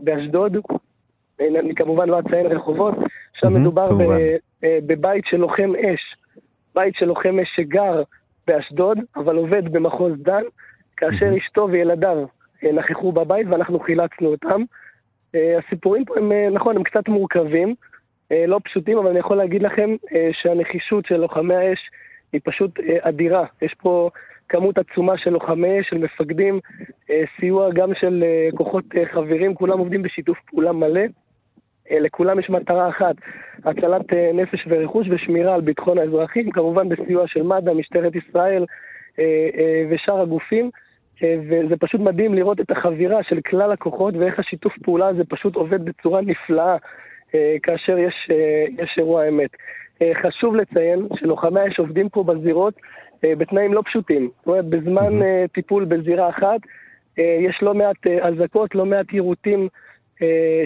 באשדוד, 0.00 0.56
אני 1.40 1.74
כמובן 1.74 2.08
לא 2.08 2.20
אציין 2.20 2.46
רחובות, 2.46 2.94
שם 3.32 3.60
מדובר 3.60 3.88
אה, 4.64 4.78
בבית 4.86 5.24
של 5.26 5.36
לוחם 5.36 5.72
אש, 5.76 6.16
בית 6.74 6.94
של 6.94 7.06
לוחם 7.06 7.38
אש 7.38 7.48
שגר 7.56 8.02
באשדוד, 8.46 8.98
אבל 9.16 9.36
עובד 9.36 9.72
במחוז 9.72 10.12
דן, 10.22 10.42
כאשר 10.96 11.36
אשתו 11.36 11.68
וילדיו 11.70 12.24
נכחו 12.74 13.12
בבית 13.12 13.46
ואנחנו 13.50 13.80
חילצנו 13.80 14.28
אותם. 14.28 14.62
הסיפורים 15.34 16.04
פה 16.04 16.14
הם, 16.16 16.32
נכון, 16.52 16.76
הם 16.76 16.82
קצת 16.82 17.08
מורכבים, 17.08 17.74
לא 18.30 18.60
פשוטים, 18.64 18.98
אבל 18.98 19.10
אני 19.10 19.18
יכול 19.18 19.36
להגיד 19.36 19.62
לכם 19.62 19.96
שהנחישות 20.32 21.06
של 21.06 21.16
לוחמי 21.16 21.54
האש 21.54 21.78
היא 22.32 22.40
פשוט 22.44 22.80
אדירה. 23.02 23.44
יש 23.62 23.74
פה 23.74 24.10
כמות 24.50 24.78
עצומה 24.78 25.18
של 25.18 25.30
לוחמי, 25.30 25.78
של 25.82 25.98
מפקדים, 25.98 26.60
אה, 27.10 27.22
סיוע 27.40 27.70
גם 27.72 27.94
של 27.94 28.24
אה, 28.26 28.48
כוחות 28.56 28.84
אה, 28.96 29.06
חברים, 29.06 29.54
כולם 29.54 29.78
עובדים 29.78 30.02
בשיתוף 30.02 30.38
פעולה 30.50 30.72
מלא. 30.72 31.02
לכולם 31.90 32.38
יש 32.38 32.50
מטרה 32.50 32.88
אחת, 32.88 33.14
הצלת 33.64 34.12
נפש 34.34 34.66
ורכוש 34.68 35.06
ושמירה 35.10 35.54
על 35.54 35.60
ביטחון 35.60 35.98
האזרחים, 35.98 36.50
כמובן 36.50 36.88
בסיוע 36.88 37.26
של 37.26 37.42
מד"א, 37.42 37.72
משטרת 37.72 38.12
ישראל 38.16 38.64
ושאר 39.90 40.20
הגופים. 40.20 40.70
וזה 41.22 41.76
פשוט 41.76 42.00
מדהים 42.00 42.34
לראות 42.34 42.60
את 42.60 42.70
החבירה 42.70 43.22
של 43.22 43.40
כלל 43.40 43.72
הכוחות 43.72 44.14
ואיך 44.16 44.38
השיתוף 44.38 44.72
פעולה 44.82 45.08
הזה 45.08 45.22
פשוט 45.28 45.56
עובד 45.56 45.84
בצורה 45.84 46.20
נפלאה 46.20 46.76
כאשר 47.62 47.98
יש, 47.98 48.28
יש 48.78 48.94
אירוע 48.98 49.28
אמת. 49.28 49.50
חשוב 50.22 50.56
לציין 50.56 51.08
שלוחמי 51.14 51.60
האש 51.60 51.78
עובדים 51.78 52.08
פה 52.08 52.24
בזירות 52.24 52.74
אה, 53.24 53.36
בתנאים 53.36 53.74
לא 53.74 53.82
פשוטים. 53.84 54.30
זאת 54.38 54.46
אומרת, 54.46 54.64
בזמן. 54.64 55.20
טיפול 55.52 55.84
בזירה 55.84 56.28
אחת, 56.28 56.60
אה, 57.18 57.36
יש 57.40 57.58
לא 57.62 57.74
מעט 57.74 58.06
אזעקות, 58.22 58.74
לא 58.74 58.86
מעט 58.86 59.12
יירוטים 59.12 59.68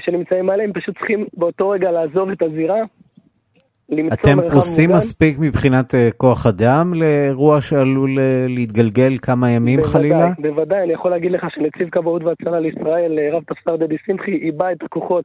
שנמצאים 0.00 0.50
עליהם, 0.50 0.72
פשוט 0.72 0.98
צריכים 0.98 1.26
באותו 1.36 1.68
רגע 1.68 1.90
לעזוב 1.90 2.30
את 2.30 2.42
הזירה. 2.42 2.82
אתם 4.12 4.36
פרוסים 4.50 4.90
מספיק 4.90 5.38
מבחינת 5.38 5.94
כוח 6.16 6.46
אדם 6.46 6.94
לאירוע 6.94 7.60
שעלול 7.60 8.18
להתגלגל 8.48 9.18
כמה 9.22 9.50
ימים 9.50 9.80
בוודאי, 9.80 9.92
חלילה? 9.92 10.30
בוודאי, 10.38 10.82
אני 10.82 10.92
יכול 10.92 11.10
להגיד 11.10 11.32
לך 11.32 11.46
שנציב 11.50 11.88
כבאות 11.88 12.22
והצלה 12.24 12.60
לישראל, 12.60 13.18
רב 13.32 13.42
תפסר 13.42 13.76
דדי 13.76 13.96
שמחי, 14.06 14.30
עיבה 14.30 14.72
את 14.72 14.82
הכוחות 14.82 15.24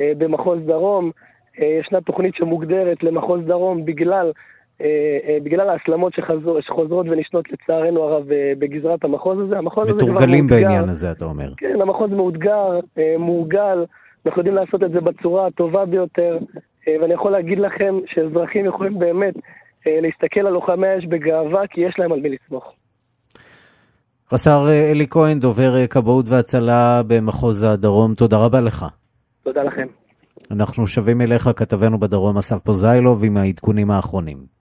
במחוז 0.00 0.58
דרום. 0.66 1.10
ישנה 1.58 2.00
תוכנית 2.00 2.34
שמוגדרת 2.34 3.02
למחוז 3.02 3.40
דרום 3.46 3.84
בגלל 3.84 4.32
אה, 4.80 5.18
אה, 5.28 5.38
בגלל 5.42 5.68
ההסלמות 5.68 6.12
שחזור, 6.14 6.60
שחוזרות 6.60 7.06
ונשנות 7.08 7.44
לצערנו 7.52 8.02
הרב 8.02 8.32
אה, 8.32 8.52
בגזרת 8.58 9.04
המחוז 9.04 9.38
הזה. 9.38 9.58
המחוז 9.58 9.88
הזה 9.88 9.92
כבר 9.92 10.06
מאותגר. 10.06 10.26
מתורגלים 10.26 10.46
בעניין 10.46 10.88
הזה, 10.88 11.10
אתה 11.10 11.24
אומר. 11.24 11.52
כן, 11.56 11.80
המחוז 11.80 12.10
מאותגר, 12.10 12.80
מורגל, 13.18 13.84
אנחנו 14.26 14.40
יודעים 14.40 14.56
לעשות 14.56 14.82
את 14.82 14.90
זה 14.90 15.00
בצורה 15.00 15.46
הטובה 15.46 15.84
ביותר, 15.84 16.38
ואני 17.00 17.14
יכול 17.14 17.32
להגיד 17.32 17.58
לכם 17.58 17.94
שאזרחים 18.06 18.66
יכולים 18.66 18.98
באמת 18.98 19.34
להסתכל 19.86 20.40
על 20.40 20.52
לוחמי 20.52 20.86
האש 20.86 21.04
בגאווה, 21.04 21.66
כי 21.66 21.80
יש 21.80 21.94
להם 21.98 22.12
על 22.12 22.20
מי 22.20 22.28
לסמוך. 22.28 22.72
רס"ר 24.32 24.68
אלי 24.90 25.06
כהן, 25.10 25.40
דובר 25.40 25.86
כבאות 25.86 26.28
והצלה 26.28 27.02
במחוז 27.06 27.62
הדרום, 27.62 28.14
תודה 28.14 28.36
רבה 28.36 28.60
לך. 28.60 28.86
תודה 29.44 29.62
לכם. 29.62 29.86
אנחנו 30.50 30.86
שבים 30.86 31.20
אליך, 31.20 31.50
כתבנו 31.56 31.98
בדרום, 31.98 32.38
אסף 32.38 32.62
פוזיילוב, 32.62 33.24
עם 33.24 33.36
העדכונים 33.36 33.90
האחרונים. 33.90 34.58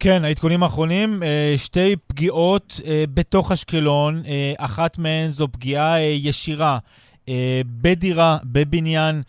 כן, 0.00 0.24
העדכונים 0.24 0.62
האחרונים, 0.62 1.22
אה, 1.22 1.52
שתי 1.56 1.96
פגיעות 2.06 2.80
אה, 2.86 3.04
בתוך 3.14 3.52
אשקלון, 3.52 4.22
אה, 4.28 4.52
אחת 4.58 4.98
מהן 4.98 5.28
זו 5.28 5.48
פגיעה 5.48 6.02
ישירה. 6.02 6.78
בדירה, 7.66 8.38
בבניין 8.44 9.22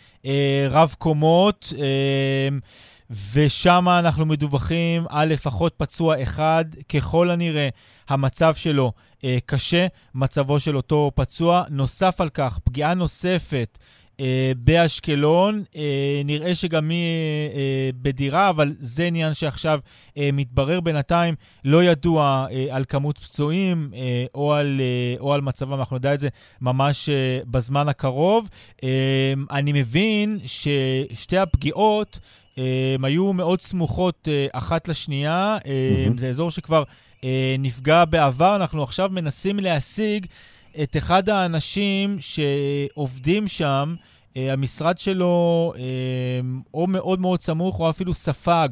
רב 0.69 0.95
קומות, 0.97 1.73
ושם 3.33 3.85
אנחנו 3.99 4.25
מדווחים 4.25 5.03
על 5.09 5.29
לפחות 5.29 5.73
פצוע 5.77 6.23
אחד. 6.23 6.65
ככל 6.89 7.29
הנראה, 7.29 7.69
המצב 8.09 8.55
שלו 8.55 8.91
קשה, 9.45 9.87
מצבו 10.15 10.59
של 10.59 10.77
אותו 10.77 11.11
פצוע. 11.15 11.63
נוסף 11.69 12.21
על 12.21 12.29
כך, 12.29 12.59
פגיעה 12.63 12.93
נוספת 12.93 13.77
אה, 13.81 13.85
באשקלון. 14.57 15.63
אה, 15.75 16.21
נראה 16.25 16.55
שגם 16.55 16.89
היא 16.89 16.97
אה, 17.53 17.89
בדירה, 18.01 18.49
אבל 18.49 18.73
זה 18.79 19.03
עניין 19.05 19.33
שעכשיו 19.33 19.79
מתברר 20.17 20.79
בינתיים. 20.79 21.35
לא 21.65 21.83
ידוע 21.83 22.47
על 22.71 22.83
כמות 22.87 23.17
פצועים 23.17 23.91
או 24.35 24.53
על, 24.53 24.81
או 25.19 25.33
על 25.33 25.41
מצבם, 25.41 25.73
אנחנו 25.73 25.97
נדע 25.97 26.13
את 26.13 26.19
זה 26.19 26.29
ממש 26.61 27.09
בזמן 27.45 27.89
הקרוב. 27.89 28.49
אני 29.51 29.73
מבין 29.73 30.39
ששתי 30.45 31.37
הפגיעות 31.37 32.19
הם 32.95 33.05
היו 33.05 33.33
מאוד 33.33 33.61
סמוכות 33.61 34.27
אחת 34.51 34.87
לשנייה. 34.87 35.57
Mm-hmm. 35.63 36.19
זה 36.19 36.29
אזור 36.29 36.51
שכבר 36.51 36.83
נפגע 37.59 38.05
בעבר. 38.05 38.55
אנחנו 38.55 38.83
עכשיו 38.83 39.09
מנסים 39.11 39.59
להשיג 39.59 40.25
את 40.83 40.97
אחד 40.97 41.29
האנשים 41.29 42.17
שעובדים 42.19 43.47
שם, 43.47 43.95
המשרד 44.35 44.97
שלו 44.97 45.73
או 46.73 46.87
מאוד 46.87 47.19
מאוד 47.19 47.41
סמוך, 47.41 47.79
או 47.79 47.89
אפילו 47.89 48.13
ספג 48.13 48.67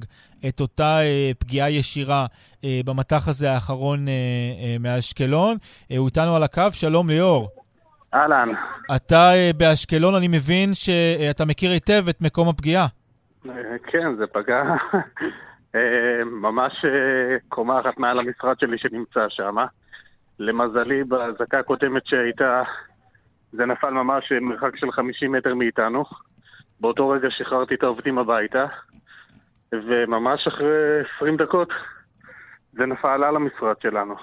את 0.47 0.61
אותה 0.61 0.99
פגיעה 1.39 1.69
ישירה 1.69 2.25
במטח 2.63 3.27
הזה 3.27 3.51
האחרון 3.51 4.05
מאשקלון. 4.79 5.57
הוא 5.97 6.07
איתנו 6.07 6.35
על 6.35 6.43
הקו, 6.43 6.71
שלום 6.71 7.09
ליאור. 7.09 7.49
אהלן. 8.13 8.49
אתה 8.95 9.31
באשקלון, 9.57 10.15
אני 10.15 10.27
מבין 10.27 10.73
שאתה 10.73 11.45
מכיר 11.45 11.71
היטב 11.71 12.03
את 12.09 12.21
מקום 12.21 12.49
הפגיעה. 12.49 12.87
כן, 13.91 14.15
זה 14.17 14.27
פגע 14.27 14.63
אה, 15.75 16.23
ממש 16.25 16.85
אה, 16.85 17.37
קומה 17.49 17.79
אחת 17.79 17.97
מעל 17.97 18.19
המשרד 18.19 18.59
שלי 18.59 18.77
שנמצא 18.77 19.25
שם. 19.29 19.55
למזלי, 20.39 21.03
באזעקה 21.03 21.59
הקודמת 21.59 22.01
שהייתה, 22.05 22.63
זה 23.51 23.65
נפל 23.65 23.89
ממש 23.89 24.31
מרחק 24.41 24.75
של 24.75 24.91
50 24.91 25.31
מטר 25.31 25.55
מאיתנו. 25.55 26.03
באותו 26.79 27.09
רגע 27.09 27.27
שחררתי 27.31 27.75
את 27.75 27.83
העובדים 27.83 28.17
הביתה, 28.17 28.65
וממש 29.71 30.47
אחרי 30.47 31.01
20 31.15 31.37
דקות 31.37 31.69
זה 32.73 32.85
נפל 32.85 33.23
על 33.23 33.35
המשרד 33.35 33.75
שלנו. 33.81 34.15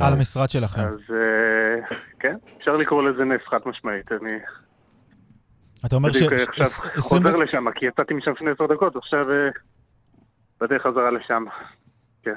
על 0.00 0.12
המשרד 0.12 0.50
שלכם. 0.50 0.82
אז 0.82 1.14
אה, 1.14 1.96
כן, 2.20 2.36
אפשר 2.58 2.76
לקרוא 2.76 3.02
לזה 3.02 3.24
נס 3.24 3.40
חד 3.46 3.58
משמעית. 3.66 4.12
אני... 4.12 4.38
אתה 5.86 5.96
אומר 5.96 6.12
ש... 6.12 6.22
עכשיו 6.22 6.66
חוזר 6.98 7.36
לשם, 7.36 7.70
כי 7.74 7.86
יצאתי 7.86 8.14
משם 8.14 8.30
לפני 8.30 8.50
עשר 8.50 8.66
דקות, 8.66 8.96
עכשיו 8.96 9.26
בדרך 10.60 10.82
חזרה 10.82 11.10
לשם, 11.10 11.44
כן. 12.22 12.34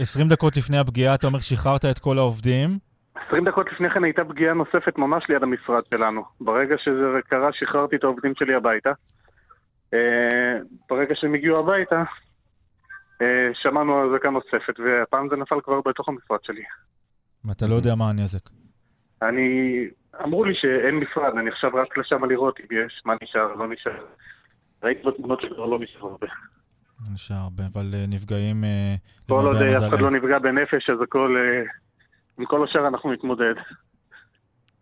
20 0.00 0.28
דקות 0.28 0.56
לפני 0.56 0.78
הפגיעה, 0.78 1.14
אתה 1.14 1.26
אומר 1.26 1.38
שחררת 1.40 1.84
את 1.84 1.98
כל 1.98 2.18
העובדים? 2.18 2.78
20 3.26 3.44
דקות 3.44 3.66
לפני 3.72 3.90
כן 3.90 4.04
הייתה 4.04 4.24
פגיעה 4.24 4.54
נוספת 4.54 4.98
ממש 4.98 5.24
ליד 5.28 5.42
המשרד 5.42 5.82
שלנו. 5.94 6.24
ברגע 6.40 6.74
שזה 6.78 7.18
קרה, 7.28 7.48
שחררתי 7.52 7.96
את 7.96 8.04
העובדים 8.04 8.32
שלי 8.38 8.54
הביתה. 8.54 8.90
אה, 9.94 10.58
ברגע 10.90 11.14
שהם 11.14 11.34
הגיעו 11.34 11.58
הביתה, 11.60 12.02
אה, 13.22 13.48
שמענו 13.62 14.08
אזעקה 14.08 14.30
נוספת, 14.30 14.80
והפעם 14.80 15.28
זה 15.30 15.36
נפל 15.36 15.60
כבר 15.64 15.80
בתוך 15.86 16.08
המשרד 16.08 16.38
שלי. 16.42 16.62
ואתה 17.44 17.66
לא 17.66 17.74
יודע 17.74 17.94
מה 17.94 18.10
הנזק? 18.10 18.50
אני... 19.22 19.86
אמרו 20.24 20.44
לי 20.44 20.54
שאין 20.54 20.94
משרד, 20.94 21.38
אני 21.38 21.50
עכשיו 21.50 21.70
רק 21.74 21.98
לשם 21.98 22.24
לראות 22.24 22.60
אם 22.60 22.78
יש, 22.86 23.02
מה 23.04 23.14
נשאר, 23.22 23.54
לא 23.54 23.68
נשאר. 23.68 24.04
ראיתי 24.82 25.02
בתמונות 25.08 25.40
שכבר 25.40 25.66
לא 25.66 25.78
נשאר 25.78 26.00
הרבה. 26.00 26.26
נשאר 27.08 27.36
הרבה, 27.36 27.64
אבל 27.72 27.94
אה, 27.94 28.04
נפגעים... 28.08 28.64
אה, 28.64 28.94
כל 29.28 29.46
עוד 29.46 29.56
אף 29.56 29.88
אחד 29.88 30.00
לא 30.00 30.10
נפגע 30.10 30.38
בנפש, 30.38 30.90
אז 30.90 31.02
הכל... 31.02 31.36
אה, 31.38 31.70
עם 32.38 32.44
כל 32.44 32.64
השאר 32.64 32.88
אנחנו 32.88 33.12
נתמודד. 33.12 33.54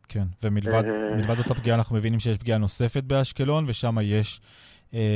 כן, 0.09 0.25
ומלבד 0.43 1.39
אותה 1.39 1.55
פגיעה 1.55 1.77
אנחנו 1.77 1.97
מבינים 1.97 2.21
שיש 2.21 2.39
פגיעה 2.39 2.59
נוספת 2.59 3.05
באשקלון, 3.05 3.65
ושם 3.69 3.97
יש, 4.03 4.41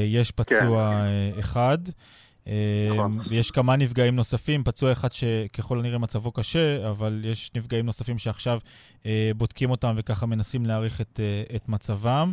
יש 0.06 0.30
פצוע 0.30 0.90
כן. 1.34 1.38
אחד. 1.40 1.78
נכון. 2.90 3.18
יש 3.30 3.50
כמה 3.50 3.76
נפגעים 3.76 4.16
נוספים, 4.16 4.64
פצוע 4.64 4.92
אחד 4.92 5.12
שככל 5.12 5.78
הנראה 5.78 5.98
מצבו 5.98 6.32
קשה, 6.32 6.88
אבל 6.90 7.20
יש 7.24 7.50
נפגעים 7.56 7.86
נוספים 7.86 8.18
שעכשיו 8.18 8.58
בודקים 9.36 9.70
אותם 9.70 9.94
וככה 9.96 10.26
מנסים 10.26 10.66
להעריך 10.66 11.00
את, 11.00 11.20
את 11.56 11.68
מצבם. 11.68 12.32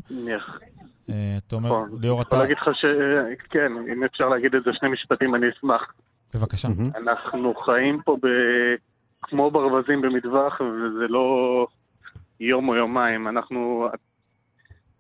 אה, 1.10 1.38
תומר, 1.48 1.70
נכון. 1.70 1.90
ליאור, 2.02 2.22
אתה... 2.22 2.44
אני 2.44 2.52
יכול 2.52 2.58
להגיד 2.58 2.58
לך 2.58 2.70
ש... 2.74 2.86
כן, 3.50 3.72
אם 3.94 4.04
אפשר 4.04 4.30
להגיד 4.30 4.56
את 4.56 4.64
זה 4.64 4.72
שני 4.74 4.90
משפטים, 4.90 5.36
אני 5.36 5.50
אשמח. 5.50 5.94
בבקשה. 6.34 6.68
אנחנו 6.96 7.54
חיים 7.56 8.02
פה 8.06 8.18
ב... 8.24 8.28
כמו 9.22 9.52
ברווזים 9.52 10.02
במטווח, 10.02 10.62
וזה 10.62 11.08
לא 11.10 11.68
יום 12.40 12.70
או 12.70 12.76
יומיים. 12.76 13.28
אנחנו 13.28 13.90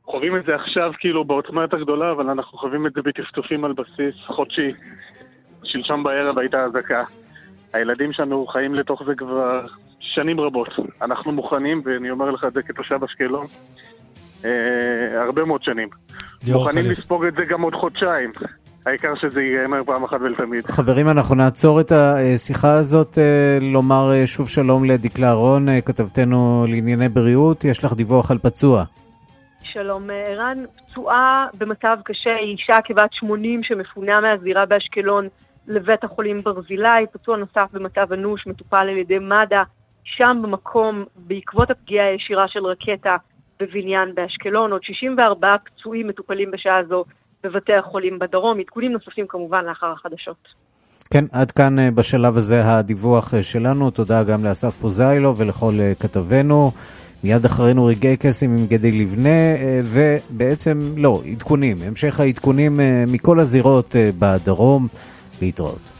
חווים 0.03 0.35
את 0.37 0.45
זה 0.45 0.55
עכשיו 0.55 0.91
כאילו 0.99 1.25
בעוצמה 1.25 1.61
יותר 1.61 1.81
גדולה, 1.81 2.11
אבל 2.11 2.29
אנחנו 2.29 2.57
חווים 2.57 2.87
את 2.87 2.93
זה 2.93 3.01
בטפטופים 3.01 3.65
על 3.65 3.73
בסיס 3.73 4.15
חודשי. 4.27 4.71
שלשום 5.63 6.03
בערב 6.03 6.39
הייתה 6.39 6.63
אזעקה. 6.63 7.03
הילדים 7.73 8.13
שלנו 8.13 8.47
חיים 8.47 8.75
לתוך 8.75 9.03
זה 9.05 9.15
כבר 9.15 9.65
שנים 9.99 10.39
רבות. 10.39 10.69
אנחנו 11.01 11.31
מוכנים, 11.31 11.81
ואני 11.85 12.09
אומר 12.11 12.31
לך 12.31 12.45
את 12.45 12.53
זה 12.53 12.61
כתושב 12.61 13.03
אשקלון, 13.03 13.45
אה, 14.45 15.21
הרבה 15.25 15.43
מאוד 15.45 15.63
שנים. 15.63 15.89
מוכנים 16.47 16.85
כלף. 16.85 16.97
לספוג 16.97 17.25
את 17.25 17.33
זה 17.37 17.45
גם 17.45 17.61
עוד 17.61 17.75
חודשיים. 17.75 18.31
העיקר 18.85 19.15
שזה 19.15 19.41
ייגמר 19.41 19.83
פעם 19.83 20.03
אחת 20.03 20.21
ולתמיד. 20.21 20.65
חברים, 20.65 21.09
אנחנו 21.09 21.35
נעצור 21.35 21.81
את 21.81 21.91
השיחה 21.91 22.73
הזאת, 22.73 23.17
אה, 23.17 23.57
לומר 23.61 24.11
אה, 24.13 24.27
שוב 24.27 24.49
שלום 24.49 24.85
לדקלה 24.85 25.27
אהרון, 25.27 25.69
אה, 25.69 25.81
כתבתנו 25.81 26.65
לענייני 26.67 27.09
בריאות, 27.09 27.65
יש 27.65 27.83
לך 27.83 27.93
דיווח 27.93 28.31
על 28.31 28.37
פצוע. 28.37 28.83
שלום, 29.63 30.09
ערן. 30.27 30.63
פצועה 30.77 31.47
במצב 31.57 31.97
קשה 32.05 32.35
היא 32.41 32.51
אישה 32.51 32.81
כבת 32.85 33.13
80 33.13 33.63
שמפונה 33.63 34.21
מהזירה 34.21 34.65
באשקלון 34.65 35.27
לבית 35.67 36.03
החולים 36.03 36.37
ברזילי, 36.37 37.05
פצוע 37.11 37.37
נוסף 37.37 37.67
במצב 37.73 38.13
אנוש, 38.13 38.47
מטופל 38.47 38.77
על 38.77 38.97
ידי 38.97 39.19
מד"א. 39.19 39.63
שם 40.03 40.39
במקום, 40.41 41.05
בעקבות 41.15 41.71
הפגיעה 41.71 42.07
הישירה 42.07 42.47
של 42.47 42.65
רקטה, 42.65 43.15
בבניין 43.61 44.15
באשקלון, 44.15 44.71
עוד 44.71 44.83
64 44.83 45.55
פצועים 45.65 46.07
מטופלים 46.07 46.51
בשעה 46.51 46.83
זו 46.89 47.03
בבתי 47.43 47.73
החולים 47.73 48.19
בדרום, 48.19 48.59
עדכונים 48.59 48.91
נוספים 48.91 49.25
כמובן 49.29 49.65
לאחר 49.65 49.91
החדשות. 49.91 50.47
כן, 51.11 51.25
עד 51.31 51.51
כאן 51.51 51.79
אה, 51.79 51.91
בשלב 51.91 52.37
הזה 52.37 52.61
הדיווח 52.65 53.33
אה, 53.33 53.43
שלנו. 53.43 53.91
תודה 53.91 54.23
גם 54.23 54.45
לאסף 54.45 54.75
פוזיילו 54.75 55.35
ולכל 55.35 55.73
אה, 55.79 55.93
כתבנו. 55.99 56.71
מיד 57.23 57.45
אחרינו 57.45 57.85
רגעי 57.85 58.17
קסם 58.17 58.45
עם 58.45 58.67
גדי 58.67 58.91
לבנה, 58.91 59.39
ובעצם, 59.83 60.79
לא, 60.97 61.21
עדכונים, 61.31 61.77
המשך 61.87 62.19
העדכונים 62.19 62.79
מכל 63.07 63.39
הזירות 63.39 63.95
בדרום. 64.19 64.87
להתראות. 65.41 65.98